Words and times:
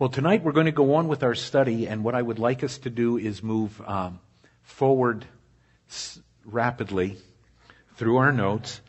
Well, 0.00 0.10
tonight 0.10 0.44
we're 0.44 0.52
going 0.52 0.66
to 0.66 0.70
go 0.70 0.94
on 0.94 1.08
with 1.08 1.24
our 1.24 1.34
study, 1.34 1.88
and 1.88 2.04
what 2.04 2.14
I 2.14 2.22
would 2.22 2.38
like 2.38 2.62
us 2.62 2.78
to 2.78 2.90
do 2.90 3.16
is 3.18 3.42
move 3.42 3.82
um, 3.84 4.20
forward 4.62 5.24
s- 5.90 6.20
rapidly 6.44 7.16
through 7.96 8.18
our 8.18 8.30
notes. 8.30 8.80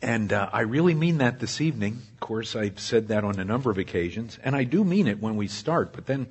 And 0.00 0.32
uh, 0.32 0.48
I 0.52 0.60
really 0.60 0.94
mean 0.94 1.18
that 1.18 1.40
this 1.40 1.60
evening. 1.60 2.00
Of 2.12 2.20
course, 2.20 2.54
I've 2.54 2.78
said 2.78 3.08
that 3.08 3.24
on 3.24 3.40
a 3.40 3.44
number 3.44 3.68
of 3.68 3.78
occasions, 3.78 4.38
and 4.44 4.54
I 4.54 4.62
do 4.62 4.84
mean 4.84 5.08
it 5.08 5.20
when 5.20 5.34
we 5.34 5.48
start, 5.48 5.92
but 5.92 6.06
then 6.06 6.28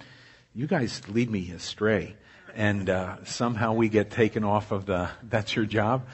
you 0.55 0.66
guys 0.66 1.02
lead 1.10 1.30
me 1.30 1.52
astray, 1.52 2.16
and 2.55 2.89
uh, 2.89 3.25
somehow 3.25 3.73
we 3.73 3.89
get 3.89 4.10
taken 4.10 4.46
off 4.46 4.71
of 4.71 4.86
the, 4.86 5.10
that's 5.23 5.54
your 5.54 5.66
job? 5.66 6.07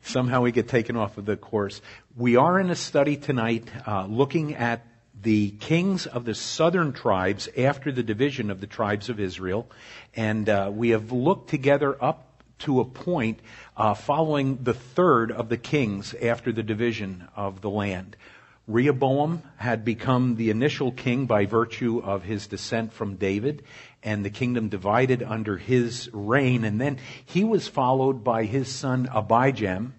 Somehow 0.00 0.40
we 0.40 0.50
get 0.50 0.68
taken 0.68 0.96
off 0.96 1.18
of 1.18 1.26
the 1.26 1.36
course. 1.36 1.82
We 2.16 2.36
are 2.36 2.58
in 2.58 2.70
a 2.70 2.74
study 2.74 3.18
tonight 3.18 3.68
uh, 3.86 4.06
looking 4.06 4.54
at 4.54 4.86
the 5.22 5.50
kings 5.52 6.06
of 6.06 6.24
the 6.24 6.34
southern 6.34 6.92
tribes 6.92 7.48
after 7.56 7.92
the 7.92 8.02
division 8.02 8.50
of 8.50 8.60
the 8.60 8.66
tribes 8.66 9.08
of 9.08 9.20
Israel. 9.20 9.70
And 10.14 10.48
uh, 10.48 10.70
we 10.72 10.90
have 10.90 11.12
looked 11.12 11.50
together 11.50 12.02
up 12.02 12.26
to 12.60 12.80
a 12.80 12.84
point 12.84 13.40
uh, 13.76 13.94
following 13.94 14.62
the 14.62 14.74
third 14.74 15.32
of 15.32 15.48
the 15.48 15.56
kings 15.56 16.14
after 16.14 16.52
the 16.52 16.62
division 16.62 17.26
of 17.36 17.60
the 17.60 17.70
land. 17.70 18.16
Rehoboam 18.66 19.42
had 19.56 19.84
become 19.84 20.36
the 20.36 20.50
initial 20.50 20.92
king 20.92 21.26
by 21.26 21.46
virtue 21.46 22.00
of 22.04 22.22
his 22.22 22.46
descent 22.46 22.92
from 22.92 23.16
David, 23.16 23.64
and 24.02 24.24
the 24.24 24.30
kingdom 24.30 24.68
divided 24.68 25.22
under 25.22 25.56
his 25.56 26.08
reign. 26.12 26.64
And 26.64 26.80
then 26.80 26.98
he 27.24 27.42
was 27.42 27.66
followed 27.66 28.22
by 28.22 28.44
his 28.44 28.68
son 28.68 29.08
Abijam, 29.12 29.92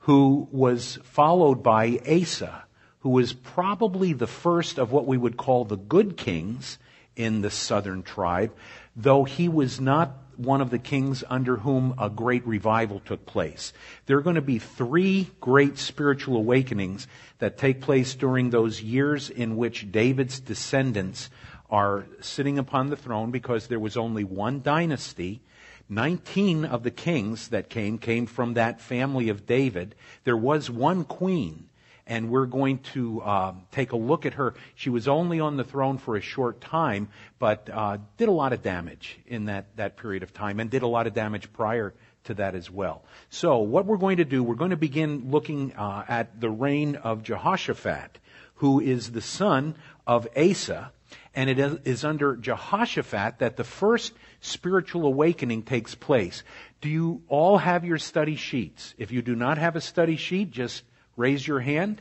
who 0.00 0.46
was 0.52 0.98
followed 1.02 1.62
by 1.64 1.98
Asa 2.08 2.65
who 3.06 3.12
was 3.12 3.32
probably 3.32 4.12
the 4.12 4.26
first 4.26 4.80
of 4.80 4.90
what 4.90 5.06
we 5.06 5.16
would 5.16 5.36
call 5.36 5.64
the 5.64 5.76
good 5.76 6.16
kings 6.16 6.76
in 7.14 7.40
the 7.40 7.52
southern 7.52 8.02
tribe, 8.02 8.52
though 8.96 9.22
he 9.22 9.48
was 9.48 9.80
not 9.80 10.10
one 10.36 10.60
of 10.60 10.70
the 10.70 10.78
kings 10.80 11.22
under 11.30 11.58
whom 11.58 11.94
a 12.00 12.10
great 12.10 12.44
revival 12.44 12.98
took 12.98 13.24
place. 13.24 13.72
There 14.06 14.18
are 14.18 14.22
going 14.22 14.34
to 14.34 14.42
be 14.42 14.58
three 14.58 15.30
great 15.40 15.78
spiritual 15.78 16.36
awakenings 16.36 17.06
that 17.38 17.58
take 17.58 17.80
place 17.80 18.12
during 18.16 18.50
those 18.50 18.82
years 18.82 19.30
in 19.30 19.56
which 19.56 19.92
David's 19.92 20.40
descendants 20.40 21.30
are 21.70 22.06
sitting 22.20 22.58
upon 22.58 22.90
the 22.90 22.96
throne 22.96 23.30
because 23.30 23.68
there 23.68 23.78
was 23.78 23.96
only 23.96 24.24
one 24.24 24.62
dynasty. 24.62 25.40
19 25.88 26.64
of 26.64 26.82
the 26.82 26.90
kings 26.90 27.50
that 27.50 27.70
came 27.70 27.98
came 27.98 28.26
from 28.26 28.54
that 28.54 28.80
family 28.80 29.28
of 29.28 29.46
David. 29.46 29.94
There 30.24 30.36
was 30.36 30.68
one 30.68 31.04
queen 31.04 31.68
and 32.06 32.30
we're 32.30 32.46
going 32.46 32.78
to 32.78 33.20
uh, 33.20 33.52
take 33.72 33.92
a 33.92 33.96
look 33.96 34.26
at 34.26 34.34
her. 34.34 34.54
She 34.74 34.90
was 34.90 35.08
only 35.08 35.40
on 35.40 35.56
the 35.56 35.64
throne 35.64 35.98
for 35.98 36.16
a 36.16 36.20
short 36.20 36.60
time, 36.60 37.08
but 37.38 37.68
uh, 37.72 37.98
did 38.16 38.28
a 38.28 38.32
lot 38.32 38.52
of 38.52 38.62
damage 38.62 39.18
in 39.26 39.46
that, 39.46 39.76
that 39.76 39.96
period 39.96 40.22
of 40.22 40.32
time, 40.32 40.60
and 40.60 40.70
did 40.70 40.82
a 40.82 40.86
lot 40.86 41.06
of 41.06 41.14
damage 41.14 41.52
prior 41.52 41.94
to 42.24 42.34
that 42.34 42.54
as 42.54 42.70
well. 42.70 43.02
So, 43.30 43.58
what 43.58 43.86
we're 43.86 43.96
going 43.96 44.18
to 44.18 44.24
do, 44.24 44.42
we're 44.42 44.54
going 44.54 44.70
to 44.70 44.76
begin 44.76 45.30
looking 45.30 45.72
uh, 45.74 46.04
at 46.08 46.40
the 46.40 46.50
reign 46.50 46.96
of 46.96 47.22
Jehoshaphat, 47.22 48.18
who 48.56 48.80
is 48.80 49.12
the 49.12 49.20
son 49.20 49.74
of 50.06 50.28
Asa, 50.36 50.92
and 51.34 51.50
it 51.50 51.58
is 51.86 52.04
under 52.04 52.36
Jehoshaphat 52.36 53.40
that 53.40 53.56
the 53.56 53.64
first 53.64 54.12
spiritual 54.40 55.06
awakening 55.06 55.62
takes 55.62 55.94
place. 55.94 56.42
Do 56.80 56.88
you 56.88 57.22
all 57.28 57.58
have 57.58 57.84
your 57.84 57.98
study 57.98 58.36
sheets? 58.36 58.94
If 58.96 59.12
you 59.12 59.22
do 59.22 59.34
not 59.34 59.58
have 59.58 59.76
a 59.76 59.80
study 59.80 60.16
sheet, 60.16 60.50
just 60.50 60.82
raise 61.16 61.46
your 61.46 61.60
hand, 61.60 62.00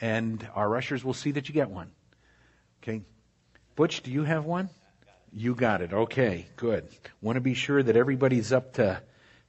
and 0.00 0.46
our 0.54 0.76
ushers 0.76 1.04
will 1.04 1.14
see 1.14 1.32
that 1.32 1.48
you 1.48 1.54
get 1.54 1.70
one. 1.70 1.90
Okay. 2.82 3.02
Butch, 3.74 4.02
do 4.02 4.10
you 4.10 4.24
have 4.24 4.44
one? 4.44 4.68
You 5.32 5.54
got 5.54 5.82
it. 5.82 5.92
Okay, 5.92 6.46
good. 6.56 6.88
Want 7.20 7.36
to 7.36 7.40
be 7.40 7.54
sure 7.54 7.82
that 7.82 7.96
everybody's 7.96 8.52
up 8.52 8.74
to, 8.74 9.02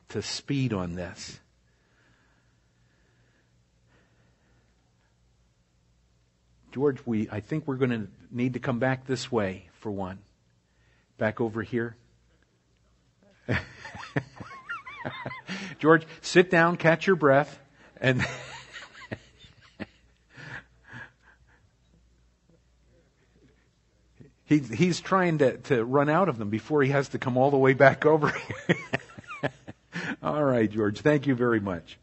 to 0.09 0.21
speed 0.21 0.73
on 0.73 0.95
this. 0.95 1.39
George, 6.73 6.99
we, 7.05 7.29
I 7.31 7.39
think 7.39 7.67
we're 7.67 7.77
going 7.77 7.91
to 7.91 8.07
need 8.29 8.53
to 8.53 8.59
come 8.59 8.79
back 8.79 9.07
this 9.07 9.31
way 9.31 9.69
for 9.79 9.91
one. 9.91 10.19
Back 11.17 11.41
over 11.41 11.63
here. 11.63 11.95
George, 15.79 16.05
sit 16.21 16.51
down, 16.51 16.77
catch 16.77 17.07
your 17.07 17.15
breath, 17.15 17.59
and 17.99 18.23
He, 24.47 24.59
he's 24.59 25.01
trying 25.01 25.39
to, 25.39 25.57
to 25.57 25.83
run 25.83 26.09
out 26.09 26.29
of 26.29 26.37
them 26.37 26.49
before 26.49 26.81
he 26.81 26.89
has 26.89 27.09
to 27.09 27.19
come 27.19 27.37
all 27.37 27.51
the 27.51 27.57
way 27.57 27.73
back 27.73 28.05
over 28.05 28.33
all 30.23 30.43
right, 30.43 30.69
George. 30.69 31.01
Thank 31.01 31.27
you 31.27 31.35
very 31.35 31.59
much. 31.59 31.97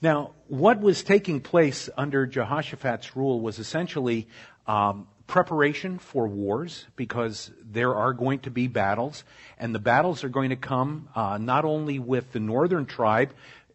Now, 0.00 0.32
what 0.48 0.80
was 0.80 1.04
taking 1.04 1.40
place 1.40 1.88
under 1.96 2.26
Jehoshaphat's 2.26 3.14
rule 3.14 3.40
was 3.40 3.58
essentially 3.58 4.26
um, 4.66 5.06
preparation 5.26 5.98
for 5.98 6.26
wars 6.26 6.86
because 6.96 7.52
there 7.62 7.94
are 7.94 8.12
going 8.12 8.40
to 8.40 8.50
be 8.50 8.66
battles, 8.66 9.22
and 9.58 9.74
the 9.74 9.78
battles 9.78 10.24
are 10.24 10.28
going 10.28 10.50
to 10.50 10.56
come 10.56 11.08
uh, 11.14 11.38
not 11.38 11.64
only 11.64 11.98
with 11.98 12.32
the 12.32 12.40
northern 12.40 12.84
tribe, 12.84 13.32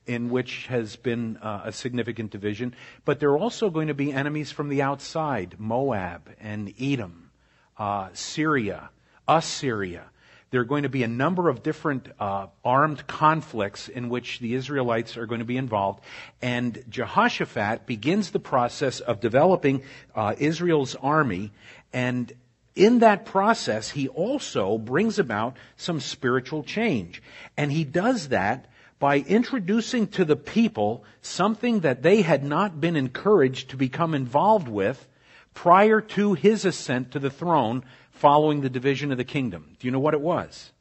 in 0.07 0.29
which 0.29 0.67
has 0.67 0.95
been 0.95 1.37
uh, 1.37 1.61
a 1.65 1.71
significant 1.71 2.31
division, 2.31 2.73
but 3.05 3.19
there 3.19 3.29
are 3.29 3.37
also 3.37 3.69
going 3.69 3.89
to 3.89 3.93
be 3.93 4.11
enemies 4.11 4.51
from 4.51 4.69
the 4.69 4.81
outside 4.81 5.55
Moab 5.59 6.29
and 6.39 6.73
Edom, 6.79 7.29
uh, 7.77 8.09
Syria, 8.13 8.89
Assyria. 9.27 10.05
There 10.49 10.61
are 10.61 10.65
going 10.65 10.83
to 10.83 10.89
be 10.89 11.03
a 11.03 11.09
number 11.09 11.49
of 11.49 11.61
different 11.61 12.07
uh, 12.19 12.47
armed 12.63 13.05
conflicts 13.05 13.89
in 13.89 14.07
which 14.07 14.39
the 14.39 14.53
Israelites 14.53 15.17
are 15.17 15.25
going 15.25 15.39
to 15.39 15.45
be 15.45 15.57
involved. 15.57 16.01
And 16.41 16.81
Jehoshaphat 16.89 17.85
begins 17.85 18.31
the 18.31 18.39
process 18.39 19.01
of 19.01 19.19
developing 19.19 19.83
uh, 20.15 20.35
Israel's 20.37 20.95
army. 20.95 21.51
And 21.91 22.31
in 22.75 22.99
that 22.99 23.25
process, 23.25 23.89
he 23.89 24.07
also 24.07 24.77
brings 24.77 25.19
about 25.19 25.57
some 25.75 25.99
spiritual 25.99 26.63
change. 26.63 27.21
And 27.57 27.69
he 27.69 27.83
does 27.83 28.29
that 28.29 28.67
by 28.99 29.19
introducing 29.19 30.07
to 30.07 30.25
the 30.25 30.35
people 30.35 31.03
something 31.21 31.81
that 31.81 32.01
they 32.01 32.21
had 32.21 32.43
not 32.43 32.81
been 32.81 32.95
encouraged 32.95 33.69
to 33.69 33.77
become 33.77 34.15
involved 34.15 34.67
with 34.67 35.07
prior 35.53 36.01
to 36.01 36.33
his 36.33 36.65
ascent 36.65 37.11
to 37.11 37.19
the 37.19 37.29
throne 37.29 37.83
following 38.11 38.61
the 38.61 38.69
division 38.69 39.11
of 39.11 39.17
the 39.17 39.23
kingdom. 39.23 39.75
Do 39.79 39.87
you 39.87 39.91
know 39.91 39.99
what 39.99 40.15
it 40.15 40.21
was? 40.21 40.71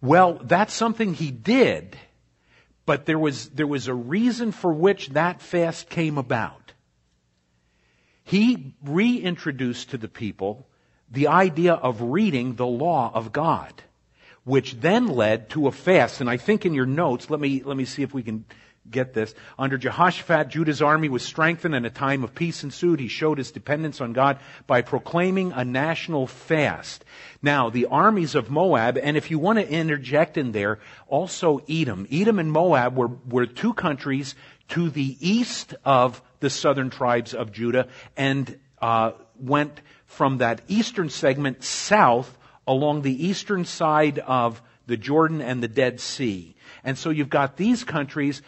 Well, 0.00 0.40
that's 0.44 0.74
something 0.74 1.14
he 1.14 1.32
did, 1.32 1.96
but 2.86 3.04
there 3.06 3.18
was, 3.18 3.48
there 3.48 3.66
was 3.66 3.88
a 3.88 3.94
reason 3.94 4.52
for 4.52 4.72
which 4.72 5.08
that 5.10 5.40
fast 5.40 5.88
came 5.90 6.18
about. 6.18 6.72
He 8.22 8.74
reintroduced 8.84 9.90
to 9.90 9.98
the 9.98 10.08
people 10.08 10.68
the 11.10 11.28
idea 11.28 11.72
of 11.72 12.00
reading 12.02 12.54
the 12.54 12.66
law 12.66 13.10
of 13.12 13.32
God 13.32 13.82
which 14.48 14.80
then 14.80 15.06
led 15.08 15.50
to 15.50 15.68
a 15.68 15.72
fast. 15.72 16.22
And 16.22 16.30
I 16.30 16.38
think 16.38 16.64
in 16.64 16.72
your 16.72 16.86
notes, 16.86 17.28
let 17.28 17.38
me, 17.38 17.62
let 17.62 17.76
me 17.76 17.84
see 17.84 18.02
if 18.02 18.14
we 18.14 18.22
can 18.22 18.46
get 18.90 19.12
this. 19.12 19.34
Under 19.58 19.76
Jehoshaphat, 19.76 20.48
Judah's 20.48 20.80
army 20.80 21.10
was 21.10 21.22
strengthened 21.22 21.74
and 21.74 21.84
a 21.84 21.90
time 21.90 22.24
of 22.24 22.34
peace 22.34 22.64
ensued. 22.64 22.98
He 22.98 23.08
showed 23.08 23.36
his 23.36 23.50
dependence 23.50 24.00
on 24.00 24.14
God 24.14 24.38
by 24.66 24.80
proclaiming 24.80 25.52
a 25.52 25.66
national 25.66 26.26
fast. 26.26 27.04
Now, 27.42 27.68
the 27.68 27.86
armies 27.86 28.34
of 28.34 28.50
Moab, 28.50 28.96
and 28.96 29.18
if 29.18 29.30
you 29.30 29.38
want 29.38 29.58
to 29.58 29.68
interject 29.68 30.38
in 30.38 30.52
there, 30.52 30.78
also 31.08 31.60
Edom. 31.68 32.06
Edom 32.10 32.38
and 32.38 32.50
Moab 32.50 32.96
were, 32.96 33.10
were 33.28 33.44
two 33.44 33.74
countries 33.74 34.34
to 34.68 34.88
the 34.88 35.16
east 35.20 35.74
of 35.84 36.22
the 36.40 36.48
southern 36.48 36.88
tribes 36.88 37.34
of 37.34 37.52
Judah 37.52 37.88
and 38.16 38.58
uh, 38.80 39.12
went 39.38 39.82
from 40.06 40.38
that 40.38 40.62
eastern 40.68 41.10
segment 41.10 41.62
south 41.62 42.37
along 42.68 43.02
the 43.02 43.26
eastern 43.26 43.64
side 43.64 44.20
of 44.20 44.62
the 44.86 44.96
Jordan 44.96 45.40
and 45.40 45.60
the 45.62 45.68
Dead 45.68 45.98
Sea. 45.98 46.54
And 46.84 46.96
so 46.96 47.10
you've 47.10 47.30
got 47.30 47.56
these 47.56 47.82
countries 47.82 48.42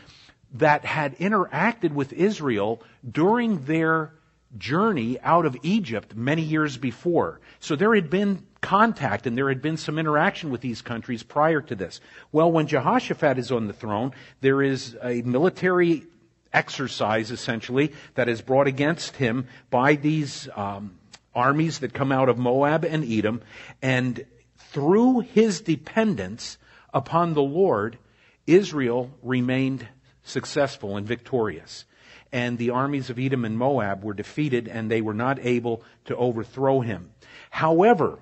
that 0.55 0.85
had 0.85 1.19
interacted 1.19 1.93
with 1.93 2.13
Israel 2.13 2.83
during 3.09 3.65
their 3.65 4.13
journey 4.59 5.19
out 5.21 5.47
of 5.47 5.57
Egypt 5.63 6.15
many 6.15 6.43
years 6.43 6.77
before. 6.77 7.41
So 7.61 7.77
there 7.77 7.95
had 7.95 8.11
been 8.11 8.47
contact 8.61 9.27
and 9.27 9.39
there 9.39 9.49
had 9.49 9.63
been 9.63 9.77
some 9.77 9.99
interaction 9.99 10.51
with 10.51 10.61
these 10.61 10.83
countries 10.83 11.23
prior 11.23 11.61
to 11.63 11.75
this. 11.75 12.01
Well, 12.31 12.53
when 12.53 12.67
Jehoshaphat 12.67 13.39
is 13.39 13.51
on 13.51 13.69
the 13.69 13.73
throne, 13.73 14.13
there 14.41 14.63
is 14.63 14.97
a 15.03 15.23
military 15.23 16.05
exercise 16.53 17.31
essentially 17.31 17.93
that 18.15 18.29
is 18.29 18.43
brought 18.43 18.67
against 18.67 19.17
him 19.17 19.47
by 19.71 19.95
these 19.95 20.49
um, 20.57 20.99
armies 21.35 21.81
that 21.81 21.95
come 21.95 22.13
out 22.13 22.29
of 22.29 22.39
Moab 22.39 22.85
and 22.85 23.05
Edom, 23.05 23.43
and 23.83 24.25
through 24.57 25.21
his 25.21 25.61
dependence 25.61 26.59
upon 26.93 27.35
the 27.35 27.43
Lord, 27.43 27.99
Israel 28.47 29.11
remained 29.23 29.87
successful 30.23 30.97
and 30.97 31.07
victorious. 31.07 31.85
and 32.33 32.59
the 32.59 32.71
armies 32.71 33.11
of 33.11 33.19
Edom 33.19 33.45
and 33.45 33.59
Moab 33.59 34.05
were 34.05 34.15
defeated 34.15 34.69
and 34.69 34.91
they 34.91 35.01
were 35.01 35.15
not 35.15 35.45
able 35.45 35.83
to 36.05 36.17
overthrow 36.17 36.81
him. 36.81 37.11
However, 37.51 38.19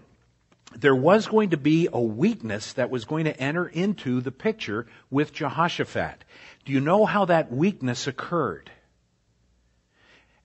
there 0.77 0.95
was 0.95 1.27
going 1.27 1.51
to 1.51 1.57
be 1.57 1.89
a 1.93 2.01
weakness 2.01 2.75
that 2.75 2.91
was 2.91 3.05
going 3.05 3.25
to 3.25 3.39
enter 3.41 3.67
into 3.67 4.21
the 4.21 4.33
picture 4.33 4.87
with 5.11 5.33
Jehoshaphat. 5.33 6.25
Do 6.65 6.73
you 6.73 6.81
know 6.81 7.07
how 7.07 7.27
that 7.27 7.53
weakness 7.53 8.07
occurred? 8.07 8.71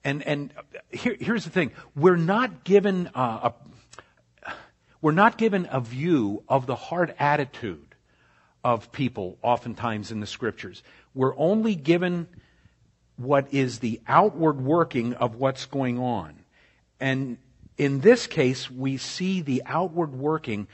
And, 0.04 0.22
and 0.22 0.52
here, 0.90 1.16
here's 1.18 1.44
the 1.44 1.50
thing. 1.50 1.72
We're 1.96 2.16
not 2.16 2.62
given 2.62 3.08
uh, 3.14 3.50
a, 3.50 4.52
we're 5.00 5.12
not 5.12 5.36
given 5.36 5.68
a 5.70 5.80
view 5.80 6.42
of 6.48 6.66
the 6.66 6.76
hard 6.76 7.14
attitude 7.18 7.94
of 8.62 8.92
people 8.92 9.38
oftentimes 9.42 10.10
in 10.10 10.20
the 10.20 10.26
scriptures. 10.26 10.82
We're 11.14 11.36
only 11.36 11.74
given 11.74 12.26
what 13.16 13.52
is 13.52 13.78
the 13.78 14.00
outward 14.08 14.60
working 14.60 15.14
of 15.14 15.36
what's 15.36 15.66
going 15.66 15.98
on. 15.98 16.34
And 17.00 17.38
in 17.76 18.00
this 18.00 18.26
case, 18.26 18.70
we 18.70 18.96
see 18.96 19.42
the 19.42 19.62
outward 19.66 20.14
working, 20.14 20.68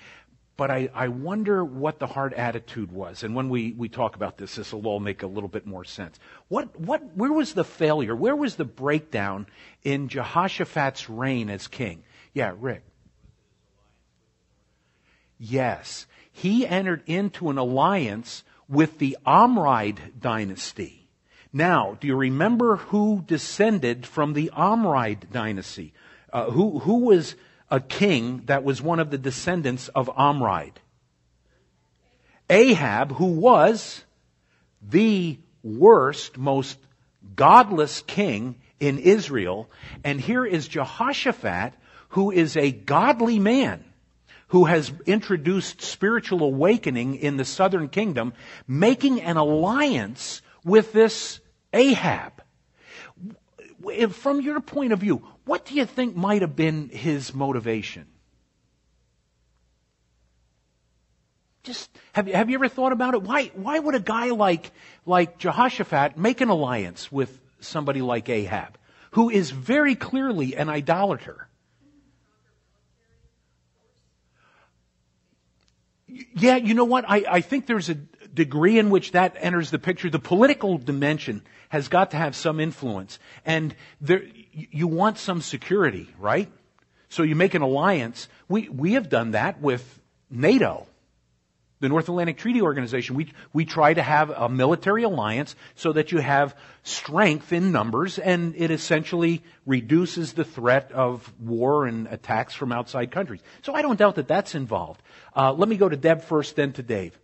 but 0.61 0.71
I, 0.71 0.91
I 0.95 1.09
wonder 1.09 1.65
what 1.65 1.99
the 2.01 2.07
heart 2.07 2.35
attitude 2.35 2.93
was. 2.93 3.23
And 3.23 3.35
when 3.35 3.49
we, 3.49 3.73
we 3.73 3.89
talk 3.89 4.15
about 4.15 4.37
this, 4.37 4.57
this 4.57 4.75
will 4.75 4.87
all 4.87 5.01
make 5.01 5.23
a 5.23 5.27
little 5.27 5.49
bit 5.49 5.67
more 5.67 5.85
sense. 5.85 6.21
What, 6.49 6.79
what, 6.79 7.17
where 7.17 7.33
was 7.33 7.55
the 7.55 7.65
failure? 7.65 8.15
Where 8.15 8.37
was 8.37 8.57
the 8.57 8.67
breakdown 8.67 9.47
in 9.85 10.09
Jehoshaphat's 10.09 11.09
reign 11.09 11.49
as 11.49 11.67
king? 11.67 12.03
Yeah, 12.35 12.53
Rick. 12.61 12.83
Yes. 15.39 16.07
He 16.31 16.67
entered 16.67 17.05
into 17.06 17.49
an 17.49 17.56
alliance 17.56 18.45
with 18.69 18.99
the 18.99 19.17
Omride 19.27 20.21
dynasty. 20.21 21.09
Now, 21.55 21.97
do 21.99 22.06
you 22.06 22.17
remember 22.17 22.77
who 22.77 23.25
descended 23.27 24.05
from 24.05 24.35
the 24.35 24.51
Omride 24.55 25.31
dynasty? 25.33 25.95
Uh, 26.31 26.51
who, 26.51 26.81
who 26.81 26.99
was 26.99 27.35
a 27.70 27.81
king 27.81 28.43
that 28.46 28.64
was 28.64 28.82
one 28.82 29.00
of 29.00 29.11
the 29.11 29.19
descendants 29.19 29.88
of 29.88 30.08
Omride? 30.08 30.76
Ahab, 32.49 33.12
who 33.12 33.26
was 33.26 34.05
the 34.82 35.38
worst, 35.62 36.37
most 36.37 36.78
godless 37.37 38.02
king 38.02 38.56
in 38.81 38.99
Israel. 38.99 39.70
And 40.02 40.20
here 40.20 40.44
is 40.44 40.67
Jehoshaphat, 40.67 41.75
who 42.11 42.31
is 42.31 42.56
a 42.56 42.72
godly 42.72 43.38
man 43.38 43.84
who 44.49 44.64
has 44.64 44.93
introduced 45.06 45.81
spiritual 45.81 46.43
awakening 46.43 47.14
in 47.14 47.37
the 47.37 47.44
southern 47.44 47.88
kingdom, 47.88 48.32
making 48.67 49.20
an 49.20 49.37
alliance 49.37 50.43
with 50.64 50.93
this 50.93 51.38
Ahab. 51.72 52.43
From 54.11 54.40
your 54.40 54.61
point 54.61 54.93
of 54.93 54.99
view, 54.99 55.25
what 55.50 55.64
do 55.64 55.75
you 55.75 55.85
think 55.85 56.14
might 56.14 56.43
have 56.43 56.55
been 56.55 56.91
his 56.91 57.35
motivation? 57.35 58.06
Just 61.64 61.91
have 62.12 62.29
you, 62.29 62.35
have 62.35 62.49
you 62.50 62.55
ever 62.55 62.69
thought 62.69 62.93
about 62.93 63.14
it? 63.14 63.23
Why 63.23 63.47
why 63.55 63.76
would 63.76 63.97
a 63.97 64.00
guy 64.00 64.31
like 64.31 64.70
like 65.05 65.38
Jehoshaphat 65.38 66.17
make 66.17 66.41
an 66.41 66.50
alliance 66.50 67.11
with 67.11 67.37
somebody 67.58 68.00
like 68.00 68.29
Ahab, 68.29 68.79
who 69.11 69.29
is 69.29 69.50
very 69.50 69.97
clearly 69.97 70.55
an 70.55 70.69
idolater? 70.69 71.49
Yeah, 76.06 76.56
you 76.58 76.75
know 76.75 76.85
what? 76.85 77.05
I, 77.08 77.25
I 77.29 77.41
think 77.41 77.67
there's 77.67 77.88
a 77.88 77.94
degree 77.94 78.79
in 78.79 78.88
which 78.91 79.12
that 79.12 79.37
enters 79.37 79.73
the 79.73 79.81
picture. 79.81 80.11
The 80.11 80.20
political 80.20 80.79
dimension 80.79 81.43
has 81.70 81.88
got 81.88 82.12
to 82.12 82.17
have 82.17 82.37
some 82.37 82.61
influence. 82.61 83.19
And 83.44 83.75
there, 84.00 84.23
you 84.52 84.88
want 84.88 85.19
some 85.19 85.41
security, 85.41 86.08
right? 86.19 86.50
So 87.08 87.23
you 87.23 87.35
make 87.35 87.55
an 87.55 87.62
alliance. 87.62 88.29
We, 88.49 88.69
we 88.69 88.93
have 88.93 89.08
done 89.08 89.32
that 89.32 89.61
with 89.61 90.00
NATO, 90.31 90.87
the 91.81 91.88
North 91.88 92.08
Atlantic 92.08 92.38
Treaty 92.38 92.62
Organization. 92.62 93.17
We, 93.17 93.32
we 93.52 93.64
try 93.64 93.93
to 93.93 94.02
have 94.02 94.31
a 94.31 94.49
military 94.49 95.02
alliance 95.02 95.56
so 95.75 95.93
that 95.93 96.12
you 96.12 96.19
have 96.19 96.55
strength 96.85 97.52
in 97.52 97.73
numbers 97.73 98.19
and 98.19 98.55
it 98.56 98.70
essentially 98.70 99.43
reduces 99.67 100.35
the 100.35 100.44
threat 100.44 100.93
of 100.93 101.32
war 101.41 101.87
and 101.87 102.06
attacks 102.06 102.55
from 102.55 102.70
outside 102.70 103.11
countries. 103.11 103.41
So 103.62 103.75
I 103.75 103.82
don't 103.82 103.99
doubt 103.99 104.14
that 104.14 104.29
that's 104.29 104.55
involved. 104.55 105.03
Uh, 105.35 105.53
let 105.53 105.69
me 105.69 105.76
go 105.76 105.88
to 105.88 105.96
Deb 105.96 106.23
first, 106.23 106.55
then 106.56 106.73
to 106.75 106.82
Dave. 106.82 107.19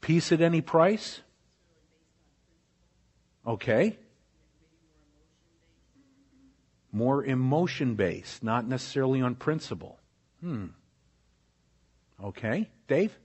Peace 0.00 0.32
at 0.32 0.40
any 0.40 0.60
price? 0.60 1.20
Okay. 3.46 3.98
More 6.92 7.24
emotion 7.24 7.94
based, 7.94 8.42
not 8.42 8.66
necessarily 8.68 9.22
on 9.22 9.34
principle. 9.34 9.98
Hmm. 10.40 10.66
Okay. 12.22 12.68
Dave? 12.86 13.18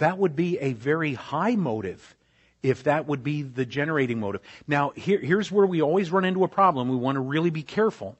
That 0.00 0.18
would 0.18 0.34
be 0.34 0.58
a 0.58 0.72
very 0.72 1.14
high 1.14 1.56
motive 1.56 2.16
if 2.62 2.84
that 2.84 3.06
would 3.06 3.22
be 3.22 3.42
the 3.42 3.64
generating 3.64 4.18
motive. 4.20 4.40
Now, 4.66 4.90
here, 4.90 5.18
here's 5.18 5.52
where 5.52 5.66
we 5.66 5.80
always 5.80 6.10
run 6.10 6.24
into 6.24 6.42
a 6.44 6.48
problem. 6.48 6.88
We 6.88 6.96
want 6.96 7.16
to 7.16 7.20
really 7.20 7.50
be 7.50 7.62
careful. 7.62 8.18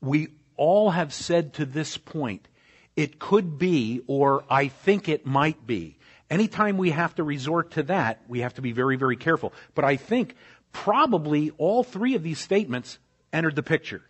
We 0.00 0.28
all 0.56 0.90
have 0.90 1.12
said 1.12 1.54
to 1.54 1.66
this 1.66 1.96
point, 1.96 2.48
it 2.96 3.18
could 3.18 3.58
be, 3.58 4.02
or 4.06 4.44
I 4.50 4.68
think 4.68 5.08
it 5.08 5.26
might 5.26 5.66
be. 5.66 5.98
Anytime 6.30 6.78
we 6.78 6.90
have 6.90 7.14
to 7.16 7.22
resort 7.22 7.72
to 7.72 7.82
that, 7.84 8.22
we 8.26 8.40
have 8.40 8.54
to 8.54 8.62
be 8.62 8.72
very, 8.72 8.96
very 8.96 9.16
careful. 9.16 9.52
But 9.74 9.84
I 9.84 9.96
think 9.96 10.36
probably 10.72 11.50
all 11.58 11.84
three 11.84 12.14
of 12.14 12.22
these 12.22 12.38
statements 12.38 12.98
entered 13.32 13.56
the 13.56 13.62
picture 13.62 14.02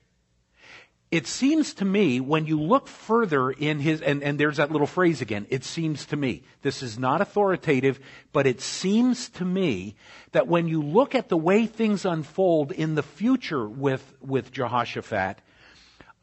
it 1.12 1.26
seems 1.26 1.74
to 1.74 1.84
me 1.84 2.20
when 2.20 2.46
you 2.46 2.58
look 2.58 2.88
further 2.88 3.50
in 3.50 3.80
his, 3.80 4.00
and, 4.00 4.22
and 4.22 4.40
there's 4.40 4.56
that 4.56 4.72
little 4.72 4.86
phrase 4.86 5.20
again, 5.20 5.46
it 5.50 5.62
seems 5.62 6.06
to 6.06 6.16
me. 6.16 6.42
This 6.62 6.82
is 6.82 6.98
not 6.98 7.20
authoritative, 7.20 8.00
but 8.32 8.46
it 8.46 8.62
seems 8.62 9.28
to 9.28 9.44
me 9.44 9.94
that 10.32 10.48
when 10.48 10.68
you 10.68 10.80
look 10.80 11.14
at 11.14 11.28
the 11.28 11.36
way 11.36 11.66
things 11.66 12.06
unfold 12.06 12.72
in 12.72 12.94
the 12.94 13.02
future 13.02 13.68
with, 13.68 14.14
with 14.22 14.52
Jehoshaphat, 14.52 15.36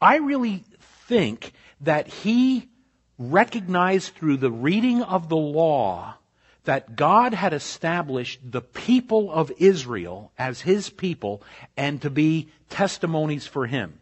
I 0.02 0.16
really 0.16 0.64
think 1.06 1.52
that 1.82 2.08
he 2.08 2.68
recognized 3.16 4.14
through 4.16 4.38
the 4.38 4.50
reading 4.50 5.02
of 5.02 5.28
the 5.28 5.36
law 5.36 6.16
that 6.64 6.96
God 6.96 7.32
had 7.32 7.52
established 7.52 8.40
the 8.42 8.60
people 8.60 9.30
of 9.30 9.52
Israel 9.56 10.32
as 10.36 10.62
his 10.62 10.90
people 10.90 11.44
and 11.76 12.02
to 12.02 12.10
be 12.10 12.48
testimonies 12.70 13.46
for 13.46 13.68
him. 13.68 13.99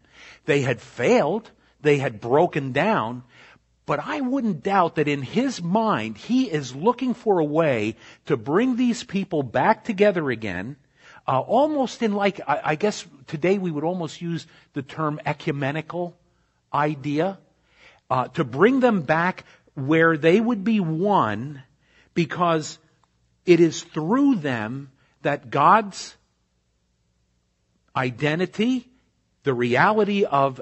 They 0.49 0.61
had 0.61 0.81
failed. 0.81 1.51
They 1.81 1.99
had 1.99 2.19
broken 2.19 2.71
down. 2.71 3.21
But 3.85 3.99
I 4.03 4.21
wouldn't 4.21 4.63
doubt 4.63 4.95
that 4.95 5.07
in 5.07 5.21
his 5.21 5.61
mind, 5.61 6.17
he 6.17 6.49
is 6.49 6.75
looking 6.75 7.13
for 7.13 7.37
a 7.37 7.45
way 7.45 7.97
to 8.25 8.35
bring 8.35 8.75
these 8.75 9.03
people 9.03 9.43
back 9.43 9.83
together 9.83 10.31
again, 10.31 10.75
uh, 11.27 11.39
almost 11.39 12.01
in 12.01 12.13
like, 12.13 12.41
I, 12.47 12.61
I 12.63 12.75
guess 12.75 13.05
today 13.27 13.59
we 13.59 13.69
would 13.69 13.83
almost 13.83 14.23
use 14.23 14.47
the 14.73 14.81
term 14.81 15.21
ecumenical 15.23 16.17
idea, 16.73 17.37
uh, 18.09 18.29
to 18.29 18.43
bring 18.43 18.79
them 18.79 19.03
back 19.03 19.45
where 19.75 20.17
they 20.17 20.39
would 20.39 20.63
be 20.63 20.79
one 20.79 21.61
because 22.15 22.79
it 23.45 23.59
is 23.59 23.83
through 23.83 24.37
them 24.37 24.89
that 25.21 25.51
God's 25.51 26.15
identity 27.95 28.88
the 29.49 29.53
reality 29.55 30.25
of 30.25 30.61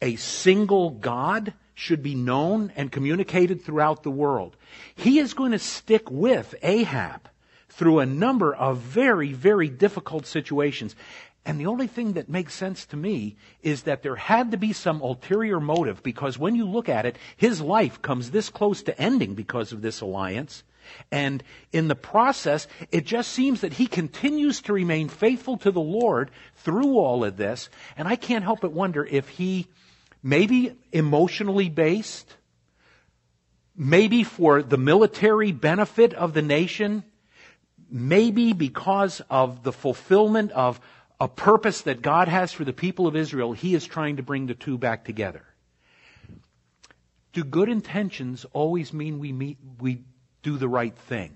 a 0.00 0.16
single 0.16 0.88
God 0.88 1.52
should 1.74 2.02
be 2.02 2.14
known 2.14 2.72
and 2.74 2.90
communicated 2.90 3.62
throughout 3.62 4.02
the 4.02 4.10
world. 4.10 4.56
He 4.94 5.18
is 5.18 5.34
going 5.34 5.52
to 5.52 5.58
stick 5.58 6.10
with 6.10 6.54
Ahab 6.62 7.28
through 7.68 7.98
a 7.98 8.06
number 8.06 8.54
of 8.54 8.78
very, 8.78 9.34
very 9.34 9.68
difficult 9.68 10.24
situations. 10.24 10.96
And 11.44 11.60
the 11.60 11.66
only 11.66 11.86
thing 11.86 12.14
that 12.14 12.30
makes 12.30 12.54
sense 12.54 12.86
to 12.86 12.96
me 12.96 13.36
is 13.62 13.82
that 13.82 14.02
there 14.02 14.16
had 14.16 14.52
to 14.52 14.56
be 14.56 14.72
some 14.72 15.02
ulterior 15.02 15.60
motive 15.60 16.02
because 16.02 16.38
when 16.38 16.54
you 16.54 16.66
look 16.66 16.88
at 16.88 17.04
it, 17.04 17.18
his 17.36 17.60
life 17.60 18.00
comes 18.00 18.30
this 18.30 18.48
close 18.48 18.82
to 18.84 18.98
ending 18.98 19.34
because 19.34 19.70
of 19.70 19.82
this 19.82 20.00
alliance. 20.00 20.62
And 21.10 21.42
in 21.72 21.88
the 21.88 21.94
process, 21.94 22.66
it 22.90 23.04
just 23.06 23.32
seems 23.32 23.62
that 23.62 23.74
he 23.74 23.86
continues 23.86 24.62
to 24.62 24.72
remain 24.72 25.08
faithful 25.08 25.56
to 25.58 25.70
the 25.70 25.80
Lord 25.80 26.30
through 26.56 26.98
all 26.98 27.24
of 27.24 27.36
this. 27.36 27.68
And 27.96 28.06
I 28.06 28.16
can't 28.16 28.44
help 28.44 28.60
but 28.60 28.72
wonder 28.72 29.04
if 29.04 29.28
he 29.28 29.66
maybe 30.22 30.76
emotionally 30.92 31.68
based, 31.68 32.36
maybe 33.76 34.24
for 34.24 34.62
the 34.62 34.78
military 34.78 35.52
benefit 35.52 36.14
of 36.14 36.34
the 36.34 36.42
nation, 36.42 37.04
maybe 37.90 38.52
because 38.52 39.22
of 39.30 39.62
the 39.62 39.72
fulfillment 39.72 40.52
of 40.52 40.80
a 41.20 41.28
purpose 41.28 41.82
that 41.82 42.02
God 42.02 42.28
has 42.28 42.52
for 42.52 42.64
the 42.64 42.72
people 42.72 43.06
of 43.06 43.16
Israel, 43.16 43.52
He 43.52 43.74
is 43.74 43.86
trying 43.86 44.16
to 44.16 44.22
bring 44.22 44.46
the 44.46 44.54
two 44.54 44.78
back 44.78 45.04
together. 45.04 45.42
Do 47.32 47.44
good 47.44 47.68
intentions 47.68 48.46
always 48.52 48.92
mean 48.92 49.18
we 49.18 49.32
meet, 49.32 49.58
we 49.80 50.02
do 50.42 50.56
the 50.56 50.68
right 50.68 50.96
thing? 50.96 51.32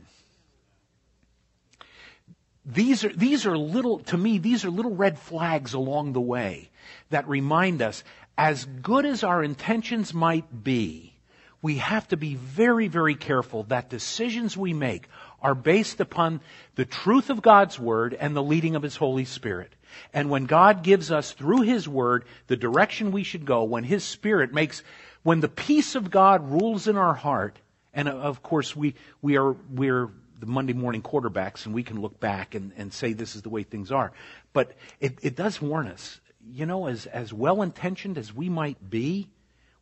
These 2.64 3.04
are, 3.04 3.12
these 3.12 3.44
are 3.44 3.58
little, 3.58 3.98
to 4.00 4.16
me, 4.16 4.38
these 4.38 4.64
are 4.64 4.70
little 4.70 4.94
red 4.94 5.18
flags 5.18 5.74
along 5.74 6.12
the 6.12 6.20
way 6.20 6.70
that 7.10 7.28
remind 7.28 7.82
us, 7.82 8.04
as 8.38 8.64
good 8.64 9.04
as 9.04 9.24
our 9.24 9.42
intentions 9.42 10.14
might 10.14 10.64
be, 10.64 11.12
we 11.60 11.76
have 11.76 12.06
to 12.08 12.16
be 12.16 12.34
very, 12.34 12.88
very 12.88 13.14
careful 13.14 13.64
that 13.64 13.88
decisions 13.88 14.56
we 14.56 14.72
make 14.72 15.08
are 15.40 15.54
based 15.54 16.00
upon 16.00 16.40
the 16.74 16.84
truth 16.84 17.30
of 17.30 17.42
God's 17.42 17.78
Word 17.78 18.14
and 18.14 18.34
the 18.34 18.42
leading 18.42 18.74
of 18.74 18.82
His 18.82 18.96
Holy 18.96 19.24
Spirit. 19.24 19.72
And 20.12 20.30
when 20.30 20.46
God 20.46 20.82
gives 20.82 21.12
us 21.12 21.32
through 21.32 21.62
His 21.62 21.88
Word 21.88 22.24
the 22.46 22.56
direction 22.56 23.12
we 23.12 23.22
should 23.22 23.44
go, 23.44 23.64
when 23.64 23.84
His 23.84 24.02
Spirit 24.02 24.52
makes, 24.52 24.82
when 25.22 25.40
the 25.40 25.48
peace 25.48 25.94
of 25.94 26.10
God 26.10 26.50
rules 26.50 26.88
in 26.88 26.96
our 26.96 27.14
heart, 27.14 27.58
and 27.94 28.08
of 28.08 28.42
course 28.42 28.74
we, 28.74 28.94
we 29.20 29.36
are, 29.36 29.52
we're 29.52 30.10
the 30.38 30.46
Monday 30.46 30.72
morning 30.72 31.02
quarterbacks 31.02 31.66
and 31.66 31.74
we 31.74 31.82
can 31.82 32.00
look 32.00 32.18
back 32.18 32.54
and, 32.54 32.72
and 32.76 32.92
say 32.92 33.12
this 33.12 33.36
is 33.36 33.42
the 33.42 33.48
way 33.48 33.62
things 33.62 33.92
are. 33.92 34.12
But 34.52 34.72
it, 35.00 35.18
it 35.22 35.36
does 35.36 35.62
warn 35.62 35.86
us, 35.86 36.20
you 36.44 36.66
know, 36.66 36.86
as, 36.88 37.06
as 37.06 37.32
well 37.32 37.62
intentioned 37.62 38.18
as 38.18 38.34
we 38.34 38.48
might 38.48 38.90
be, 38.90 39.28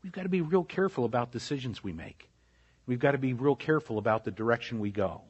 we've 0.03 0.13
got 0.13 0.25
to 0.25 0.29
be 0.29 0.43
real 0.43 0.65
careful 0.65 1.05
about 1.05 1.33
decisions 1.33 1.83
we 1.83 1.93
make. 1.93 2.29
We've 2.87 2.99
got 2.99 3.13
to 3.13 3.19
be 3.19 3.33
real 3.33 3.57
careful 3.57 3.99
about 3.99 4.25
the 4.25 4.31
direction 4.31 4.81
we 4.81 4.91
go. 4.91 5.23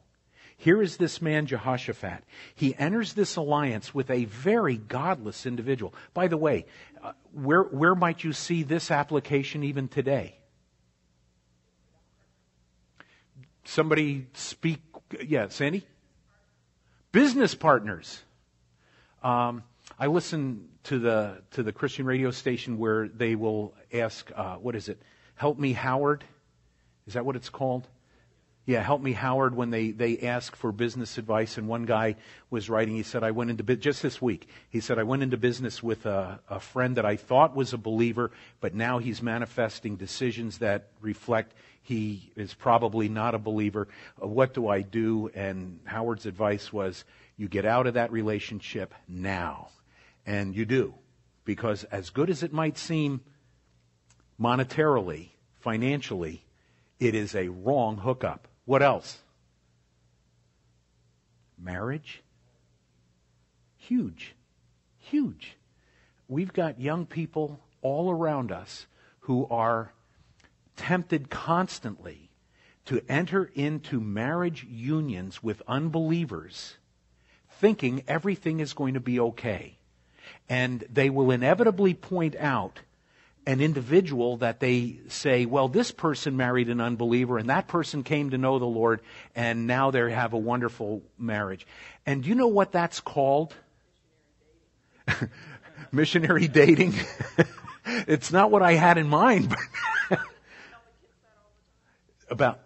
Here 0.57 0.81
is 0.81 0.97
this 0.97 1.21
man, 1.21 1.47
Jehoshaphat. 1.47 2.23
He 2.53 2.75
enters 2.75 3.13
this 3.13 3.35
alliance 3.35 3.95
with 3.95 4.11
a 4.11 4.25
very 4.25 4.77
godless 4.77 5.45
individual. 5.45 5.93
By 6.13 6.27
the 6.27 6.37
way, 6.37 6.65
uh, 7.01 7.13
where, 7.31 7.63
where 7.63 7.95
might 7.95 8.23
you 8.23 8.33
see 8.33 8.63
this 8.63 8.91
application 8.91 9.63
even 9.63 9.87
today? 9.87 10.40
Somebody 13.63 14.27
speak, 14.33 14.81
yeah, 15.23 15.47
Sandy? 15.49 15.85
Business 17.11 17.55
partners. 17.55 18.21
Um, 19.23 19.63
I 19.99 20.07
listen 20.07 20.69
to 20.83 20.97
the 20.97 21.41
to 21.51 21.63
the 21.63 21.71
Christian 21.71 22.05
radio 22.05 22.31
station 22.31 22.77
where 22.77 23.07
they 23.07 23.35
will 23.35 23.73
ask, 23.93 24.31
uh, 24.35 24.55
what 24.55 24.75
is 24.75 24.89
it? 24.89 25.01
Help 25.35 25.59
me, 25.59 25.73
Howard. 25.73 26.23
Is 27.05 27.13
that 27.13 27.25
what 27.25 27.35
it's 27.35 27.49
called? 27.49 27.87
Yeah, 28.71 28.81
help 28.81 29.01
me, 29.01 29.11
Howard, 29.11 29.53
when 29.53 29.69
they, 29.69 29.91
they 29.91 30.19
ask 30.19 30.55
for 30.55 30.71
business 30.71 31.17
advice. 31.17 31.57
And 31.57 31.67
one 31.67 31.83
guy 31.83 32.15
was 32.49 32.69
writing, 32.69 32.95
he 32.95 33.03
said, 33.03 33.21
I 33.21 33.31
went 33.31 33.51
into, 33.51 33.75
just 33.75 34.01
this 34.01 34.21
week, 34.21 34.47
he 34.69 34.79
said, 34.79 34.97
I 34.97 35.03
went 35.03 35.23
into 35.23 35.35
business 35.35 35.83
with 35.83 36.05
a, 36.05 36.39
a 36.49 36.61
friend 36.61 36.95
that 36.95 37.05
I 37.05 37.17
thought 37.17 37.53
was 37.53 37.73
a 37.73 37.77
believer, 37.77 38.31
but 38.61 38.73
now 38.73 38.99
he's 38.99 39.21
manifesting 39.21 39.97
decisions 39.97 40.59
that 40.59 40.87
reflect 41.01 41.53
he 41.81 42.31
is 42.37 42.53
probably 42.53 43.09
not 43.09 43.35
a 43.35 43.39
believer. 43.39 43.89
Uh, 44.23 44.27
what 44.27 44.53
do 44.53 44.69
I 44.69 44.83
do? 44.83 45.29
And 45.35 45.81
Howard's 45.83 46.25
advice 46.25 46.71
was, 46.71 47.03
you 47.35 47.49
get 47.49 47.65
out 47.65 47.87
of 47.87 47.95
that 47.95 48.13
relationship 48.13 48.93
now. 49.05 49.67
And 50.25 50.55
you 50.55 50.63
do. 50.63 50.93
Because 51.43 51.83
as 51.83 52.09
good 52.09 52.29
as 52.29 52.41
it 52.41 52.53
might 52.53 52.77
seem 52.77 53.19
monetarily, 54.39 55.31
financially, 55.59 56.45
it 57.01 57.15
is 57.15 57.35
a 57.35 57.49
wrong 57.49 57.97
hookup. 57.97 58.47
What 58.65 58.81
else? 58.81 59.19
Marriage? 61.57 62.21
Huge. 63.77 64.35
Huge. 64.99 65.57
We've 66.27 66.53
got 66.53 66.79
young 66.79 67.05
people 67.05 67.59
all 67.81 68.11
around 68.11 68.51
us 68.51 68.85
who 69.21 69.47
are 69.49 69.91
tempted 70.75 71.29
constantly 71.29 72.29
to 72.85 73.01
enter 73.07 73.51
into 73.53 73.99
marriage 73.99 74.63
unions 74.63 75.43
with 75.43 75.61
unbelievers 75.67 76.77
thinking 77.61 78.03
everything 78.07 78.59
is 78.59 78.73
going 78.73 78.95
to 78.95 78.99
be 78.99 79.19
okay. 79.19 79.77
And 80.49 80.83
they 80.91 81.09
will 81.09 81.29
inevitably 81.29 81.93
point 81.93 82.35
out 82.37 82.79
an 83.45 83.59
individual 83.59 84.37
that 84.37 84.59
they 84.59 84.99
say, 85.07 85.45
well, 85.45 85.67
this 85.67 85.91
person 85.91 86.37
married 86.37 86.69
an 86.69 86.79
unbeliever 86.79 87.37
and 87.37 87.49
that 87.49 87.67
person 87.67 88.03
came 88.03 88.29
to 88.29 88.37
know 88.37 88.59
the 88.59 88.65
Lord 88.65 89.01
and 89.35 89.65
now 89.65 89.91
they 89.91 90.11
have 90.11 90.33
a 90.33 90.37
wonderful 90.37 91.01
marriage. 91.17 91.65
And 92.05 92.23
do 92.23 92.29
you 92.29 92.35
know 92.35 92.47
what 92.47 92.71
that's 92.71 92.99
called? 92.99 93.55
Missionary 95.91 96.47
dating. 96.47 96.93
it's 97.85 98.31
not 98.31 98.51
what 98.51 98.61
I 98.61 98.73
had 98.73 98.97
in 98.97 99.07
mind. 99.07 99.55
about 102.31 102.59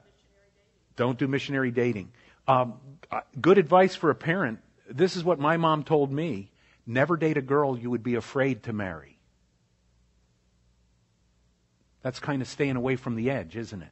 don't 0.96 1.18
do 1.18 1.28
missionary 1.28 1.72
dating. 1.72 2.12
Um, 2.48 2.76
uh, 3.12 3.22
good 3.42 3.58
advice 3.58 3.96
for 3.96 4.10
a 4.12 4.16
parent. 4.16 4.60
This 4.90 5.18
is 5.18 5.24
what 5.24 5.40
my 5.40 5.58
mom 5.58 5.84
told 5.84 6.12
me. 6.12 6.52
Never 6.86 7.18
date 7.18 7.38
a 7.38 7.42
girl 7.42 7.78
you 7.78 7.90
would 7.90 8.04
be 8.04 8.16
afraid 8.16 8.64
to 8.64 8.74
marry. 8.74 9.15
That's 12.06 12.20
kind 12.20 12.44
of 12.44 12.48
staying 12.48 12.76
away 12.76 12.98
from 12.98 13.16
the 13.16 13.32
edge, 13.32 13.58
isn't 13.58 13.82
it? 13.82 13.90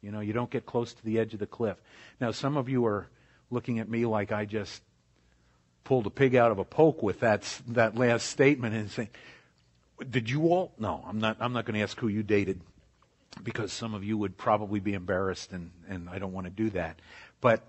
You 0.00 0.10
know, 0.10 0.20
you 0.20 0.32
don't 0.32 0.48
get 0.48 0.64
close 0.64 0.94
to 0.94 1.04
the 1.04 1.18
edge 1.18 1.34
of 1.34 1.38
the 1.38 1.46
cliff. 1.46 1.76
Now, 2.18 2.30
some 2.30 2.56
of 2.56 2.70
you 2.70 2.86
are 2.86 3.08
looking 3.50 3.78
at 3.78 3.90
me 3.90 4.06
like 4.06 4.32
I 4.32 4.46
just 4.46 4.80
pulled 5.84 6.06
a 6.06 6.10
pig 6.10 6.34
out 6.34 6.50
of 6.50 6.58
a 6.58 6.64
poke 6.64 7.02
with 7.02 7.20
that 7.20 7.42
that 7.68 7.94
last 7.94 8.30
statement 8.30 8.74
and 8.74 8.90
saying, 8.90 9.10
"Did 10.08 10.30
you 10.30 10.46
all?" 10.46 10.72
No, 10.78 11.04
I'm 11.06 11.18
not. 11.18 11.36
I'm 11.40 11.52
not 11.52 11.66
going 11.66 11.74
to 11.74 11.82
ask 11.82 12.00
who 12.00 12.08
you 12.08 12.22
dated 12.22 12.62
because 13.44 13.70
some 13.70 13.92
of 13.92 14.02
you 14.02 14.16
would 14.16 14.38
probably 14.38 14.80
be 14.80 14.94
embarrassed, 14.94 15.52
and 15.52 15.72
and 15.90 16.08
I 16.08 16.18
don't 16.18 16.32
want 16.32 16.46
to 16.46 16.50
do 16.50 16.70
that. 16.70 17.00
But 17.42 17.62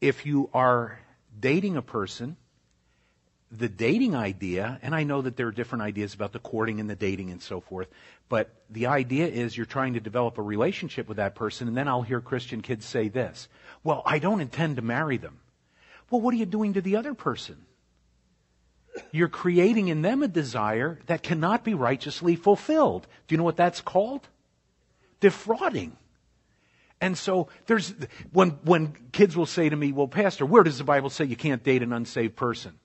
if 0.00 0.26
you 0.26 0.50
are 0.52 0.98
dating 1.38 1.76
a 1.76 1.82
person 1.82 2.36
the 3.50 3.68
dating 3.68 4.14
idea, 4.14 4.78
and 4.82 4.94
I 4.94 5.02
know 5.02 5.22
that 5.22 5.36
there 5.36 5.48
are 5.48 5.52
different 5.52 5.82
ideas 5.82 6.14
about 6.14 6.32
the 6.32 6.38
courting 6.38 6.78
and 6.78 6.88
the 6.88 6.94
dating 6.94 7.30
and 7.30 7.42
so 7.42 7.60
forth, 7.60 7.88
but 8.28 8.50
the 8.70 8.86
idea 8.86 9.26
is 9.26 9.56
you're 9.56 9.66
trying 9.66 9.94
to 9.94 10.00
develop 10.00 10.38
a 10.38 10.42
relationship 10.42 11.08
with 11.08 11.16
that 11.16 11.34
person, 11.34 11.66
and 11.66 11.76
then 11.76 11.88
I'll 11.88 12.02
hear 12.02 12.20
Christian 12.20 12.62
kids 12.62 12.86
say 12.86 13.08
this 13.08 13.48
Well, 13.82 14.02
I 14.06 14.20
don't 14.20 14.40
intend 14.40 14.76
to 14.76 14.82
marry 14.82 15.16
them. 15.16 15.40
Well, 16.10 16.20
what 16.20 16.34
are 16.34 16.38
you 16.38 16.46
doing 16.46 16.74
to 16.74 16.80
the 16.80 16.96
other 16.96 17.14
person? 17.14 17.56
You're 19.12 19.28
creating 19.28 19.88
in 19.88 20.02
them 20.02 20.22
a 20.22 20.28
desire 20.28 20.98
that 21.06 21.22
cannot 21.22 21.64
be 21.64 21.74
righteously 21.74 22.36
fulfilled. 22.36 23.06
Do 23.26 23.34
you 23.34 23.38
know 23.38 23.44
what 23.44 23.56
that's 23.56 23.80
called? 23.80 24.26
Defrauding. 25.20 25.96
And 27.00 27.16
so 27.16 27.48
there's, 27.66 27.94
when, 28.32 28.50
when 28.64 28.94
kids 29.12 29.36
will 29.36 29.46
say 29.46 29.68
to 29.68 29.76
me, 29.76 29.92
well, 29.92 30.08
Pastor, 30.08 30.44
where 30.44 30.64
does 30.64 30.78
the 30.78 30.84
Bible 30.84 31.08
say 31.08 31.24
you 31.24 31.36
can't 31.36 31.62
date 31.62 31.82
an 31.82 31.92
unsaved 31.92 32.36
person? 32.36 32.79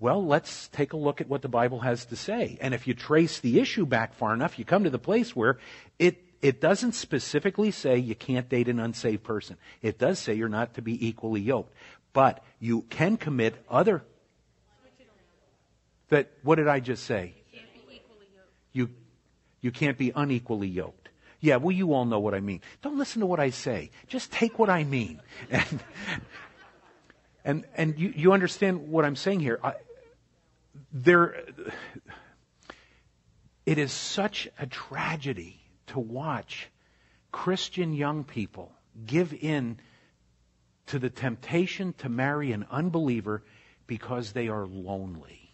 Well, 0.00 0.26
let's 0.26 0.68
take 0.68 0.94
a 0.94 0.96
look 0.96 1.20
at 1.20 1.28
what 1.28 1.42
the 1.42 1.48
Bible 1.48 1.80
has 1.80 2.06
to 2.06 2.16
say. 2.16 2.56
And 2.62 2.72
if 2.72 2.86
you 2.86 2.94
trace 2.94 3.38
the 3.38 3.60
issue 3.60 3.84
back 3.84 4.14
far 4.14 4.32
enough, 4.32 4.58
you 4.58 4.64
come 4.64 4.84
to 4.84 4.90
the 4.90 4.98
place 4.98 5.36
where 5.36 5.58
it, 5.98 6.24
it 6.40 6.58
doesn't 6.58 6.92
specifically 6.92 7.70
say 7.70 7.98
you 7.98 8.14
can't 8.14 8.48
date 8.48 8.68
an 8.68 8.80
unsaved 8.80 9.22
person. 9.22 9.58
It 9.82 9.98
does 9.98 10.18
say 10.18 10.32
you're 10.32 10.48
not 10.48 10.74
to 10.74 10.82
be 10.82 11.06
equally 11.06 11.42
yoked. 11.42 11.74
But 12.14 12.42
you 12.58 12.82
can 12.88 13.18
commit 13.18 13.54
other. 13.68 14.02
That, 16.08 16.30
what 16.42 16.56
did 16.56 16.66
I 16.66 16.80
just 16.80 17.04
say? 17.04 17.34
You, 18.72 18.88
you 19.60 19.70
can't 19.70 19.98
be 19.98 20.12
unequally 20.16 20.68
yoked. 20.68 21.10
Yeah, 21.40 21.56
well, 21.56 21.72
you 21.72 21.92
all 21.92 22.06
know 22.06 22.20
what 22.20 22.34
I 22.34 22.40
mean. 22.40 22.62
Don't 22.80 22.96
listen 22.96 23.20
to 23.20 23.26
what 23.26 23.38
I 23.38 23.50
say. 23.50 23.90
Just 24.08 24.32
take 24.32 24.58
what 24.58 24.70
I 24.70 24.84
mean. 24.84 25.20
And, 27.42 27.64
and, 27.64 27.64
and 27.74 27.98
you, 27.98 28.12
you 28.14 28.32
understand 28.32 28.90
what 28.90 29.06
I'm 29.06 29.16
saying 29.16 29.40
here. 29.40 29.58
I, 29.64 29.72
there, 30.92 31.44
it 33.66 33.78
is 33.78 33.92
such 33.92 34.48
a 34.58 34.66
tragedy 34.66 35.60
to 35.88 35.98
watch 35.98 36.68
Christian 37.32 37.92
young 37.92 38.24
people 38.24 38.72
give 39.06 39.32
in 39.32 39.78
to 40.86 40.98
the 40.98 41.10
temptation 41.10 41.92
to 41.98 42.08
marry 42.08 42.52
an 42.52 42.66
unbeliever 42.70 43.44
because 43.86 44.32
they 44.32 44.48
are 44.48 44.66
lonely. 44.66 45.52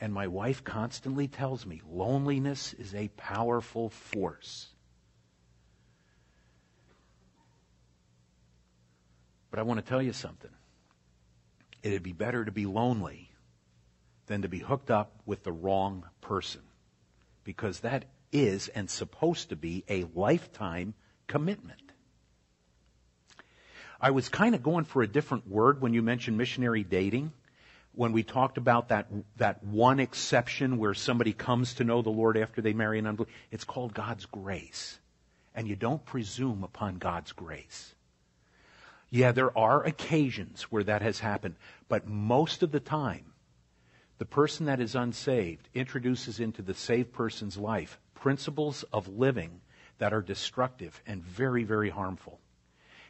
And 0.00 0.14
my 0.14 0.28
wife 0.28 0.62
constantly 0.62 1.26
tells 1.26 1.66
me 1.66 1.82
loneliness 1.90 2.72
is 2.74 2.94
a 2.94 3.08
powerful 3.16 3.90
force. 3.90 4.68
But 9.50 9.58
I 9.58 9.62
want 9.62 9.84
to 9.84 9.88
tell 9.88 10.02
you 10.02 10.12
something. 10.12 10.50
It'd 11.82 12.02
be 12.02 12.12
better 12.12 12.44
to 12.44 12.52
be 12.52 12.66
lonely 12.66 13.27
than 14.28 14.42
to 14.42 14.48
be 14.48 14.58
hooked 14.58 14.90
up 14.90 15.10
with 15.26 15.42
the 15.42 15.52
wrong 15.52 16.04
person. 16.20 16.62
Because 17.44 17.80
that 17.80 18.04
is 18.30 18.68
and 18.68 18.88
supposed 18.88 19.48
to 19.48 19.56
be 19.56 19.84
a 19.88 20.04
lifetime 20.14 20.94
commitment. 21.26 21.80
I 24.00 24.12
was 24.12 24.28
kind 24.28 24.54
of 24.54 24.62
going 24.62 24.84
for 24.84 25.02
a 25.02 25.08
different 25.08 25.48
word 25.48 25.80
when 25.80 25.92
you 25.92 26.02
mentioned 26.02 26.38
missionary 26.38 26.84
dating. 26.84 27.32
When 27.94 28.12
we 28.12 28.22
talked 28.22 28.58
about 28.58 28.90
that, 28.90 29.08
that 29.38 29.64
one 29.64 29.98
exception 29.98 30.78
where 30.78 30.94
somebody 30.94 31.32
comes 31.32 31.74
to 31.74 31.84
know 31.84 32.02
the 32.02 32.10
Lord 32.10 32.36
after 32.36 32.60
they 32.62 32.72
marry 32.72 33.00
an 33.00 33.06
unbeliever, 33.06 33.32
it's 33.50 33.64
called 33.64 33.92
God's 33.92 34.26
grace. 34.26 35.00
And 35.52 35.66
you 35.66 35.74
don't 35.74 36.04
presume 36.04 36.62
upon 36.62 36.98
God's 36.98 37.32
grace. 37.32 37.94
Yeah, 39.10 39.32
there 39.32 39.56
are 39.58 39.82
occasions 39.82 40.64
where 40.64 40.84
that 40.84 41.02
has 41.02 41.18
happened, 41.18 41.56
but 41.88 42.06
most 42.06 42.62
of 42.62 42.70
the 42.70 42.78
time, 42.78 43.32
the 44.18 44.26
person 44.26 44.66
that 44.66 44.80
is 44.80 44.94
unsaved 44.94 45.68
introduces 45.74 46.40
into 46.40 46.62
the 46.62 46.74
saved 46.74 47.12
person's 47.12 47.56
life 47.56 47.98
principles 48.14 48.84
of 48.92 49.08
living 49.08 49.60
that 49.98 50.12
are 50.12 50.22
destructive 50.22 51.00
and 51.06 51.22
very, 51.22 51.64
very 51.64 51.90
harmful. 51.90 52.40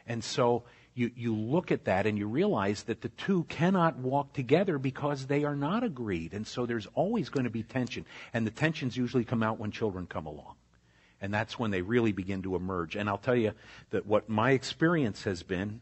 And 0.07 0.23
so 0.23 0.63
you, 0.93 1.11
you 1.15 1.35
look 1.35 1.71
at 1.71 1.85
that 1.85 2.05
and 2.05 2.17
you 2.17 2.27
realize 2.27 2.83
that 2.83 3.01
the 3.01 3.09
two 3.09 3.43
cannot 3.45 3.97
walk 3.97 4.33
together 4.33 4.77
because 4.77 5.25
they 5.25 5.43
are 5.43 5.55
not 5.55 5.83
agreed. 5.83 6.33
And 6.33 6.45
so 6.45 6.65
there's 6.65 6.87
always 6.93 7.29
going 7.29 7.45
to 7.45 7.49
be 7.49 7.63
tension. 7.63 8.05
And 8.33 8.45
the 8.45 8.51
tensions 8.51 8.97
usually 8.97 9.23
come 9.23 9.43
out 9.43 9.59
when 9.59 9.71
children 9.71 10.07
come 10.07 10.25
along. 10.25 10.55
And 11.21 11.33
that's 11.33 11.59
when 11.59 11.71
they 11.71 11.81
really 11.81 12.11
begin 12.11 12.41
to 12.43 12.55
emerge. 12.55 12.95
And 12.95 13.09
I'll 13.09 13.17
tell 13.17 13.35
you 13.35 13.53
that 13.91 14.05
what 14.05 14.29
my 14.29 14.51
experience 14.51 15.23
has 15.23 15.43
been 15.43 15.81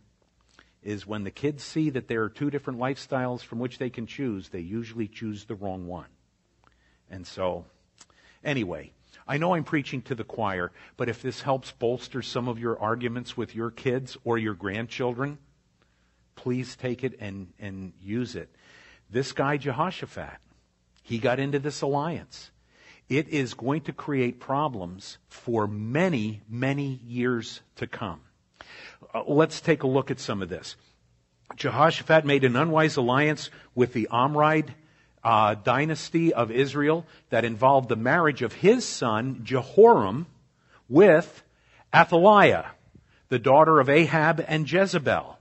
is 0.88 1.06
when 1.06 1.26
the 1.26 1.32
kids 1.32 1.64
see 1.64 1.90
that 1.90 2.08
there 2.08 2.24
are 2.24 2.30
two 2.30 2.50
different 2.50 2.80
lifestyles 2.80 3.42
from 3.42 3.60
which 3.60 3.78
they 3.78 3.90
can 3.90 4.08
choose, 4.08 4.48
they 4.48 4.62
usually 4.62 5.10
choose 5.10 5.44
the 5.44 5.54
wrong 5.54 5.86
one. 5.86 6.08
And 7.12 7.28
so, 7.28 7.66
anyway, 8.42 8.94
I 9.28 9.38
know 9.38 9.54
I'm 9.54 9.66
preaching 9.66 10.02
to 10.04 10.16
the 10.16 10.24
choir, 10.24 10.72
but 10.96 11.10
if 11.10 11.22
this 11.22 11.42
helps 11.42 11.74
bolster 11.74 12.22
some 12.22 12.48
of 12.48 12.58
your 12.58 12.80
arguments 12.80 13.36
with 13.36 13.54
your 13.54 13.70
kids 13.70 14.16
or 14.24 14.38
your 14.38 14.54
grandchildren, 14.54 15.40
please 16.38 16.78
take 16.78 17.04
it 17.04 17.18
and, 17.20 17.52
and 17.60 17.92
use 18.02 18.38
it. 18.38 18.50
This 19.10 19.34
guy, 19.34 19.58
Jehoshaphat, 19.58 20.38
he 21.04 21.18
got 21.18 21.38
into 21.38 21.60
this 21.60 21.82
alliance. 21.82 22.50
It 23.10 23.28
is 23.28 23.56
going 23.56 23.82
to 23.82 23.92
create 23.92 24.40
problems 24.40 25.18
for 25.28 25.68
many, 25.68 26.44
many 26.48 27.02
years 27.06 27.60
to 27.76 27.88
come. 27.88 28.22
Uh, 29.14 29.24
let's 29.28 29.62
take 29.62 29.84
a 29.84 29.88
look 29.88 30.12
at 30.12 30.20
some 30.20 30.42
of 30.42 30.50
this. 30.50 30.76
Jehoshaphat 31.56 32.26
made 32.26 32.44
an 32.44 32.56
unwise 32.56 32.98
alliance 32.98 33.50
with 33.74 33.94
the 33.94 34.08
Omride 34.12 34.70
uh, 35.24 35.56
dynasty 35.56 36.34
of 36.34 36.52
Israel 36.52 37.06
that 37.30 37.46
involved 37.46 37.90
the 37.90 37.96
marriage 37.96 38.42
of 38.42 38.54
his 38.54 38.86
son 38.86 39.42
Jehoram 39.44 40.28
with 40.90 41.44
Athaliah, 41.94 42.72
the 43.30 43.40
daughter 43.40 43.80
of 43.80 43.90
Ahab 43.90 44.44
and 44.48 44.70
Jezebel. 44.72 45.37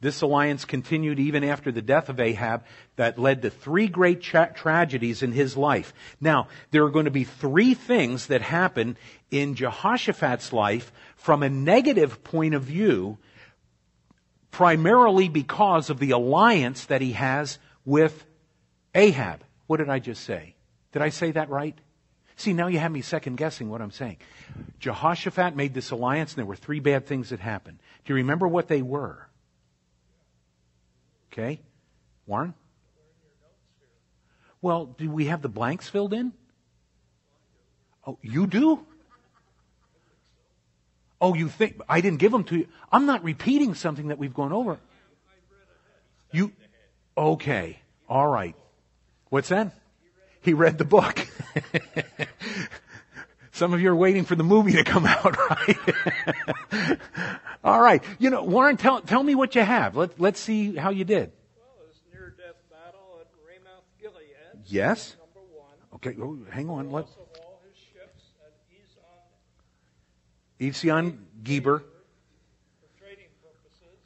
This 0.00 0.22
alliance 0.22 0.64
continued 0.64 1.18
even 1.18 1.42
after 1.42 1.72
the 1.72 1.82
death 1.82 2.08
of 2.08 2.20
Ahab 2.20 2.64
that 2.96 3.18
led 3.18 3.42
to 3.42 3.50
three 3.50 3.88
great 3.88 4.20
tra- 4.20 4.52
tragedies 4.54 5.22
in 5.22 5.32
his 5.32 5.56
life. 5.56 5.92
Now, 6.20 6.46
there 6.70 6.84
are 6.84 6.90
going 6.90 7.06
to 7.06 7.10
be 7.10 7.24
three 7.24 7.74
things 7.74 8.28
that 8.28 8.40
happen 8.40 8.96
in 9.30 9.56
Jehoshaphat's 9.56 10.52
life 10.52 10.92
from 11.16 11.42
a 11.42 11.48
negative 11.48 12.22
point 12.22 12.54
of 12.54 12.62
view, 12.62 13.18
primarily 14.52 15.28
because 15.28 15.90
of 15.90 15.98
the 15.98 16.12
alliance 16.12 16.84
that 16.86 17.00
he 17.00 17.12
has 17.12 17.58
with 17.84 18.24
Ahab. 18.94 19.42
What 19.66 19.78
did 19.78 19.88
I 19.88 19.98
just 19.98 20.22
say? 20.22 20.54
Did 20.92 21.02
I 21.02 21.08
say 21.08 21.32
that 21.32 21.50
right? 21.50 21.76
See, 22.36 22.52
now 22.52 22.68
you 22.68 22.78
have 22.78 22.92
me 22.92 23.02
second 23.02 23.36
guessing 23.36 23.68
what 23.68 23.82
I'm 23.82 23.90
saying. 23.90 24.18
Jehoshaphat 24.78 25.56
made 25.56 25.74
this 25.74 25.90
alliance 25.90 26.32
and 26.32 26.38
there 26.38 26.46
were 26.46 26.54
three 26.54 26.78
bad 26.78 27.04
things 27.06 27.30
that 27.30 27.40
happened. 27.40 27.80
Do 28.04 28.12
you 28.12 28.16
remember 28.16 28.46
what 28.46 28.68
they 28.68 28.80
were? 28.80 29.27
Okay? 31.38 31.60
Warren? 32.26 32.52
Well, 34.60 34.86
do 34.86 35.08
we 35.08 35.26
have 35.26 35.40
the 35.40 35.48
blanks 35.48 35.88
filled 35.88 36.12
in? 36.12 36.32
Oh, 38.04 38.18
you 38.22 38.48
do? 38.48 38.84
Oh, 41.20 41.34
you 41.34 41.48
think 41.48 41.80
I 41.88 42.00
didn't 42.00 42.18
give 42.18 42.32
them 42.32 42.42
to 42.44 42.56
you? 42.56 42.66
I'm 42.90 43.06
not 43.06 43.22
repeating 43.22 43.74
something 43.74 44.08
that 44.08 44.18
we've 44.18 44.34
gone 44.34 44.52
over. 44.52 44.78
You 46.32 46.52
okay? 47.16 47.78
All 48.08 48.26
right. 48.26 48.56
What's 49.28 49.50
that? 49.50 49.72
He 50.40 50.54
read 50.54 50.78
the 50.78 50.84
book. 50.84 51.24
Some 53.58 53.74
of 53.74 53.80
you 53.80 53.90
are 53.90 53.96
waiting 53.96 54.24
for 54.24 54.36
the 54.36 54.44
movie 54.44 54.70
to 54.74 54.84
come 54.84 55.04
out, 55.24 55.36
right? 55.50 55.76
All 57.64 57.80
right. 57.80 58.04
You 58.20 58.30
know, 58.30 58.44
Warren, 58.44 58.76
tell, 58.76 59.00
tell 59.00 59.20
me 59.20 59.34
what 59.34 59.56
you 59.56 59.62
have. 59.62 59.96
Let, 59.96 60.20
let's 60.20 60.38
see 60.38 60.76
how 60.76 60.90
you 60.90 61.04
did. 61.04 61.32
Well, 61.56 61.66
it 61.82 61.88
was 61.88 62.00
near 62.12 62.32
death 62.38 62.54
battle 62.70 63.18
at 63.20 63.26
Ramoth 63.44 63.82
Gilead. 64.00 64.62
Yes. 64.66 65.16
Number 65.18 65.40
one. 65.58 65.74
Okay, 65.96 66.14
oh, 66.22 66.38
hang 66.52 66.70
on. 66.70 66.92
Let, 66.92 67.06
all 67.06 67.60
his 67.68 67.76
ships 67.76 68.22
at 68.46 68.52
Ezon 68.70 69.26
Etzion 70.70 71.18
Geber. 71.42 71.80
for 71.80 71.84
trading 72.96 73.26
purposes. 73.42 73.98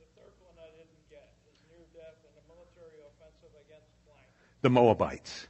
The 0.00 0.06
third 0.20 0.32
one 0.42 0.56
I 0.58 0.74
didn't 0.74 1.06
get 1.08 1.30
is 1.46 1.54
near 1.70 1.86
death 1.94 2.18
in 2.26 2.34
a 2.34 2.42
military 2.50 2.98
offensive 3.06 3.54
against 3.64 3.94
blank. 4.06 4.26
the 4.62 4.70
Moabites. 4.70 5.46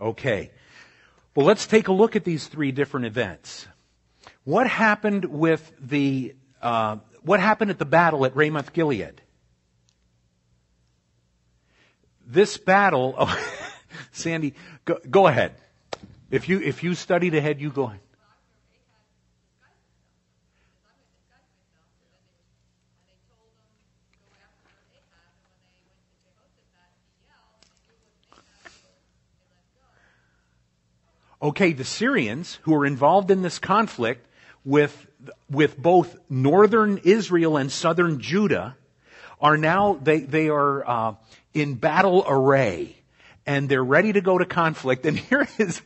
Oh, 0.00 0.08
okay. 0.08 0.48
Okay. 0.48 0.50
Well, 1.34 1.46
let's 1.46 1.66
take 1.66 1.88
a 1.88 1.92
look 1.92 2.16
at 2.16 2.24
these 2.24 2.46
three 2.48 2.72
different 2.72 3.06
events. 3.06 3.68
What 4.44 4.66
happened 4.66 5.24
with 5.24 5.72
the, 5.80 6.34
uh, 6.60 6.96
what 7.22 7.40
happened 7.40 7.70
at 7.70 7.78
the 7.78 7.84
battle 7.84 8.24
at 8.24 8.34
Ramoth 8.34 8.72
Gilead? 8.72 9.22
This 12.26 12.56
battle, 12.56 13.14
oh, 13.18 13.50
Sandy, 14.12 14.54
go, 14.84 14.98
go 15.08 15.26
ahead. 15.26 15.54
If 16.30 16.48
you, 16.48 16.60
if 16.60 16.82
you 16.82 16.94
studied 16.94 17.34
ahead, 17.34 17.60
you 17.60 17.70
go 17.70 17.84
ahead. 17.84 18.00
Okay, 31.42 31.72
the 31.72 31.84
Syrians 31.84 32.58
who 32.62 32.74
are 32.74 32.84
involved 32.84 33.30
in 33.30 33.42
this 33.42 33.58
conflict 33.58 34.26
with, 34.64 35.06
with 35.48 35.78
both 35.78 36.16
northern 36.28 36.98
Israel 36.98 37.56
and 37.56 37.72
southern 37.72 38.20
Judah 38.20 38.76
are 39.40 39.56
now, 39.56 39.98
they, 40.02 40.20
they 40.20 40.50
are 40.50 40.88
uh, 40.88 41.14
in 41.54 41.74
battle 41.76 42.24
array 42.28 42.96
and 43.46 43.68
they're 43.68 43.82
ready 43.82 44.12
to 44.12 44.20
go 44.20 44.38
to 44.38 44.44
conflict. 44.44 45.06
And 45.10 45.18
here 45.18 45.48
is, 45.58 45.80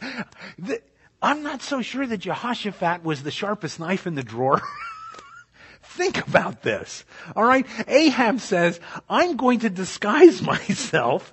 the, 0.59 0.83
I'm 1.23 1.43
not 1.43 1.63
so 1.63 1.83
sure 1.83 2.07
that 2.07 2.19
Jehoshaphat 2.19 3.05
was 3.05 3.23
the 3.23 3.31
sharpest 3.31 3.79
knife 3.81 4.07
in 4.07 4.17
the 4.17 4.23
drawer. 4.23 4.61
Think 5.83 6.27
about 6.27 6.63
this. 6.63 7.05
All 7.37 7.45
right. 7.45 7.67
Ahab 7.87 8.41
says, 8.41 8.81
I'm 9.09 9.37
going 9.37 9.61
to 9.61 9.71
disguise 9.71 10.43
myself 10.43 11.33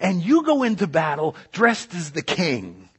and 0.00 0.22
you 0.22 0.42
go 0.42 0.64
into 0.64 0.86
battle 0.86 1.36
dressed 1.52 1.94
as 1.94 2.10
the 2.10 2.22
king. 2.22 2.89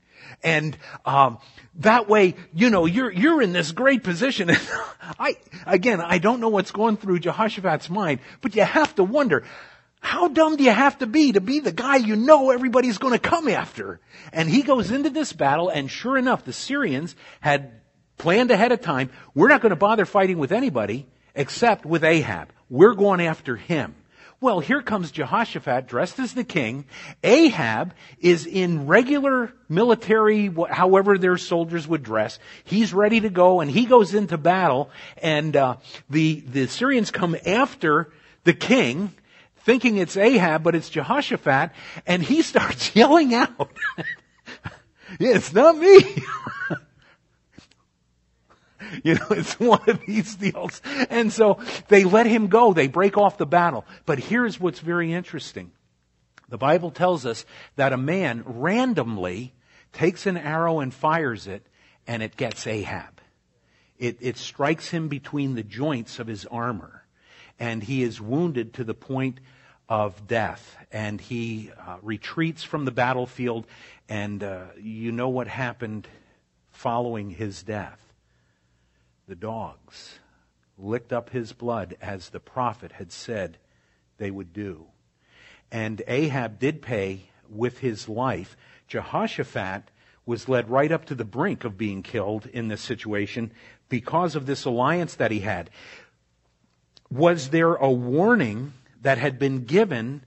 And, 0.44 0.78
um, 1.06 1.40
that 1.76 2.10
way, 2.10 2.36
you 2.54 2.70
know, 2.70 2.86
you're, 2.86 3.12
you're 3.12 3.42
in 3.42 3.54
this 3.54 3.72
great 3.72 4.04
position. 4.04 4.50
And 4.50 4.60
I, 5.20 5.36
again, 5.66 6.02
I 6.02 6.18
don't 6.18 6.40
know 6.40 6.50
what's 6.50 6.72
going 6.72 6.98
through 6.98 7.20
Jehoshaphat's 7.20 7.90
mind, 7.90 8.20
but 8.42 8.56
you 8.56 8.64
have 8.64 8.94
to 8.96 9.04
wonder, 9.04 9.44
how 10.02 10.28
dumb 10.28 10.58
do 10.58 10.64
you 10.64 10.72
have 10.72 10.98
to 11.00 11.06
be 11.06 11.34
to 11.34 11.42
be 11.42 11.60
the 11.60 11.72
guy 11.72 11.98
you 11.98 12.16
know 12.16 12.50
everybody's 12.50 12.98
going 12.98 13.14
to 13.14 13.20
come 13.20 13.48
after? 13.48 14.00
And 14.34 14.50
he 14.50 14.64
goes 14.64 14.92
into 14.92 15.12
this 15.12 15.32
battle, 15.32 15.70
and 15.70 15.90
sure 15.90 16.18
enough, 16.18 16.44
the 16.44 16.54
Syrians 16.54 17.16
had 17.40 17.82
planned 18.18 18.52
ahead 18.52 18.72
of 18.72 18.82
time, 18.82 19.10
we're 19.34 19.48
not 19.48 19.62
going 19.62 19.72
to 19.72 19.76
bother 19.76 20.06
fighting 20.06 20.38
with 20.38 20.52
anybody 20.52 21.08
except 21.36 21.86
with 21.86 22.04
Ahab. 22.04 22.50
We're 22.70 22.94
going 22.94 23.22
after 23.22 23.56
him. 23.56 23.96
Well, 24.42 24.60
here 24.60 24.82
comes 24.82 25.12
Jehoshaphat 25.12 25.86
dressed 25.86 26.18
as 26.18 26.34
the 26.34 26.44
king. 26.44 26.86
Ahab 27.24 27.94
is 28.20 28.48
in 28.48 28.88
regular 28.88 29.54
military, 29.70 30.52
however 30.68 31.20
their 31.20 31.38
soldiers 31.38 31.88
would 31.88 32.02
dress. 32.02 32.40
He's 32.64 32.92
ready 32.92 33.20
to 33.20 33.30
go 33.30 33.62
and 33.62 33.70
he 33.70 33.86
goes 33.86 34.16
into 34.16 34.40
battle 34.40 34.90
and 35.22 35.56
uh, 35.56 35.76
the, 36.10 36.40
the 36.40 36.66
Syrians 36.66 37.12
come 37.12 37.38
after 37.46 38.12
the 38.44 38.54
king 38.54 39.14
thinking 39.58 39.98
it's 39.98 40.18
Ahab, 40.18 40.64
but 40.64 40.74
it's 40.74 40.90
Jehoshaphat 40.90 41.70
and 42.08 42.24
he 42.24 42.42
starts 42.42 42.96
yelling 42.96 43.36
out. 43.36 43.72
it's 45.20 45.54
not 45.54 45.78
me. 45.78 46.00
You 49.04 49.16
know, 49.16 49.28
it's 49.32 49.60
one 49.60 49.82
of 49.88 50.02
these 50.06 50.36
deals. 50.36 50.82
And 51.10 51.32
so 51.32 51.60
they 51.88 52.04
let 52.04 52.26
him 52.26 52.48
go. 52.48 52.74
They 52.74 52.88
break 52.88 53.18
off 53.18 53.38
the 53.38 53.46
battle. 53.46 53.86
But 54.06 54.20
here's 54.20 54.60
what's 54.60 54.80
very 54.80 55.14
interesting. 55.14 55.72
The 56.50 56.58
Bible 56.58 56.92
tells 56.92 57.26
us 57.26 57.46
that 57.78 57.94
a 57.94 57.98
man 57.98 58.44
randomly 58.46 59.54
takes 59.94 60.26
an 60.26 60.38
arrow 60.38 60.80
and 60.80 60.94
fires 60.94 61.48
it, 61.48 61.66
and 62.06 62.22
it 62.22 62.36
gets 62.36 62.68
Ahab. 62.68 63.22
It, 63.98 64.18
it 64.20 64.38
strikes 64.38 64.90
him 64.90 65.08
between 65.08 65.56
the 65.56 65.64
joints 65.64 66.20
of 66.20 66.28
his 66.28 66.46
armor, 66.46 67.06
and 67.60 67.84
he 67.84 68.04
is 68.04 68.20
wounded 68.20 68.74
to 68.74 68.84
the 68.84 68.94
point 68.94 69.40
of 69.88 70.28
death, 70.28 70.78
and 70.92 71.22
he 71.22 71.72
uh, 71.88 71.98
retreats 72.02 72.64
from 72.64 72.86
the 72.86 72.92
battlefield, 72.92 73.66
and 74.10 74.44
uh, 74.44 74.64
you 74.82 75.12
know 75.12 75.30
what 75.30 75.48
happened 75.48 76.08
following 76.72 77.30
his 77.30 77.64
death. 77.64 78.11
The 79.32 79.36
dogs 79.36 80.20
licked 80.78 81.14
up 81.14 81.30
his 81.30 81.54
blood 81.54 81.96
as 82.02 82.28
the 82.28 82.42
prophet 82.42 82.92
had 82.92 83.14
said 83.14 83.60
they 84.18 84.30
would 84.30 84.52
do. 84.52 84.88
And 85.72 86.02
Ahab 86.06 86.60
did 86.60 86.82
pay 86.82 87.30
with 87.50 87.78
his 87.78 88.10
life. 88.10 88.58
Jehoshaphat 88.90 89.84
was 90.26 90.50
led 90.50 90.70
right 90.70 90.92
up 90.92 91.06
to 91.06 91.16
the 91.16 91.24
brink 91.24 91.64
of 91.64 91.78
being 91.78 92.04
killed 92.04 92.46
in 92.46 92.68
this 92.68 92.82
situation 92.82 93.54
because 93.88 94.36
of 94.36 94.48
this 94.48 94.66
alliance 94.66 95.16
that 95.16 95.32
he 95.32 95.40
had. 95.40 95.70
Was 97.10 97.52
there 97.52 97.76
a 97.76 97.90
warning 97.90 98.74
that 99.02 99.18
had 99.18 99.40
been 99.40 99.64
given 99.64 100.26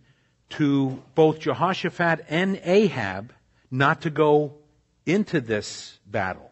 to 0.57 1.03
both 1.15 1.41
Jehoshaphat 1.41 2.25
and 2.31 2.59
Ahab 2.65 3.35
not 3.71 4.01
to 4.01 4.09
go 4.09 4.55
into 5.05 5.43
this 5.43 5.99
battle? 6.07 6.51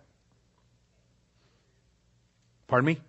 Pardon 2.73 2.89
me? 2.89 3.05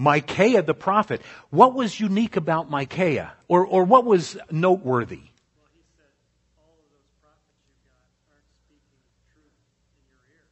Micaiah 0.00 0.64
the 0.64 0.72
prophet. 0.72 1.20
What 1.52 1.76
was 1.76 2.00
unique 2.00 2.40
about 2.40 2.72
Micaiah? 2.72 3.36
Or, 3.44 3.60
or 3.60 3.84
what 3.84 4.08
was 4.08 4.40
noteworthy? 4.48 5.20
Well, 5.60 5.68
he 5.76 5.84
said, 6.00 6.08
all 6.56 6.80
of 6.80 6.88
those 6.88 7.04
prophets 7.20 7.60
you 7.68 7.76
got 7.84 8.00
aren't 8.32 8.48
speaking 8.64 8.96
the 8.96 9.20
truth 9.36 9.52
in 10.00 10.04
your 10.08 10.24
ear. 10.32 10.48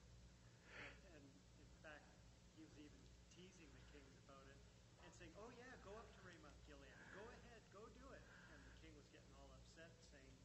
And, 0.77 0.93
and 1.17 1.25
in 1.57 1.73
fact, 1.81 2.05
he 2.53 2.69
was 2.69 2.77
even 2.77 3.01
teasing 3.33 3.73
the 3.73 3.81
kings 3.97 4.13
about 4.29 4.45
it 4.45 4.61
and 5.09 5.11
saying, 5.17 5.33
oh 5.41 5.49
yeah, 5.57 5.81
go 5.89 5.97
up 5.97 6.05
to 6.05 6.21
Ramoth 6.29 6.61
Gilead. 6.69 6.93
Go 7.17 7.25
ahead, 7.25 7.65
go 7.73 7.81
do 7.97 8.05
it. 8.13 8.21
And 8.53 8.61
the 8.61 8.77
king 8.85 8.93
was 8.93 9.09
getting 9.09 9.33
all 9.41 9.49
upset 9.57 9.89
saying, 10.13 10.37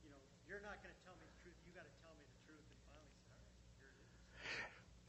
you 0.00 0.08
know, 0.08 0.24
you're 0.48 0.64
not 0.64 0.80
going 0.80 0.96
to 0.96 1.00
tell 1.04 1.20
me 1.20 1.28
the 1.28 1.36
truth. 1.44 1.60
You 1.68 1.76
got 1.76 1.84
to 1.84 1.96
tell 2.00 2.16
me 2.16 2.24
the 2.24 2.48
truth. 2.48 2.64
And 2.64 2.80
finally 2.88 3.12
said, 3.12 3.36
all 3.36 3.44
right, 3.44 3.60
here 3.76 3.92
it 3.92 4.00
is. 4.00 4.16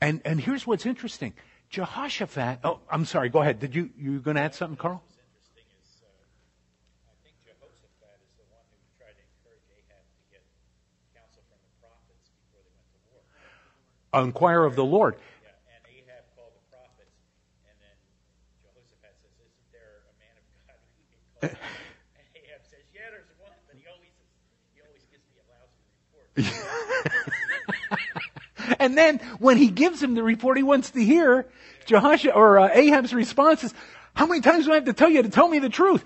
And, 0.03 0.15
and 0.27 0.43
here's 0.43 0.67
what's 0.67 0.83
interesting. 0.83 1.31
Jehoshaphat, 1.73 2.59
oh, 2.63 2.85
I'm 2.85 3.03
sorry, 3.03 3.33
go 3.33 3.41
ahead. 3.41 3.57
Did 3.57 3.73
you, 3.73 3.89
you 3.97 4.21
going 4.21 4.37
to 4.37 4.45
add 4.45 4.53
something, 4.53 4.77
Carl? 4.77 5.01
What's 5.01 5.17
interesting 5.17 5.65
is, 5.81 6.05
uh, 6.05 7.09
I 7.09 7.17
think 7.25 7.33
Jehoshaphat 7.41 8.21
is 8.21 8.29
the 8.37 8.45
one 8.53 8.61
who 8.69 8.77
tried 9.01 9.17
to 9.17 9.25
encourage 9.25 9.65
Ahab 9.73 10.05
to 10.05 10.21
get 10.29 10.45
counsel 11.17 11.41
from 11.49 11.57
the 11.65 11.73
prophets 11.81 12.29
before 12.45 12.61
they 12.61 12.69
went 12.77 12.93
to. 13.09 13.17
Inquire 14.21 14.69
of 14.69 14.77
the 14.77 14.85
Lord. 14.85 15.17
Yeah, 15.17 15.49
and 15.73 15.81
Ahab 15.89 16.29
called 16.37 16.53
the 16.53 16.61
prophets, 16.69 17.17
and 17.65 17.73
then 17.81 17.97
Jehoshaphat 18.61 19.17
says, 19.25 19.33
"Isn't 19.41 19.69
there 19.73 20.05
a 20.05 20.15
man 20.21 20.37
of 20.37 20.45
God 20.69 20.77
who 20.77 21.01
can 21.09 21.21
call?" 21.25 21.57
and 22.21 22.25
Ahab 22.37 22.61
says, 22.69 22.85
"Yeah, 22.93 23.09
there's 23.09 23.33
one, 23.41 23.57
but 23.65 23.81
he 23.81 23.89
always 23.89 24.13
he 24.77 24.85
always 24.85 25.09
gives 25.09 25.25
me 25.25 25.41
a 25.41 25.45
lousy 25.49 25.81
report." 25.89 26.37
And 28.79 28.97
then 28.97 29.19
when 29.39 29.57
he 29.57 29.69
gives 29.69 30.03
him 30.03 30.13
the 30.13 30.23
report 30.23 30.57
he 30.57 30.63
wants 30.63 30.91
to 30.91 31.03
hear, 31.03 31.47
Jehoshaphat 31.83 32.35
or 32.35 32.59
uh, 32.59 32.69
Ahab's 32.73 33.13
response 33.13 33.63
is, 33.63 33.73
"How 34.13 34.25
many 34.25 34.41
times 34.41 34.65
do 34.65 34.71
I 34.71 34.75
have 34.75 34.85
to 34.85 34.93
tell 34.93 35.09
you 35.09 35.23
to 35.23 35.29
tell 35.29 35.47
me 35.47 35.59
the 35.59 35.69
truth?" 35.69 36.03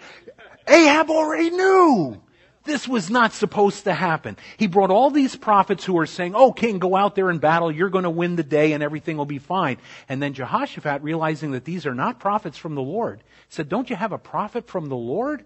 Ahab 0.68 1.10
already 1.10 1.50
knew. 1.50 2.22
This 2.68 2.86
was 2.86 3.10
not 3.10 3.32
supposed 3.32 3.86
to 3.86 3.94
happen. 3.94 4.36
He 4.58 4.68
brought 4.68 4.92
all 4.92 5.10
these 5.10 5.38
prophets 5.38 5.86
who 5.86 5.94
were 5.94 6.06
saying, 6.06 6.36
Oh, 6.36 6.52
king, 6.52 6.80
go 6.80 6.98
out 6.98 7.16
there 7.16 7.30
and 7.30 7.40
battle. 7.40 7.72
You're 7.72 7.90
going 7.90 8.04
to 8.04 8.10
win 8.10 8.36
the 8.36 8.44
day 8.44 8.74
and 8.74 8.84
everything 8.84 9.16
will 9.16 9.26
be 9.26 9.40
fine. 9.40 9.78
And 10.10 10.22
then 10.22 10.34
Jehoshaphat, 10.34 11.02
realizing 11.02 11.52
that 11.52 11.64
these 11.64 11.86
are 11.86 11.96
not 11.96 12.20
prophets 12.20 12.58
from 12.58 12.76
the 12.76 12.82
Lord, 12.82 13.24
said, 13.48 13.70
Don't 13.70 13.90
you 13.90 13.96
have 13.96 14.12
a 14.12 14.18
prophet 14.18 14.68
from 14.68 14.90
the 14.90 14.98
Lord? 14.98 15.46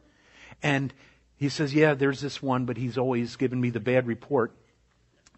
And 0.64 0.92
he 1.38 1.48
says, 1.48 1.76
Yeah, 1.76 1.94
there's 1.94 2.22
this 2.22 2.42
one, 2.42 2.66
but 2.66 2.76
he's 2.76 2.98
always 2.98 3.36
given 3.36 3.62
me 3.62 3.70
the 3.70 3.80
bad 3.80 4.08
report. 4.08 4.52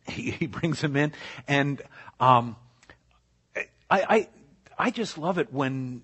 He, 0.06 0.32
he 0.32 0.48
brings 0.48 0.82
him 0.82 0.98
in. 0.98 1.14
And 1.48 1.82
um, 2.20 2.58
I, 3.56 3.66
I, 3.90 4.28
I 4.78 4.92
just 4.92 5.18
love 5.18 5.38
it 5.38 5.52
when 5.54 6.02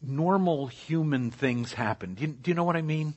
normal 0.00 0.66
human 0.66 1.30
things 1.30 1.72
happen. 1.72 2.14
Do 2.14 2.22
you, 2.22 2.28
do 2.28 2.50
you 2.50 2.54
know 2.54 2.64
what 2.64 2.76
I 2.76 2.82
mean? 2.82 3.14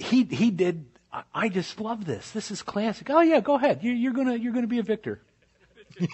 he 0.00 0.24
he 0.24 0.50
did. 0.50 0.86
I- 1.34 1.48
just 1.48 1.80
love 1.80 2.04
this. 2.04 2.30
This 2.30 2.50
is 2.50 2.62
classic. 2.62 3.10
Oh 3.10 3.20
yeah, 3.20 3.40
go 3.40 3.54
ahead. 3.54 3.82
You, 3.82 3.92
you're 3.92 4.12
gonna 4.12 4.36
you're 4.36 4.52
gonna 4.52 4.66
be 4.66 4.78
a 4.78 4.82
victor. 4.82 5.20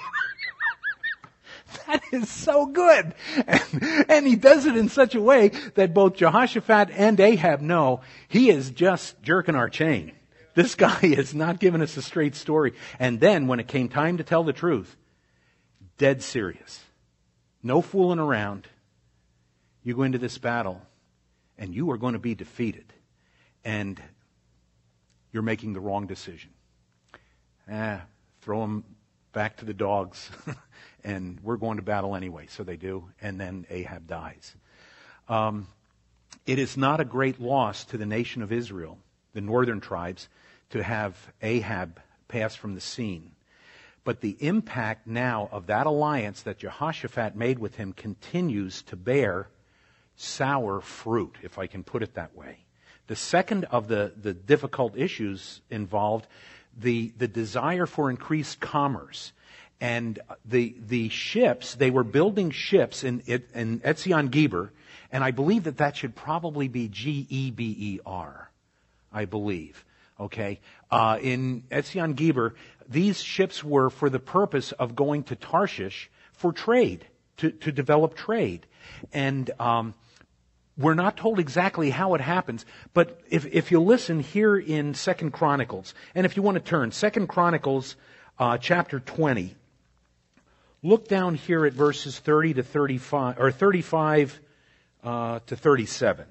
that 1.87 2.03
is 2.13 2.29
so 2.29 2.67
good, 2.67 3.15
and, 3.47 4.07
and 4.09 4.27
he 4.27 4.37
does 4.37 4.67
it 4.67 4.77
in 4.77 4.89
such 4.89 5.15
a 5.15 5.21
way 5.21 5.49
that 5.75 5.95
both 5.95 6.17
Jehoshaphat 6.17 6.91
and 6.93 7.21
Ahab 7.21 7.61
know 7.61 8.01
he 8.29 8.51
is 8.51 8.71
just 8.71 9.23
jerking 9.23 9.55
our 9.55 9.69
chain. 9.69 10.13
This 10.55 10.75
guy 10.75 10.99
is 11.03 11.35
not 11.35 11.61
giving 11.61 11.83
us 11.83 11.97
a 11.97 12.03
straight 12.03 12.35
story. 12.35 12.73
And 12.99 13.21
then 13.21 13.47
when 13.47 13.61
it 13.61 13.69
came 13.69 13.89
time 13.89 14.17
to 14.17 14.25
tell 14.25 14.43
the 14.43 14.55
truth, 14.55 14.97
dead 15.99 16.23
serious, 16.23 16.83
no 17.63 17.83
fooling 17.83 18.19
around. 18.19 18.67
You 19.83 19.95
go 19.95 20.03
into 20.03 20.19
this 20.19 20.39
battle, 20.39 20.83
and 21.59 21.75
you 21.75 21.91
are 21.91 21.97
going 21.97 22.15
to 22.15 22.19
be 22.19 22.35
defeated 22.35 22.93
and 23.67 24.01
you're 25.33 25.43
making 25.43 25.73
the 25.73 25.81
wrong 25.81 26.07
decision. 26.07 26.51
Ah, 27.71 28.03
throw 28.43 28.61
them 28.61 28.85
back 29.33 29.57
to 29.57 29.65
the 29.65 29.75
dogs, 29.75 30.31
and 31.05 31.41
we're 31.43 31.57
going 31.57 31.77
to 31.77 31.83
battle 31.83 32.15
anyway. 32.15 32.47
So 32.49 32.63
they 32.63 32.77
do, 32.77 33.11
and 33.21 33.41
then 33.41 33.67
Ahab 33.69 34.07
dies. 34.07 34.55
Um, 35.29 35.67
it 36.47 36.61
is 36.61 36.77
not 36.77 37.01
a 37.01 37.05
great 37.05 37.41
loss 37.41 37.85
to 37.87 37.99
the 37.99 38.07
nation 38.07 38.41
of 38.41 38.53
Israel, 38.53 38.99
the 39.35 39.41
northern 39.41 39.81
tribes, 39.81 40.29
to 40.71 40.83
have 40.83 41.17
Ahab 41.43 42.01
pass 42.29 42.55
from 42.55 42.75
the 42.75 42.81
scene. 42.81 43.33
But 44.07 44.21
the 44.21 44.37
impact 44.39 45.09
now 45.09 45.49
of 45.51 45.67
that 45.67 45.87
alliance 45.87 46.43
that 46.43 46.59
Jehoshaphat 46.59 47.35
made 47.35 47.59
with 47.59 47.75
him 47.75 47.93
continues 47.93 48.83
to 48.83 48.95
bear 48.95 49.49
sour 50.15 50.81
fruit, 50.81 51.35
if 51.43 51.59
I 51.59 51.67
can 51.67 51.83
put 51.83 52.05
it 52.05 52.15
that 52.15 52.37
way. 52.37 52.59
The 53.09 53.17
second 53.17 53.65
of 53.65 53.89
the, 53.89 54.13
the 54.17 54.33
difficult 54.33 54.97
issues 54.97 55.61
involved 55.71 56.29
the, 56.79 57.15
the 57.19 57.27
desire 57.27 57.85
for 57.85 58.09
increased 58.09 58.61
commerce. 58.61 59.33
And 59.81 60.21
the, 60.45 60.77
the 60.87 61.09
ships, 61.09 61.75
they 61.75 61.91
were 61.91 62.05
building 62.05 62.53
ships 62.53 63.03
in, 63.03 63.23
in 63.27 63.81
Etzion 63.81 64.31
Geber, 64.31 64.71
and 65.11 65.25
I 65.25 65.33
believe 65.33 65.65
that 65.65 65.79
that 65.79 65.97
should 65.97 66.15
probably 66.15 66.69
be 66.69 66.87
G-E-B-E-R, 66.87 68.51
I 69.13 69.25
believe. 69.25 69.85
Okay? 70.19 70.61
Uh, 70.91 71.19
in 71.21 71.65
Etzion 71.71 72.15
Geber, 72.15 72.55
these 72.89 73.21
ships 73.21 73.63
were 73.63 73.91
for 73.91 74.09
the 74.09 74.19
purpose 74.19 74.73
of 74.73 74.95
going 74.95 75.25
to 75.25 75.37
Tarshish 75.37 76.11
for 76.33 76.53
trade, 76.53 77.07
to, 77.39 77.51
to 77.51 77.73
develop 77.73 78.15
trade. 78.15 78.67
And, 79.13 79.51
um, 79.59 79.95
we're 80.79 80.95
not 80.95 81.17
told 81.17 81.39
exactly 81.39 81.91
how 81.91 82.15
it 82.15 82.21
happens, 82.21 82.67
but 82.93 83.19
if, 83.31 83.47
if 83.47 83.71
you 83.71 83.81
listen 83.81 84.21
here 84.21 84.57
in 84.57 84.95
Second 84.95 85.33
Chronicles, 85.33 85.95
and 86.15 86.27
if 86.27 86.37
you 86.37 86.43
want 86.43 86.57
to 86.57 86.63
turn, 86.63 86.93
Second 86.93 87.29
Chronicles 87.29 87.97
uh, 88.39 88.59
chapter 88.59 89.01
20, 89.01 89.57
look 90.83 91.09
down 91.09 91.35
here 91.35 91.65
at 91.65 91.73
verses 91.73 92.19
30 92.19 92.55
to 92.55 92.63
35, 92.63 93.39
or 93.39 93.51
35 93.51 94.39
uh, 95.03 95.39
to 95.47 95.57
37. 95.57 96.27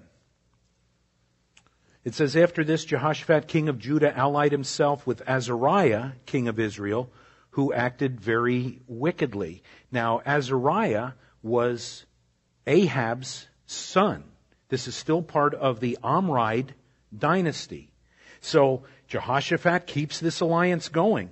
It 2.06 2.14
says, 2.14 2.38
After 2.38 2.64
this, 2.64 2.86
Jehoshaphat, 2.86 3.48
king 3.48 3.68
of 3.68 3.80
Judah, 3.80 4.16
allied 4.16 4.52
himself 4.52 5.06
with 5.08 5.28
Ahaziah, 5.28 6.14
king 6.28 6.48
of 6.48 6.60
Israel, 6.60 7.10
who 7.50 7.74
acted 7.74 8.22
very 8.22 8.80
wickedly. 8.88 9.64
Now, 9.92 10.22
Ahaziah 10.26 11.16
was 11.42 12.06
Ahab's 12.68 13.48
son. 13.66 14.24
This 14.70 14.88
is 14.88 14.96
still 14.96 15.24
part 15.24 15.56
of 15.56 15.80
the 15.80 15.98
Omride 16.04 16.70
dynasty. 17.18 17.90
So 18.40 18.84
Jehoshaphat 19.08 19.88
keeps 19.88 20.20
this 20.20 20.42
alliance 20.42 20.90
going. 20.90 21.30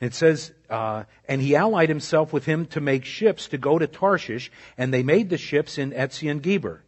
And 0.00 0.10
it 0.10 0.14
says, 0.14 0.52
uh, 0.68 1.04
and 1.28 1.40
he 1.40 1.54
allied 1.54 1.88
himself 1.88 2.32
with 2.32 2.44
him 2.44 2.66
to 2.66 2.80
make 2.80 3.04
ships 3.04 3.48
to 3.48 3.58
go 3.58 3.78
to 3.78 3.86
Tarshish, 3.86 4.50
and 4.76 4.92
they 4.92 5.04
made 5.04 5.30
the 5.30 5.38
ships 5.38 5.78
in 5.78 5.92
Etzion 5.92 6.42
Geber. 6.42 6.82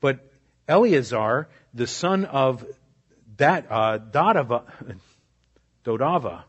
But 0.00 0.20
Eleazar, 0.66 1.48
the 1.78 1.86
son 1.86 2.24
of 2.24 2.66
that, 3.36 3.66
uh, 3.70 3.98
Dodava, 3.98 4.64
Dodava 5.84 6.42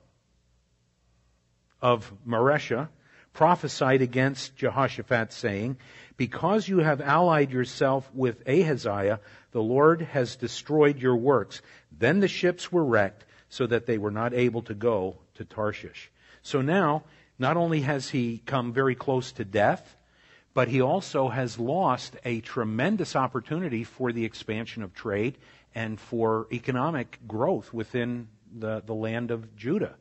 of 1.81 2.11
Maresha, 2.27 2.89
prophesied 3.31 4.01
against 4.01 4.55
Jehoshaphat, 4.57 5.31
saying, 5.31 5.77
Because 6.17 6.67
you 6.67 6.79
have 6.79 6.99
allied 6.99 7.51
yourself 7.51 8.09
with 8.13 8.47
Ahaziah, 8.47 9.19
the 9.51 9.61
Lord 9.61 10.01
has 10.01 10.35
destroyed 10.35 10.99
your 10.99 11.15
works. 11.15 11.61
Then 11.91 12.19
the 12.19 12.27
ships 12.27 12.71
were 12.71 12.83
wrecked, 12.83 13.23
so 13.49 13.67
that 13.67 13.85
they 13.85 13.97
were 13.97 14.11
not 14.11 14.33
able 14.33 14.63
to 14.63 14.73
go 14.73 15.17
to 15.35 15.45
Tarshish. 15.45 16.11
So 16.41 16.61
now, 16.61 17.03
not 17.37 17.55
only 17.55 17.81
has 17.81 18.09
he 18.09 18.41
come 18.45 18.73
very 18.73 18.95
close 18.95 19.31
to 19.33 19.45
death, 19.45 19.95
but 20.53 20.67
he 20.67 20.81
also 20.81 21.29
has 21.29 21.59
lost 21.59 22.15
a 22.25 22.41
tremendous 22.41 23.15
opportunity 23.15 23.83
for 23.83 24.11
the 24.11 24.25
expansion 24.25 24.83
of 24.83 24.93
trade 24.93 25.37
and 25.75 25.99
for 25.99 26.47
economic 26.51 27.19
growth 27.27 27.73
within 27.73 28.27
the, 28.57 28.81
the 28.85 28.93
land 28.93 29.31
of 29.31 29.55
Judah. 29.55 29.95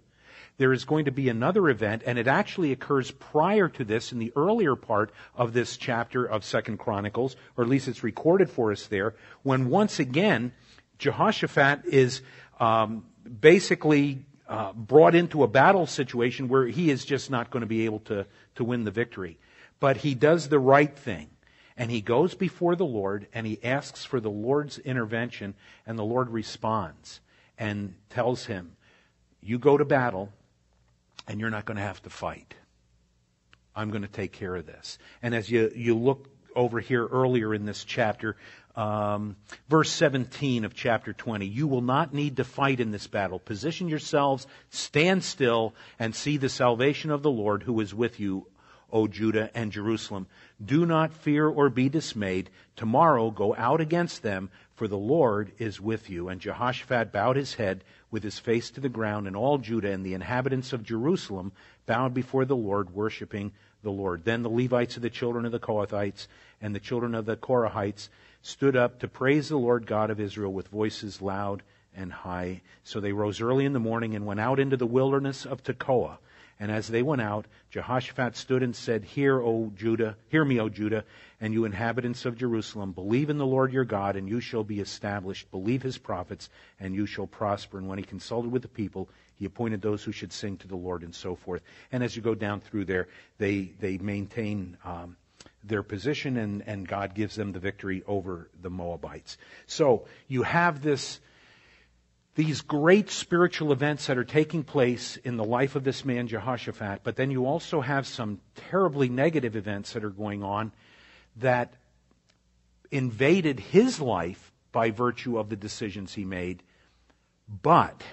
There 0.56 0.72
is 0.72 0.84
going 0.84 1.04
to 1.04 1.12
be 1.12 1.28
another 1.28 1.68
event, 1.68 2.02
and 2.04 2.18
it 2.18 2.26
actually 2.26 2.72
occurs 2.72 3.12
prior 3.12 3.68
to 3.68 3.84
this 3.84 4.10
in 4.10 4.18
the 4.18 4.32
earlier 4.34 4.74
part 4.74 5.12
of 5.36 5.52
this 5.52 5.76
chapter 5.76 6.24
of 6.24 6.44
Second 6.44 6.78
Chronicles, 6.78 7.36
or 7.56 7.62
at 7.62 7.70
least 7.70 7.86
it's 7.86 8.02
recorded 8.02 8.50
for 8.50 8.72
us 8.72 8.86
there, 8.86 9.14
when 9.44 9.68
once 9.68 10.00
again 10.00 10.52
Jehoshaphat 10.98 11.84
is 11.84 12.22
um, 12.58 13.04
basically 13.40 14.26
uh, 14.48 14.72
brought 14.72 15.14
into 15.14 15.44
a 15.44 15.46
battle 15.46 15.86
situation 15.86 16.48
where 16.48 16.66
he 16.66 16.90
is 16.90 17.04
just 17.04 17.30
not 17.30 17.50
going 17.50 17.60
to 17.60 17.66
be 17.66 17.84
able 17.84 18.00
to, 18.00 18.26
to 18.56 18.64
win 18.64 18.82
the 18.84 18.90
victory. 18.90 19.38
But 19.80 19.98
he 19.98 20.14
does 20.14 20.48
the 20.48 20.58
right 20.58 20.94
thing. 20.96 21.30
And 21.76 21.90
he 21.90 22.00
goes 22.00 22.34
before 22.34 22.74
the 22.74 22.84
Lord 22.84 23.28
and 23.32 23.46
he 23.46 23.62
asks 23.62 24.04
for 24.04 24.18
the 24.18 24.30
Lord's 24.30 24.78
intervention, 24.78 25.54
and 25.86 25.96
the 25.96 26.04
Lord 26.04 26.30
responds 26.30 27.20
and 27.56 27.94
tells 28.10 28.46
him, 28.46 28.72
You 29.40 29.58
go 29.58 29.78
to 29.78 29.84
battle, 29.84 30.32
and 31.28 31.38
you're 31.38 31.50
not 31.50 31.66
going 31.66 31.76
to 31.76 31.82
have 31.82 32.02
to 32.02 32.10
fight. 32.10 32.54
I'm 33.76 33.90
going 33.90 34.02
to 34.02 34.08
take 34.08 34.32
care 34.32 34.56
of 34.56 34.66
this. 34.66 34.98
And 35.22 35.36
as 35.36 35.48
you, 35.48 35.70
you 35.72 35.96
look 35.96 36.28
over 36.56 36.80
here 36.80 37.06
earlier 37.06 37.54
in 37.54 37.64
this 37.64 37.84
chapter, 37.84 38.36
um, 38.74 39.36
verse 39.68 39.90
17 39.90 40.64
of 40.64 40.74
chapter 40.74 41.12
20. 41.12 41.46
You 41.46 41.68
will 41.68 41.80
not 41.80 42.12
need 42.12 42.36
to 42.36 42.44
fight 42.44 42.80
in 42.80 42.90
this 42.90 43.06
battle. 43.06 43.38
Position 43.38 43.88
yourselves, 43.88 44.48
stand 44.70 45.22
still, 45.22 45.74
and 45.98 46.14
see 46.14 46.36
the 46.36 46.48
salvation 46.48 47.12
of 47.12 47.22
the 47.22 47.30
Lord 47.30 47.62
who 47.62 47.80
is 47.80 47.94
with 47.94 48.18
you, 48.18 48.46
O 48.92 49.06
Judah 49.06 49.50
and 49.54 49.70
Jerusalem. 49.70 50.26
Do 50.64 50.86
not 50.86 51.12
fear 51.12 51.46
or 51.46 51.68
be 51.68 51.88
dismayed. 51.88 52.50
Tomorrow 52.76 53.30
go 53.30 53.54
out 53.56 53.80
against 53.80 54.22
them, 54.22 54.50
for 54.74 54.88
the 54.88 54.96
Lord 54.96 55.52
is 55.58 55.80
with 55.80 56.08
you. 56.08 56.28
And 56.28 56.40
Jehoshaphat 56.40 57.12
bowed 57.12 57.36
his 57.36 57.54
head 57.54 57.84
with 58.10 58.22
his 58.22 58.38
face 58.38 58.70
to 58.70 58.80
the 58.80 58.88
ground, 58.88 59.26
and 59.26 59.36
all 59.36 59.58
Judah 59.58 59.90
and 59.90 60.04
the 60.04 60.14
inhabitants 60.14 60.72
of 60.72 60.82
Jerusalem 60.82 61.52
bowed 61.86 62.14
before 62.14 62.44
the 62.44 62.56
Lord, 62.56 62.94
worshiping 62.94 63.52
the 63.82 63.90
Lord. 63.90 64.24
Then 64.24 64.42
the 64.42 64.48
Levites 64.48 64.96
of 64.96 65.02
the 65.02 65.10
children 65.10 65.44
of 65.44 65.52
the 65.52 65.60
Kohathites 65.60 66.26
and 66.60 66.74
the 66.74 66.80
children 66.80 67.14
of 67.14 67.26
the 67.26 67.36
Korahites 67.36 68.08
stood 68.42 68.76
up 68.76 69.00
to 69.00 69.08
praise 69.08 69.48
the 69.48 69.58
Lord 69.58 69.86
God 69.86 70.10
of 70.10 70.20
Israel 70.20 70.52
with 70.52 70.68
voices 70.68 71.20
loud 71.20 71.62
and 71.94 72.12
high. 72.12 72.62
So 72.84 73.00
they 73.00 73.12
rose 73.12 73.40
early 73.40 73.64
in 73.64 73.72
the 73.72 73.80
morning 73.80 74.14
and 74.14 74.26
went 74.26 74.40
out 74.40 74.60
into 74.60 74.76
the 74.76 74.86
wilderness 74.86 75.44
of 75.44 75.62
Tekoa. 75.62 76.18
And 76.60 76.72
as 76.72 76.88
they 76.88 77.02
went 77.02 77.22
out, 77.22 77.46
Jehoshaphat 77.70 78.36
stood 78.36 78.62
and 78.62 78.74
said, 78.74 79.04
Hear, 79.04 79.40
O 79.40 79.72
Judah, 79.76 80.16
hear 80.28 80.44
me, 80.44 80.58
O 80.60 80.68
Judah, 80.68 81.04
and 81.40 81.54
you 81.54 81.64
inhabitants 81.64 82.24
of 82.24 82.36
Jerusalem. 82.36 82.92
Believe 82.92 83.30
in 83.30 83.38
the 83.38 83.46
Lord 83.46 83.72
your 83.72 83.84
God, 83.84 84.16
and 84.16 84.28
you 84.28 84.40
shall 84.40 84.64
be 84.64 84.80
established. 84.80 85.50
Believe 85.50 85.82
his 85.82 85.98
prophets, 85.98 86.50
and 86.80 86.94
you 86.94 87.06
shall 87.06 87.26
prosper. 87.26 87.78
And 87.78 87.88
when 87.88 87.98
he 87.98 88.04
consulted 88.04 88.50
with 88.50 88.62
the 88.62 88.68
people, 88.68 89.08
he 89.36 89.44
appointed 89.44 89.80
those 89.80 90.02
who 90.02 90.10
should 90.10 90.32
sing 90.32 90.56
to 90.58 90.68
the 90.68 90.76
Lord, 90.76 91.02
and 91.02 91.14
so 91.14 91.36
forth. 91.36 91.62
And 91.92 92.02
as 92.02 92.16
you 92.16 92.22
go 92.22 92.34
down 92.34 92.60
through 92.60 92.86
there, 92.86 93.06
they 93.38 93.72
they 93.78 93.98
maintain 93.98 94.76
um, 94.84 95.16
their 95.62 95.82
position, 95.82 96.36
and, 96.36 96.62
and 96.66 96.88
God 96.88 97.14
gives 97.14 97.36
them 97.36 97.52
the 97.52 97.60
victory 97.60 98.02
over 98.06 98.48
the 98.60 98.70
Moabites. 98.70 99.36
So 99.66 100.06
you 100.26 100.42
have 100.42 100.82
this, 100.82 101.20
these 102.38 102.60
great 102.60 103.10
spiritual 103.10 103.72
events 103.72 104.06
that 104.06 104.16
are 104.16 104.22
taking 104.22 104.62
place 104.62 105.16
in 105.16 105.36
the 105.36 105.42
life 105.42 105.74
of 105.74 105.82
this 105.82 106.04
man 106.04 106.28
Jehoshaphat, 106.28 107.00
but 107.02 107.16
then 107.16 107.32
you 107.32 107.46
also 107.46 107.80
have 107.80 108.06
some 108.06 108.40
terribly 108.54 109.08
negative 109.08 109.56
events 109.56 109.94
that 109.94 110.04
are 110.04 110.10
going 110.10 110.44
on 110.44 110.70
that 111.38 111.74
invaded 112.92 113.58
his 113.58 114.00
life 114.00 114.52
by 114.70 114.92
virtue 114.92 115.36
of 115.36 115.48
the 115.48 115.56
decisions 115.56 116.14
he 116.14 116.24
made. 116.24 116.62
But 117.48 118.04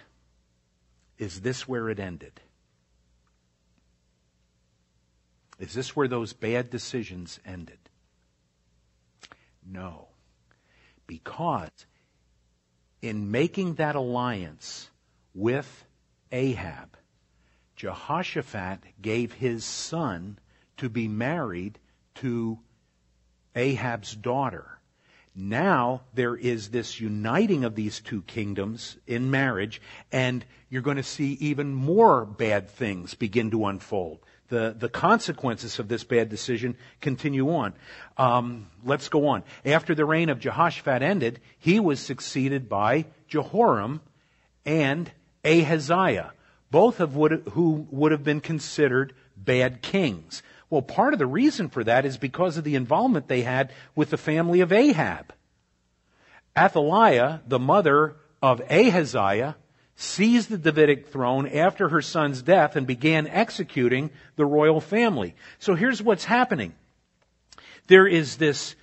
is 1.19 1.41
this 1.41 1.67
where 1.67 1.87
it 1.91 1.99
ended? 1.99 2.41
Is 5.59 5.75
this 5.75 5.95
where 5.95 6.07
those 6.07 6.33
bad 6.33 6.71
decisions 6.71 7.39
ended? 7.45 7.77
No. 9.63 10.07
Because 11.05 11.85
in 13.05 13.29
making 13.29 13.75
that 13.75 13.93
alliance 13.93 14.89
with 15.35 15.85
Ahab, 16.31 16.97
Jehoshaphat 17.75 18.79
gave 18.99 19.33
his 19.33 19.63
son 19.63 20.39
to 20.77 20.89
be 20.89 21.07
married 21.07 21.77
to 22.15 22.57
Ahab's 23.55 24.15
daughter. 24.15 24.74
Now 25.35 26.01
there 26.13 26.35
is 26.35 26.69
this 26.69 26.99
uniting 26.99 27.65
of 27.65 27.75
these 27.75 27.99
two 27.99 28.21
kingdoms 28.21 28.97
in 29.05 29.31
marriage, 29.31 29.81
and 30.11 30.45
you're 30.69 30.81
going 30.81 30.97
to 30.97 31.03
see 31.03 31.33
even 31.33 31.73
more 31.73 32.25
bad 32.25 32.69
things 32.69 33.13
begin 33.13 33.51
to 33.51 33.65
unfold 33.65 34.19
the, 34.49 34.75
the 34.77 34.89
consequences 34.89 35.79
of 35.79 35.87
this 35.87 36.03
bad 36.03 36.29
decision 36.29 36.77
continue 37.01 37.49
on. 37.49 37.73
Um, 38.17 38.67
let's 38.83 39.09
go 39.09 39.27
on. 39.27 39.43
After 39.65 39.95
the 39.95 40.05
reign 40.05 40.29
of 40.29 40.39
Jehoshaphat 40.39 41.01
ended, 41.01 41.39
he 41.57 41.79
was 41.79 41.99
succeeded 41.99 42.69
by 42.69 43.05
Jehoram 43.27 44.01
and 44.65 45.11
Ahaziah, 45.43 46.33
both 46.71 46.99
of 46.99 47.15
would, 47.15 47.43
who 47.51 47.87
would 47.89 48.11
have 48.11 48.23
been 48.23 48.41
considered 48.41 49.13
bad 49.35 49.81
kings. 49.81 50.43
Well, 50.69 50.81
part 50.81 51.13
of 51.13 51.19
the 51.19 51.27
reason 51.27 51.69
for 51.69 51.83
that 51.83 52.05
is 52.05 52.17
because 52.17 52.57
of 52.57 52.63
the 52.63 52.75
involvement 52.75 53.27
they 53.27 53.41
had 53.41 53.71
with 53.95 54.09
the 54.09 54.17
family 54.17 54.61
of 54.61 54.71
Ahab. 54.71 55.33
Athaliah, 56.57 57.41
the 57.47 57.59
mother 57.59 58.15
of 58.41 58.61
Ahaziah, 58.71 59.55
seized 59.95 60.49
the 60.49 60.57
Davidic 60.57 61.07
throne 61.07 61.47
after 61.47 61.89
her 61.89 62.01
son's 62.01 62.41
death 62.41 62.75
and 62.75 62.85
began 62.85 63.27
executing 63.27 64.09
the 64.35 64.45
royal 64.45 64.81
family. 64.81 65.35
So 65.59 65.75
here's 65.75 66.01
what's 66.01 66.25
happening. 66.25 66.73
There 67.87 68.07
is 68.07 68.37
this 68.37 68.75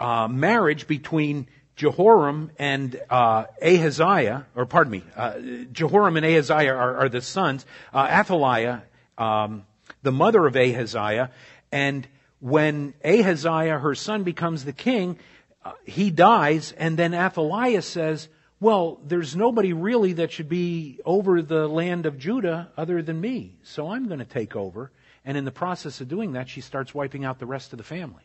uh, 0.00 0.26
marriage 0.28 0.86
between 0.86 1.46
Jehoram 1.76 2.50
and 2.58 3.00
uh, 3.08 3.44
Ahaziah, 3.62 4.46
or 4.54 4.66
pardon 4.66 4.90
me, 4.90 5.04
uh, 5.16 5.38
Jehoram 5.72 6.16
and 6.16 6.26
Ahaziah 6.26 6.74
are, 6.74 6.96
are 6.96 7.08
the 7.08 7.20
sons. 7.20 7.64
Uh, 7.92 8.08
Athaliah, 8.10 8.82
um, 9.16 9.64
the 10.02 10.12
mother 10.12 10.46
of 10.46 10.56
Ahaziah, 10.56 11.30
and 11.70 12.06
when 12.40 12.94
Ahaziah, 13.04 13.78
her 13.78 13.94
son, 13.94 14.24
becomes 14.24 14.64
the 14.64 14.72
king, 14.72 15.18
uh, 15.64 15.72
he 15.84 16.10
dies, 16.10 16.72
and 16.72 16.98
then 16.98 17.14
Athaliah 17.14 17.82
says, 17.82 18.28
well, 18.62 19.00
there's 19.04 19.34
nobody 19.34 19.72
really 19.72 20.12
that 20.14 20.30
should 20.30 20.48
be 20.48 21.00
over 21.04 21.42
the 21.42 21.66
land 21.66 22.06
of 22.06 22.16
Judah 22.16 22.70
other 22.76 23.02
than 23.02 23.20
me. 23.20 23.56
So 23.64 23.90
I'm 23.90 24.06
going 24.06 24.20
to 24.20 24.24
take 24.24 24.54
over. 24.54 24.92
And 25.24 25.36
in 25.36 25.44
the 25.44 25.50
process 25.50 26.00
of 26.00 26.06
doing 26.06 26.32
that, 26.32 26.48
she 26.48 26.60
starts 26.60 26.94
wiping 26.94 27.24
out 27.24 27.40
the 27.40 27.46
rest 27.46 27.72
of 27.72 27.78
the 27.78 27.84
family. 27.84 28.22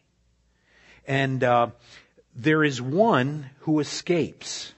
And 1.08 1.44
uh, 1.44 1.70
there 2.36 2.64
is 2.64 2.80
one 2.80 3.50
who 3.62 3.80
escapes. 3.80 4.74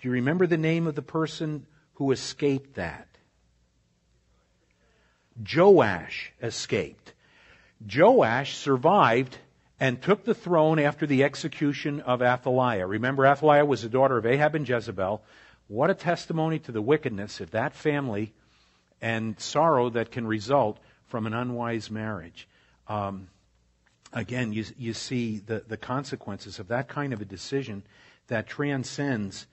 Do 0.00 0.08
you 0.08 0.12
remember 0.12 0.46
the 0.46 0.56
name 0.56 0.86
of 0.86 0.94
the 0.94 1.02
person 1.02 1.66
who 1.94 2.12
escaped 2.12 2.74
that? 2.74 3.08
Joash 5.36 6.32
escaped. 6.42 7.12
Joash 7.92 8.56
survived 8.56 9.38
and 9.80 10.00
took 10.00 10.24
the 10.24 10.34
throne 10.34 10.78
after 10.78 11.06
the 11.06 11.24
execution 11.24 12.00
of 12.00 12.22
Athaliah. 12.22 12.86
Remember, 12.86 13.26
Athaliah 13.26 13.64
was 13.64 13.82
the 13.82 13.88
daughter 13.88 14.16
of 14.16 14.26
Ahab 14.26 14.54
and 14.54 14.68
Jezebel. 14.68 15.22
What 15.68 15.90
a 15.90 15.94
testimony 15.94 16.58
to 16.60 16.72
the 16.72 16.82
wickedness 16.82 17.40
of 17.40 17.50
that 17.50 17.74
family 17.74 18.32
and 19.00 19.38
sorrow 19.40 19.90
that 19.90 20.10
can 20.10 20.26
result 20.26 20.78
from 21.06 21.26
an 21.26 21.34
unwise 21.34 21.90
marriage. 21.90 22.48
Um, 22.88 23.28
again, 24.12 24.52
you, 24.52 24.64
you 24.78 24.94
see 24.94 25.38
the, 25.38 25.64
the 25.66 25.76
consequences 25.76 26.58
of 26.58 26.68
that 26.68 26.88
kind 26.88 27.12
of 27.12 27.20
a 27.20 27.24
decision 27.24 27.82
that 28.28 28.46
transcends 28.46 29.46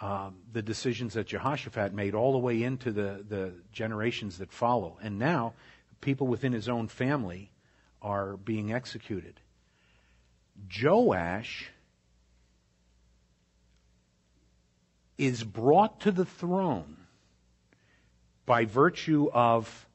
um, 0.00 0.36
the 0.52 0.62
decisions 0.62 1.14
that 1.14 1.26
Jehoshaphat 1.26 1.92
made 1.92 2.14
all 2.14 2.32
the 2.32 2.38
way 2.38 2.62
into 2.62 2.92
the, 2.92 3.24
the 3.28 3.52
generations 3.72 4.38
that 4.38 4.52
follow. 4.52 4.98
And 5.02 5.18
now, 5.18 5.54
people 6.00 6.26
within 6.26 6.52
his 6.52 6.68
own 6.68 6.88
family 6.88 7.50
are 8.00 8.36
being 8.36 8.72
executed. 8.72 9.40
Joash 10.82 11.70
is 15.16 15.42
brought 15.42 16.00
to 16.00 16.12
the 16.12 16.24
throne 16.24 16.96
by 18.46 18.64
virtue 18.64 19.28
of 19.32 19.86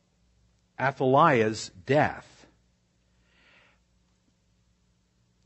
Athaliah's 0.79 1.71
death. 1.85 2.27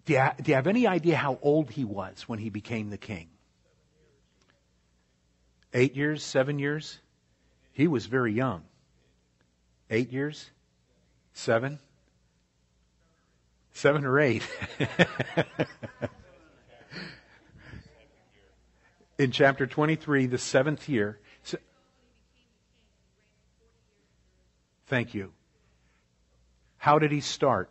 Do 0.06 0.14
you, 0.14 0.30
do 0.42 0.52
you, 0.52 0.56
have 0.56 0.68
any 0.68 0.88
idea 0.88 1.16
how 1.16 1.38
old 1.42 1.70
he 1.70 1.84
was 1.84 2.24
when 2.28 2.40
he 2.40 2.50
became 2.50 2.90
the 2.90 2.98
king? 2.98 3.30
Eight 5.74 5.96
years, 5.96 6.24
seven 6.24 6.60
years? 6.60 7.00
He 7.72 7.88
was 7.88 8.06
very 8.06 8.34
young. 8.34 8.64
Eight 9.90 10.12
years? 10.12 10.50
Seven? 11.34 11.80
Seven 13.72 14.06
or 14.06 14.20
eight? 14.20 14.44
In 19.20 19.32
chapter 19.32 19.66
23, 19.66 20.28
the 20.28 20.38
seventh 20.38 20.88
year. 20.88 21.20
Thank 24.88 25.14
you. 25.14 25.34
How 26.78 27.00
did 27.00 27.12
he 27.12 27.20
start? 27.22 27.70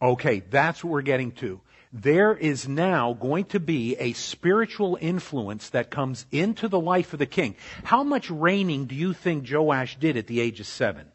Okay, 0.00 0.40
that's 0.50 0.82
what 0.82 0.90
we're 0.90 1.02
getting 1.02 1.32
to. 1.32 1.60
There 1.92 2.34
is 2.34 2.68
now 2.68 3.14
going 3.14 3.46
to 3.46 3.60
be 3.60 3.96
a 3.96 4.12
spiritual 4.12 4.98
influence 5.00 5.70
that 5.70 5.90
comes 5.90 6.26
into 6.30 6.68
the 6.68 6.80
life 6.80 7.12
of 7.12 7.18
the 7.18 7.26
king. 7.26 7.56
How 7.82 8.02
much 8.02 8.30
reigning 8.30 8.86
do 8.86 8.94
you 8.94 9.14
think 9.14 9.48
Joash 9.50 9.96
did 9.98 10.16
at 10.16 10.26
the 10.26 10.40
age 10.40 10.60
of 10.60 10.66
seven? 10.66 11.06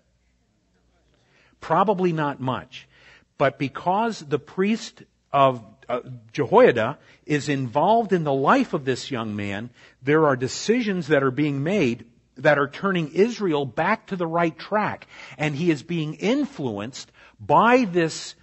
Probably 1.60 2.12
not 2.12 2.40
much. 2.40 2.88
But 3.38 3.60
because 3.60 4.20
the 4.20 4.40
priest 4.40 5.04
of 5.32 5.64
uh, 5.88 6.02
Jehoiada 6.32 6.98
is 7.26 7.50
involved 7.50 8.14
in 8.14 8.24
the 8.24 8.34
life 8.34 8.74
of 8.74 8.86
this 8.86 9.12
young 9.12 9.36
man, 9.36 9.70
there 10.02 10.26
are 10.26 10.36
decisions 10.36 11.08
that 11.08 11.24
are 11.24 11.32
being 11.32 11.64
made 11.64 12.06
that 12.38 12.58
are 12.58 12.68
turning 12.68 13.12
Israel 13.14 13.66
back 13.66 14.08
to 14.08 14.16
the 14.16 14.28
right 14.28 14.58
track. 14.58 15.08
And 15.38 15.56
he 15.56 15.70
is 15.70 15.84
being 15.84 16.16
influenced 16.16 17.12
by 17.40 17.86
this 17.86 18.36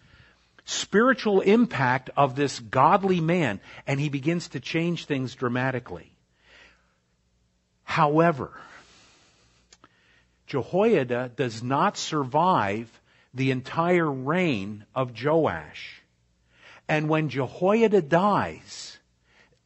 spiritual 0.64 1.40
impact 1.40 2.10
of 2.16 2.34
this 2.36 2.58
godly 2.58 3.20
man, 3.20 3.60
and 3.86 3.98
he 4.00 4.08
begins 4.08 4.48
to 4.48 4.60
change 4.60 5.04
things 5.04 5.34
dramatically. 5.34 6.12
However, 7.84 8.52
Jehoiada 10.46 11.30
does 11.34 11.62
not 11.62 11.96
survive 11.96 13.00
the 13.32 13.50
entire 13.50 14.10
reign 14.10 14.84
of 14.94 15.12
Joash. 15.20 16.02
And 16.88 17.08
when 17.08 17.28
Jehoiada 17.28 18.02
dies, 18.02 18.98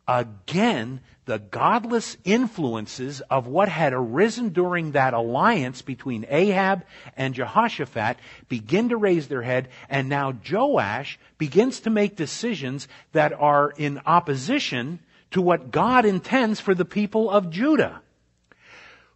again, 0.07 1.01
the 1.27 1.39
godless 1.39 2.17
influences 2.25 3.21
of 3.23 3.47
what 3.47 3.69
had 3.69 3.93
arisen 3.93 4.51
during 4.51 4.93
that 4.93 5.15
alliance 5.15 5.83
between 5.83 6.27
Ahab 6.29 6.85
and 7.17 7.35
Jehoshaphat 7.35 8.19
begin 8.49 8.91
to 8.91 8.97
raise 8.97 9.29
their 9.29 9.43
head, 9.43 9.69
and 9.89 10.09
now 10.09 10.33
Joash 10.33 11.19
begins 11.39 11.81
to 11.81 11.91
make 11.91 12.17
decisions 12.17 12.89
that 13.13 13.33
are 13.33 13.71
in 13.77 14.01
opposition 14.05 15.01
to 15.31 15.41
what 15.41 15.71
God 15.71 16.05
intends 16.05 16.61
for 16.61 16.75
the 16.75 16.85
people 16.85 17.31
of 17.31 17.51
Judah. 17.51 18.03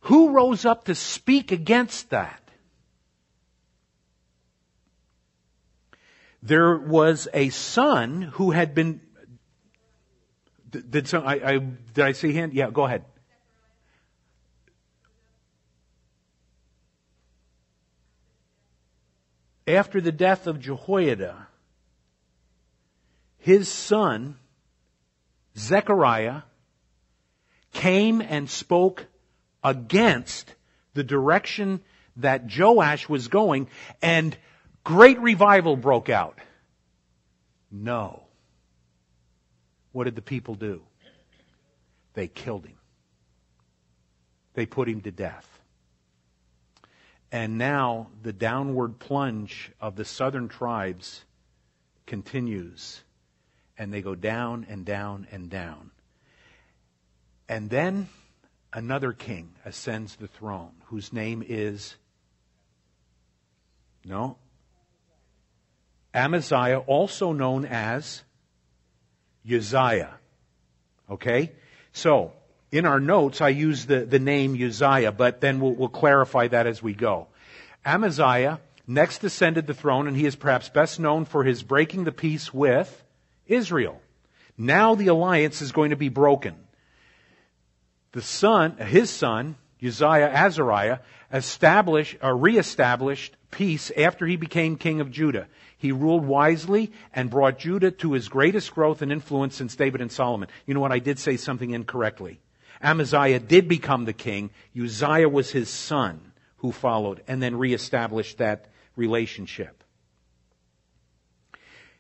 Who 0.02 0.30
rose 0.30 0.64
up 0.64 0.84
to 0.84 0.94
speak 0.94 1.52
against 1.52 2.10
that? 2.10 2.42
There 6.42 6.76
was 6.78 7.28
a 7.34 7.50
son 7.50 8.22
who 8.22 8.52
had 8.52 8.74
been 8.74 9.00
did 10.70 11.08
some, 11.08 11.26
I, 11.26 11.34
I, 11.34 11.58
did 11.58 12.04
I 12.04 12.12
see 12.12 12.32
hand? 12.32 12.52
Yeah, 12.52 12.70
go 12.70 12.84
ahead. 12.84 13.04
After 19.66 20.00
the 20.00 20.12
death 20.12 20.46
of 20.46 20.60
Jehoiada, 20.60 21.46
his 23.38 23.68
son, 23.68 24.36
Zechariah, 25.56 26.42
came 27.72 28.20
and 28.22 28.48
spoke 28.48 29.06
against 29.62 30.54
the 30.94 31.04
direction 31.04 31.80
that 32.16 32.50
Joash 32.56 33.08
was 33.08 33.28
going, 33.28 33.68
and 34.02 34.36
great 34.84 35.20
revival 35.20 35.76
broke 35.76 36.08
out. 36.08 36.38
No. 37.70 38.27
What 39.98 40.04
did 40.04 40.14
the 40.14 40.22
people 40.22 40.54
do? 40.54 40.82
They 42.14 42.28
killed 42.28 42.64
him. 42.64 42.76
They 44.54 44.64
put 44.64 44.88
him 44.88 45.00
to 45.00 45.10
death. 45.10 45.58
And 47.32 47.58
now 47.58 48.06
the 48.22 48.32
downward 48.32 49.00
plunge 49.00 49.72
of 49.80 49.96
the 49.96 50.04
southern 50.04 50.46
tribes 50.46 51.24
continues. 52.06 53.02
And 53.76 53.92
they 53.92 54.00
go 54.00 54.14
down 54.14 54.68
and 54.68 54.84
down 54.84 55.26
and 55.32 55.50
down. 55.50 55.90
And 57.48 57.68
then 57.68 58.08
another 58.72 59.12
king 59.12 59.54
ascends 59.64 60.14
the 60.14 60.28
throne 60.28 60.74
whose 60.84 61.12
name 61.12 61.42
is 61.44 61.96
no 64.04 64.36
Amaziah 66.14 66.78
also 66.86 67.32
known 67.32 67.64
as 67.64 68.22
Uzziah. 69.50 70.14
Okay? 71.10 71.52
So, 71.92 72.32
in 72.70 72.84
our 72.84 73.00
notes, 73.00 73.40
I 73.40 73.48
use 73.48 73.86
the, 73.86 74.00
the 74.00 74.18
name 74.18 74.54
Uzziah, 74.54 75.12
but 75.12 75.40
then 75.40 75.60
we'll, 75.60 75.72
we'll 75.72 75.88
clarify 75.88 76.48
that 76.48 76.66
as 76.66 76.82
we 76.82 76.92
go. 76.92 77.28
Amaziah 77.84 78.60
next 78.86 79.24
ascended 79.24 79.66
the 79.66 79.74
throne, 79.74 80.06
and 80.06 80.16
he 80.16 80.26
is 80.26 80.36
perhaps 80.36 80.68
best 80.68 81.00
known 81.00 81.24
for 81.24 81.44
his 81.44 81.62
breaking 81.62 82.04
the 82.04 82.12
peace 82.12 82.52
with 82.52 83.04
Israel. 83.46 84.00
Now 84.56 84.94
the 84.94 85.06
alliance 85.06 85.62
is 85.62 85.72
going 85.72 85.90
to 85.90 85.96
be 85.96 86.08
broken. 86.08 86.56
The 88.12 88.22
son, 88.22 88.76
his 88.78 89.10
son, 89.10 89.56
Uzziah 89.82 90.30
Azariah, 90.30 90.98
established, 91.32 92.16
or 92.22 92.32
uh, 92.32 92.34
reestablished 92.34 93.36
peace 93.50 93.90
after 93.96 94.26
he 94.26 94.36
became 94.36 94.76
king 94.76 95.00
of 95.00 95.10
Judah. 95.10 95.48
He 95.76 95.92
ruled 95.92 96.24
wisely 96.24 96.92
and 97.14 97.30
brought 97.30 97.58
Judah 97.58 97.90
to 97.92 98.12
his 98.12 98.28
greatest 98.28 98.74
growth 98.74 99.02
and 99.02 99.12
influence 99.12 99.56
since 99.56 99.76
David 99.76 100.00
and 100.00 100.10
Solomon. 100.10 100.48
You 100.66 100.74
know 100.74 100.80
what? 100.80 100.92
I 100.92 100.98
did 100.98 101.18
say 101.18 101.36
something 101.36 101.70
incorrectly. 101.70 102.40
Amaziah 102.82 103.40
did 103.40 103.68
become 103.68 104.04
the 104.04 104.12
king. 104.12 104.50
Uzziah 104.76 105.28
was 105.28 105.50
his 105.50 105.68
son 105.68 106.32
who 106.58 106.72
followed 106.72 107.22
and 107.28 107.42
then 107.42 107.56
reestablished 107.56 108.38
that 108.38 108.66
relationship. 108.96 109.84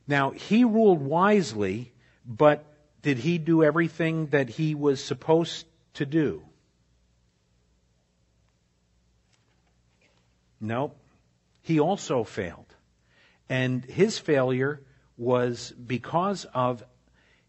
Now, 0.06 0.30
he 0.30 0.64
ruled 0.64 1.02
wisely, 1.02 1.92
but 2.26 2.64
did 3.02 3.18
he 3.18 3.38
do 3.38 3.62
everything 3.62 4.26
that 4.28 4.48
he 4.48 4.74
was 4.74 5.02
supposed 5.02 5.66
to 5.94 6.06
do? 6.06 6.42
No. 10.60 10.92
He 11.68 11.80
also 11.80 12.24
failed. 12.24 12.74
And 13.46 13.84
his 13.84 14.18
failure 14.18 14.80
was 15.18 15.70
because 15.72 16.46
of 16.54 16.82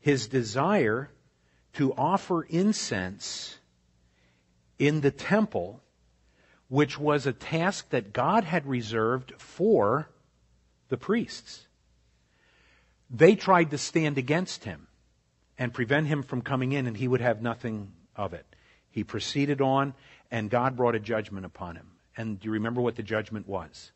his 0.02 0.28
desire 0.28 1.10
to 1.76 1.94
offer 1.94 2.44
incense 2.44 3.58
in 4.78 5.00
the 5.00 5.12
temple, 5.12 5.82
which 6.68 7.00
was 7.00 7.26
a 7.28 7.32
task 7.32 7.92
that 7.92 8.12
God 8.12 8.44
had 8.44 8.68
reserved 8.68 9.32
for 9.38 10.10
the 10.90 10.98
priests. 10.98 11.66
They 13.10 13.36
tried 13.36 13.72
to 13.72 13.78
stand 13.78 14.18
against 14.18 14.66
him 14.66 14.88
and 15.58 15.74
prevent 15.74 16.08
him 16.08 16.24
from 16.24 16.42
coming 16.42 16.74
in, 16.74 16.88
and 16.88 16.98
he 16.98 17.08
would 17.08 17.22
have 17.22 17.42
nothing 17.42 17.94
of 18.18 18.34
it. 18.34 18.46
He 18.92 19.06
proceeded 19.06 19.62
on, 19.62 19.94
and 20.30 20.50
God 20.50 20.76
brought 20.76 20.96
a 20.96 21.00
judgment 21.00 21.46
upon 21.46 21.78
him. 21.78 21.92
And 22.18 22.38
do 22.38 22.48
you 22.48 22.52
remember 22.52 22.82
what 22.82 22.98
the 22.98 23.04
judgment 23.04 23.48
was? 23.48 23.94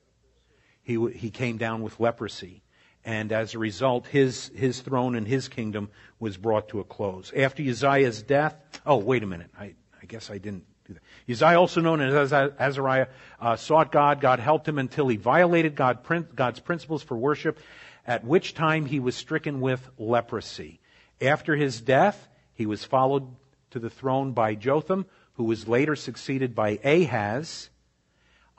He, 0.84 1.10
he 1.12 1.32
came 1.32 1.58
down 1.58 1.82
with 1.82 2.00
leprosy. 2.00 2.62
And 3.06 3.32
as 3.32 3.54
a 3.54 3.60
result, 3.60 4.08
his, 4.08 4.50
his 4.56 4.80
throne 4.80 5.15
and 5.15 5.28
his 5.28 5.48
kingdom 5.48 5.89
was 6.19 6.38
brought 6.38 6.69
to 6.69 6.80
a 6.80 6.84
close. 6.84 7.34
After 7.36 7.62
Uzziah's 7.62 8.22
death, 8.22 8.56
oh, 8.86 8.98
wait 8.98 9.24
a 9.24 9.28
minute. 9.28 9.50
I, 9.60 9.74
I 10.02 10.06
guess 10.08 10.30
I 10.30 10.38
didn't 10.38 10.63
do 10.86 10.94
that. 10.94 11.04
Uzziah, 11.29 11.60
also 11.60 11.81
known 11.81 12.00
as 12.00 12.31
Azariah, 12.31 13.08
uh, 13.42 13.56
sought 13.56 13.92
God. 13.92 14.21
God 14.21 14.40
helped 14.40 14.67
him 14.67 14.77
until 14.77 15.08
he 15.08 15.17
violated 15.17 15.75
God, 15.75 16.00
God's 16.36 16.60
principles 16.60 17.04
for 17.04 17.17
worship, 17.17 17.60
at 18.08 18.23
which 18.23 18.54
time 18.54 18.86
he 18.86 19.00
was 19.00 19.15
stricken 19.15 19.60
with 19.60 19.86
leprosy. 19.98 20.79
After 21.21 21.56
his 21.56 21.81
death, 21.81 22.29
he 22.54 22.65
was 22.65 22.84
followed 22.84 23.27
to 23.71 23.79
the 23.79 23.90
throne 23.90 24.34
by 24.34 24.56
Jotham, 24.56 25.06
who 25.34 25.46
was 25.46 25.67
later 25.67 25.96
succeeded 25.96 26.56
by 26.56 26.79
Ahaz, 26.84 27.69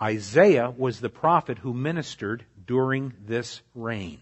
Isaiah 0.01 0.71
was 0.71 1.01
the 1.01 1.09
prophet 1.09 1.59
who 1.59 1.73
ministered 1.73 2.45
during 2.67 3.15
this 3.27 3.61
reign. 3.75 4.19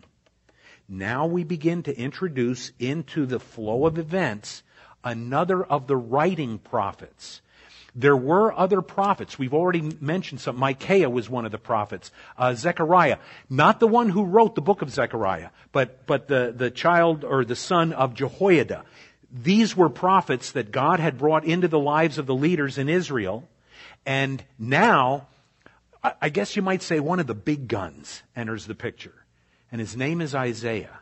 Now 0.89 1.27
we 1.27 1.45
begin 1.45 1.83
to 1.85 1.99
introduce 1.99 2.73
into 2.79 3.25
the 3.27 3.41
flow 3.41 3.87
of 3.87 3.99
events 3.99 4.63
another 5.05 5.63
of 5.63 5.87
the 5.87 5.97
writing 5.97 6.59
prophets. 6.59 7.41
There 7.95 8.17
were 8.17 8.59
other 8.59 8.81
prophets. 8.81 9.39
We've 9.39 9.53
already 9.53 9.83
mentioned 10.01 10.41
some. 10.41 10.57
Micaiah 10.57 11.11
was 11.11 11.29
one 11.29 11.45
of 11.45 11.53
the 11.53 11.59
prophets. 11.59 12.11
Uh, 12.39 12.55
Zechariah, 12.55 13.19
not 13.51 13.81
the 13.81 13.87
one 13.87 14.09
who 14.09 14.25
wrote 14.25 14.55
the 14.55 14.63
book 14.63 14.81
of 14.81 14.91
Zechariah, 14.91 15.51
but, 15.73 16.07
but 16.07 16.27
the, 16.27 16.55
the 16.57 16.71
child 16.71 17.23
or 17.25 17.45
the 17.45 17.57
son 17.57 17.93
of 17.93 18.15
Jehoiada. 18.15 18.85
these 19.31 19.77
were 19.77 19.91
prophets 19.91 20.53
that 20.53 20.73
God 20.73 21.01
had 21.01 21.19
brought 21.19 21.45
into 21.45 21.69
the 21.69 21.79
lives 21.79 22.19
of 22.19 22.27
the 22.27 22.35
leaders 22.35 22.79
in 22.79 22.89
Israel. 22.89 23.47
And 24.07 24.43
now, 24.59 25.29
I 26.03 26.31
guess 26.31 26.57
you 26.57 26.63
might 26.63 26.83
say 26.83 26.99
one 26.99 27.21
of 27.21 27.27
the 27.29 27.35
big 27.35 27.69
guns 27.69 28.23
enters 28.35 28.67
the 28.67 28.75
picture. 28.75 29.25
And 29.71 29.81
his 29.81 29.97
name 29.97 30.21
is 30.21 30.35
Isaiah. 30.35 31.01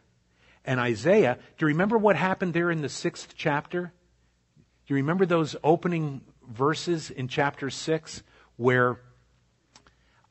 And 0.64 0.78
Isaiah, 0.78 1.38
do 1.56 1.64
you 1.64 1.68
remember 1.68 1.96
what 1.96 2.16
happened 2.16 2.52
there 2.52 2.70
in 2.70 2.82
the 2.82 2.88
sixth 2.88 3.34
chapter? 3.34 3.92
Do 4.86 4.94
you 4.94 4.96
remember 4.96 5.24
those 5.24 5.56
opening 5.64 6.20
verses 6.46 7.10
in 7.10 7.28
chapter 7.28 7.70
six 7.70 8.22
where 8.56 9.00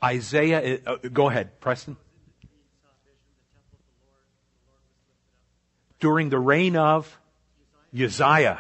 Isaiah, 0.04 0.80
uh, 0.86 0.98
go 1.12 1.30
ahead, 1.30 1.60
Preston. 1.60 1.98
During 6.00 6.30
the 6.30 6.40
reign 6.40 6.76
of 6.76 7.20
Uzziah. 7.94 8.60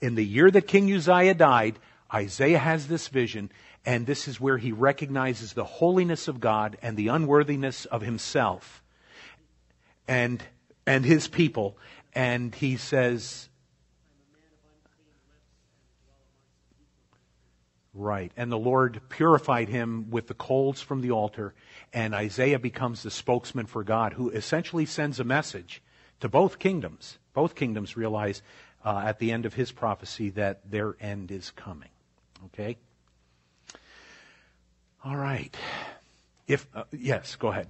In 0.00 0.14
the 0.14 0.24
year 0.24 0.50
that 0.50 0.68
King 0.68 0.92
Uzziah 0.92 1.34
died, 1.34 1.78
Isaiah 2.12 2.58
has 2.58 2.86
this 2.86 3.08
vision, 3.08 3.50
and 3.84 4.06
this 4.06 4.28
is 4.28 4.40
where 4.40 4.58
he 4.58 4.72
recognizes 4.72 5.52
the 5.52 5.64
holiness 5.64 6.28
of 6.28 6.40
God 6.40 6.76
and 6.82 6.96
the 6.96 7.08
unworthiness 7.08 7.86
of 7.86 8.02
himself 8.02 8.82
and, 10.06 10.42
and 10.86 11.04
his 11.04 11.28
people. 11.28 11.78
And 12.12 12.54
he 12.54 12.76
says, 12.76 13.48
Right. 17.92 18.30
And 18.36 18.52
the 18.52 18.58
Lord 18.58 19.00
purified 19.08 19.68
him 19.68 20.10
with 20.10 20.28
the 20.28 20.34
coals 20.34 20.80
from 20.80 21.00
the 21.00 21.10
altar, 21.10 21.54
and 21.92 22.14
Isaiah 22.14 22.60
becomes 22.60 23.02
the 23.02 23.10
spokesman 23.10 23.66
for 23.66 23.82
God, 23.82 24.12
who 24.12 24.30
essentially 24.30 24.86
sends 24.86 25.18
a 25.18 25.24
message 25.24 25.82
to 26.20 26.28
both 26.28 26.60
kingdoms. 26.60 27.18
Both 27.34 27.56
kingdoms 27.56 27.96
realize 27.96 28.42
uh, 28.84 29.02
at 29.04 29.18
the 29.18 29.32
end 29.32 29.44
of 29.44 29.54
his 29.54 29.72
prophecy 29.72 30.30
that 30.30 30.70
their 30.70 30.96
end 31.00 31.32
is 31.32 31.50
coming. 31.50 31.88
Okay? 32.46 32.78
All 35.04 35.16
right. 35.16 35.56
If 36.46 36.66
uh, 36.74 36.84
yes, 36.92 37.36
go 37.36 37.48
ahead. 37.48 37.68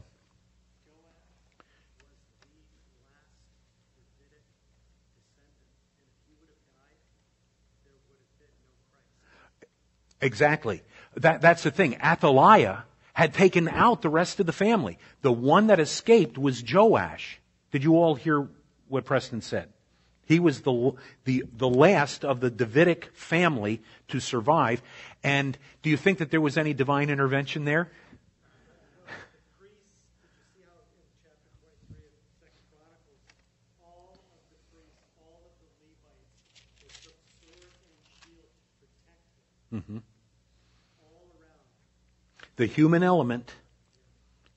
Exactly. 10.21 10.83
That, 11.17 11.41
that's 11.41 11.63
the 11.63 11.71
thing. 11.71 11.97
Athaliah 12.03 12.85
had 13.15 13.35
taken 13.35 13.69
out 13.69 14.03
the 14.03 14.09
rest 14.09 14.41
of 14.41 14.47
the 14.47 14.53
family. 14.53 14.99
The 15.23 15.33
one 15.33 15.69
that 15.69 15.81
escaped 15.81 16.39
was 16.39 16.63
Joash. 16.63 17.41
Did 17.73 17.85
you 17.85 17.97
all 17.97 18.15
hear 18.15 18.49
what 18.89 19.05
Preston 19.05 19.41
said? 19.41 19.73
He 20.31 20.39
was 20.39 20.61
the, 20.61 20.93
the, 21.25 21.43
the 21.57 21.69
last 21.69 22.25
of 22.25 22.39
the 22.39 22.51
Davidic 22.51 23.11
family 23.15 23.83
to 24.07 24.21
survive. 24.21 24.81
And 25.25 25.59
do 25.83 25.91
you 25.91 25.97
think 25.97 26.19
that 26.19 26.31
there 26.31 26.41
was 26.41 26.57
any 26.57 26.73
divine 26.73 27.11
intervention 27.11 27.65
there? 27.65 27.91
priests, 29.59 29.75
did 30.23 30.31
you 30.31 30.45
see 30.55 30.63
how 30.63 30.79
in 30.95 31.03
chapter 31.27 31.51
23 31.59 31.99
of 31.99 32.23
Second 32.39 32.63
Chronicles, 32.71 33.19
all 33.83 34.15
of 34.15 34.47
the 34.55 34.61
priests, 34.71 35.03
all 35.19 35.43
of 35.43 35.51
the 35.59 35.67
Levites, 35.83 36.39
they 36.79 36.95
took 37.03 37.19
sword 37.43 37.75
and 37.83 37.99
shield 38.23 38.55
to 38.55 38.87
protect 38.87 39.91
them 39.91 40.03
all 41.03 41.27
around. 41.43 41.67
The 42.55 42.67
human 42.67 43.03
element 43.03 43.51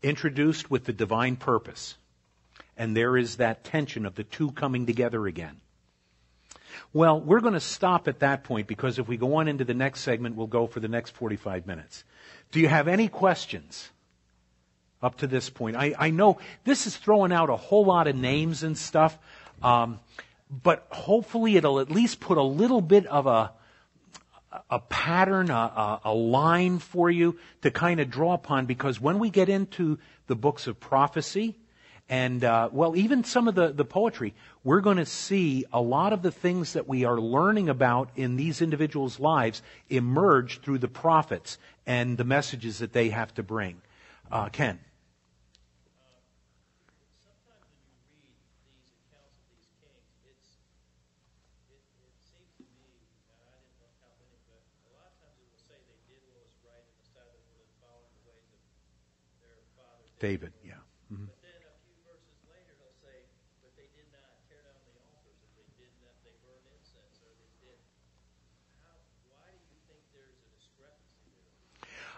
introduced 0.04 0.70
with 0.70 0.86
the 0.86 0.94
divine 0.94 1.36
purpose. 1.36 1.98
And 2.78 2.96
there 2.96 3.18
is 3.18 3.38
that 3.38 3.64
tension 3.64 4.06
of 4.06 4.14
the 4.14 4.24
two 4.24 4.52
coming 4.52 4.86
together 4.86 5.26
again. 5.26 5.62
Well, 6.92 7.20
we're 7.20 7.40
going 7.40 7.54
to 7.54 7.60
stop 7.60 8.08
at 8.08 8.20
that 8.20 8.44
point 8.44 8.68
because 8.68 9.00
if 9.00 9.08
we 9.08 9.18
go 9.18 9.36
on 9.36 9.48
into 9.48 9.64
the 9.64 9.74
next 9.74 10.02
segment, 10.02 10.36
we'll 10.36 10.48
go 10.48 10.68
for 10.68 10.80
the 10.80 10.88
next 10.88 11.12
45 11.12 11.66
minutes. 11.68 12.04
Do 12.52 12.60
you 12.60 12.68
have 12.68 12.88
any 12.88 13.08
questions 13.08 13.90
up 15.02 15.18
to 15.18 15.28
this 15.28 15.50
point? 15.50 15.76
I, 15.76 15.94
I 15.98 16.10
know 16.10 16.40
this 16.64 16.88
is 16.88 16.96
throwing 16.96 17.32
out 17.32 17.50
a 17.50 17.56
whole 17.56 17.86
lot 17.86 18.08
of 18.08 18.16
names 18.16 18.64
and 18.64 18.78
stuff, 18.78 19.18
um, 19.62 20.00
but 20.50 20.88
hopefully 20.90 21.56
it'll 21.56 21.80
at 21.80 21.90
least 21.90 22.20
put 22.20 22.38
a 22.38 22.44
little 22.44 22.82
bit 22.82 23.06
of 23.08 23.28
a, 23.28 23.52
a 24.70 24.80
pattern, 24.80 25.50
a, 25.50 25.54
a, 25.54 26.02
a 26.06 26.14
line 26.14 26.80
for 26.80 27.10
you 27.10 27.38
to 27.62 27.72
kind 27.72 28.00
of 28.00 28.10
draw 28.10 28.34
upon 28.34 28.66
because 28.66 29.00
when 29.00 29.20
we 29.20 29.30
get 29.30 29.50
into 29.50 29.98
the 30.28 30.36
books 30.36 30.68
of 30.68 30.80
prophecy, 30.80 31.58
and 32.10 32.44
uh, 32.44 32.70
well, 32.72 32.96
even 32.96 33.24
some 33.24 33.48
of 33.48 33.56
the, 33.56 33.72
the 33.72 33.86
poetry, 33.86 34.34
we're 34.64 34.82
going 34.82 34.98
to 34.98 35.06
see 35.06 35.66
a 35.72 35.82
lot 35.82 36.14
of 36.14 36.22
the 36.22 36.32
things 36.32 36.74
that 36.74 36.88
we 36.88 37.06
are 37.06 37.20
learning 37.20 37.70
about 37.70 38.10
in 38.16 38.36
these 38.36 38.62
individuals' 38.62 39.20
lives 39.20 39.62
emerge 39.90 40.62
through 40.62 40.80
the 40.80 40.88
prophets 40.88 41.58
and 41.86 42.18
the 42.18 42.24
messages 42.24 42.80
that 42.80 42.94
they 42.94 43.10
have 43.10 43.34
to 43.36 43.44
bring. 43.44 43.82
Uh, 44.32 44.50
Ken. 44.50 44.80
sometimes 47.24 47.68
when 47.72 47.86
you 47.88 47.96
read 48.12 48.36
these 48.68 48.92
accounts 48.92 49.36
of 49.40 49.46
these 49.52 49.70
kings, 49.80 50.08
it's 50.28 50.60
it, 51.72 51.84
it 52.04 52.16
seems 52.20 52.52
to 52.60 52.66
me, 52.78 53.08
and 53.30 53.40
I 53.48 53.56
didn't 53.60 53.80
know 53.80 53.92
how 54.04 54.12
many, 54.20 54.38
but 54.48 54.60
a 54.88 54.92
lot 54.96 55.08
of 55.12 55.16
times 55.24 55.38
it 55.40 55.48
will 55.48 55.64
say 55.64 55.78
they 55.88 56.00
did 56.08 56.22
what 56.32 56.44
was 56.48 56.56
right 56.68 56.84
in 56.84 56.96
the 57.00 57.08
sight 57.08 57.28
of 57.32 57.40
the 57.40 57.52
Lord, 57.56 57.70
following 57.80 58.12
the 58.16 58.24
ways 58.28 58.48
of 58.52 58.62
their 59.40 59.60
father 59.76 60.04
David, 60.20 60.52
yeah. 60.64 60.80
Mhm. 61.12 61.28
But 61.30 61.40
then 61.44 61.60
a 61.68 61.76
few 61.84 61.96
verses 62.08 62.38
later, 62.48 62.74
he'll 62.80 62.98
say, 63.04 63.28
"But 63.62 63.76
they 63.76 63.90
did 63.92 64.08
not 64.16 64.34
tear 64.48 64.64
down 64.64 64.80
the 64.88 64.96
altars, 65.04 65.38
or 65.44 65.52
they 65.54 65.68
did 65.78 65.94
not 66.02 66.16
they 66.24 66.34
burned 66.42 66.64
incense, 66.74 67.20
or 67.22 67.32
they 67.38 67.52
did." 67.60 67.80
How? 68.82 68.96
Why 69.30 69.52
do 69.52 69.60
you 69.68 69.80
think 69.86 70.02
there's 70.16 70.38
a 70.40 70.48
discrepancy 70.56 71.28
there? 71.38 71.54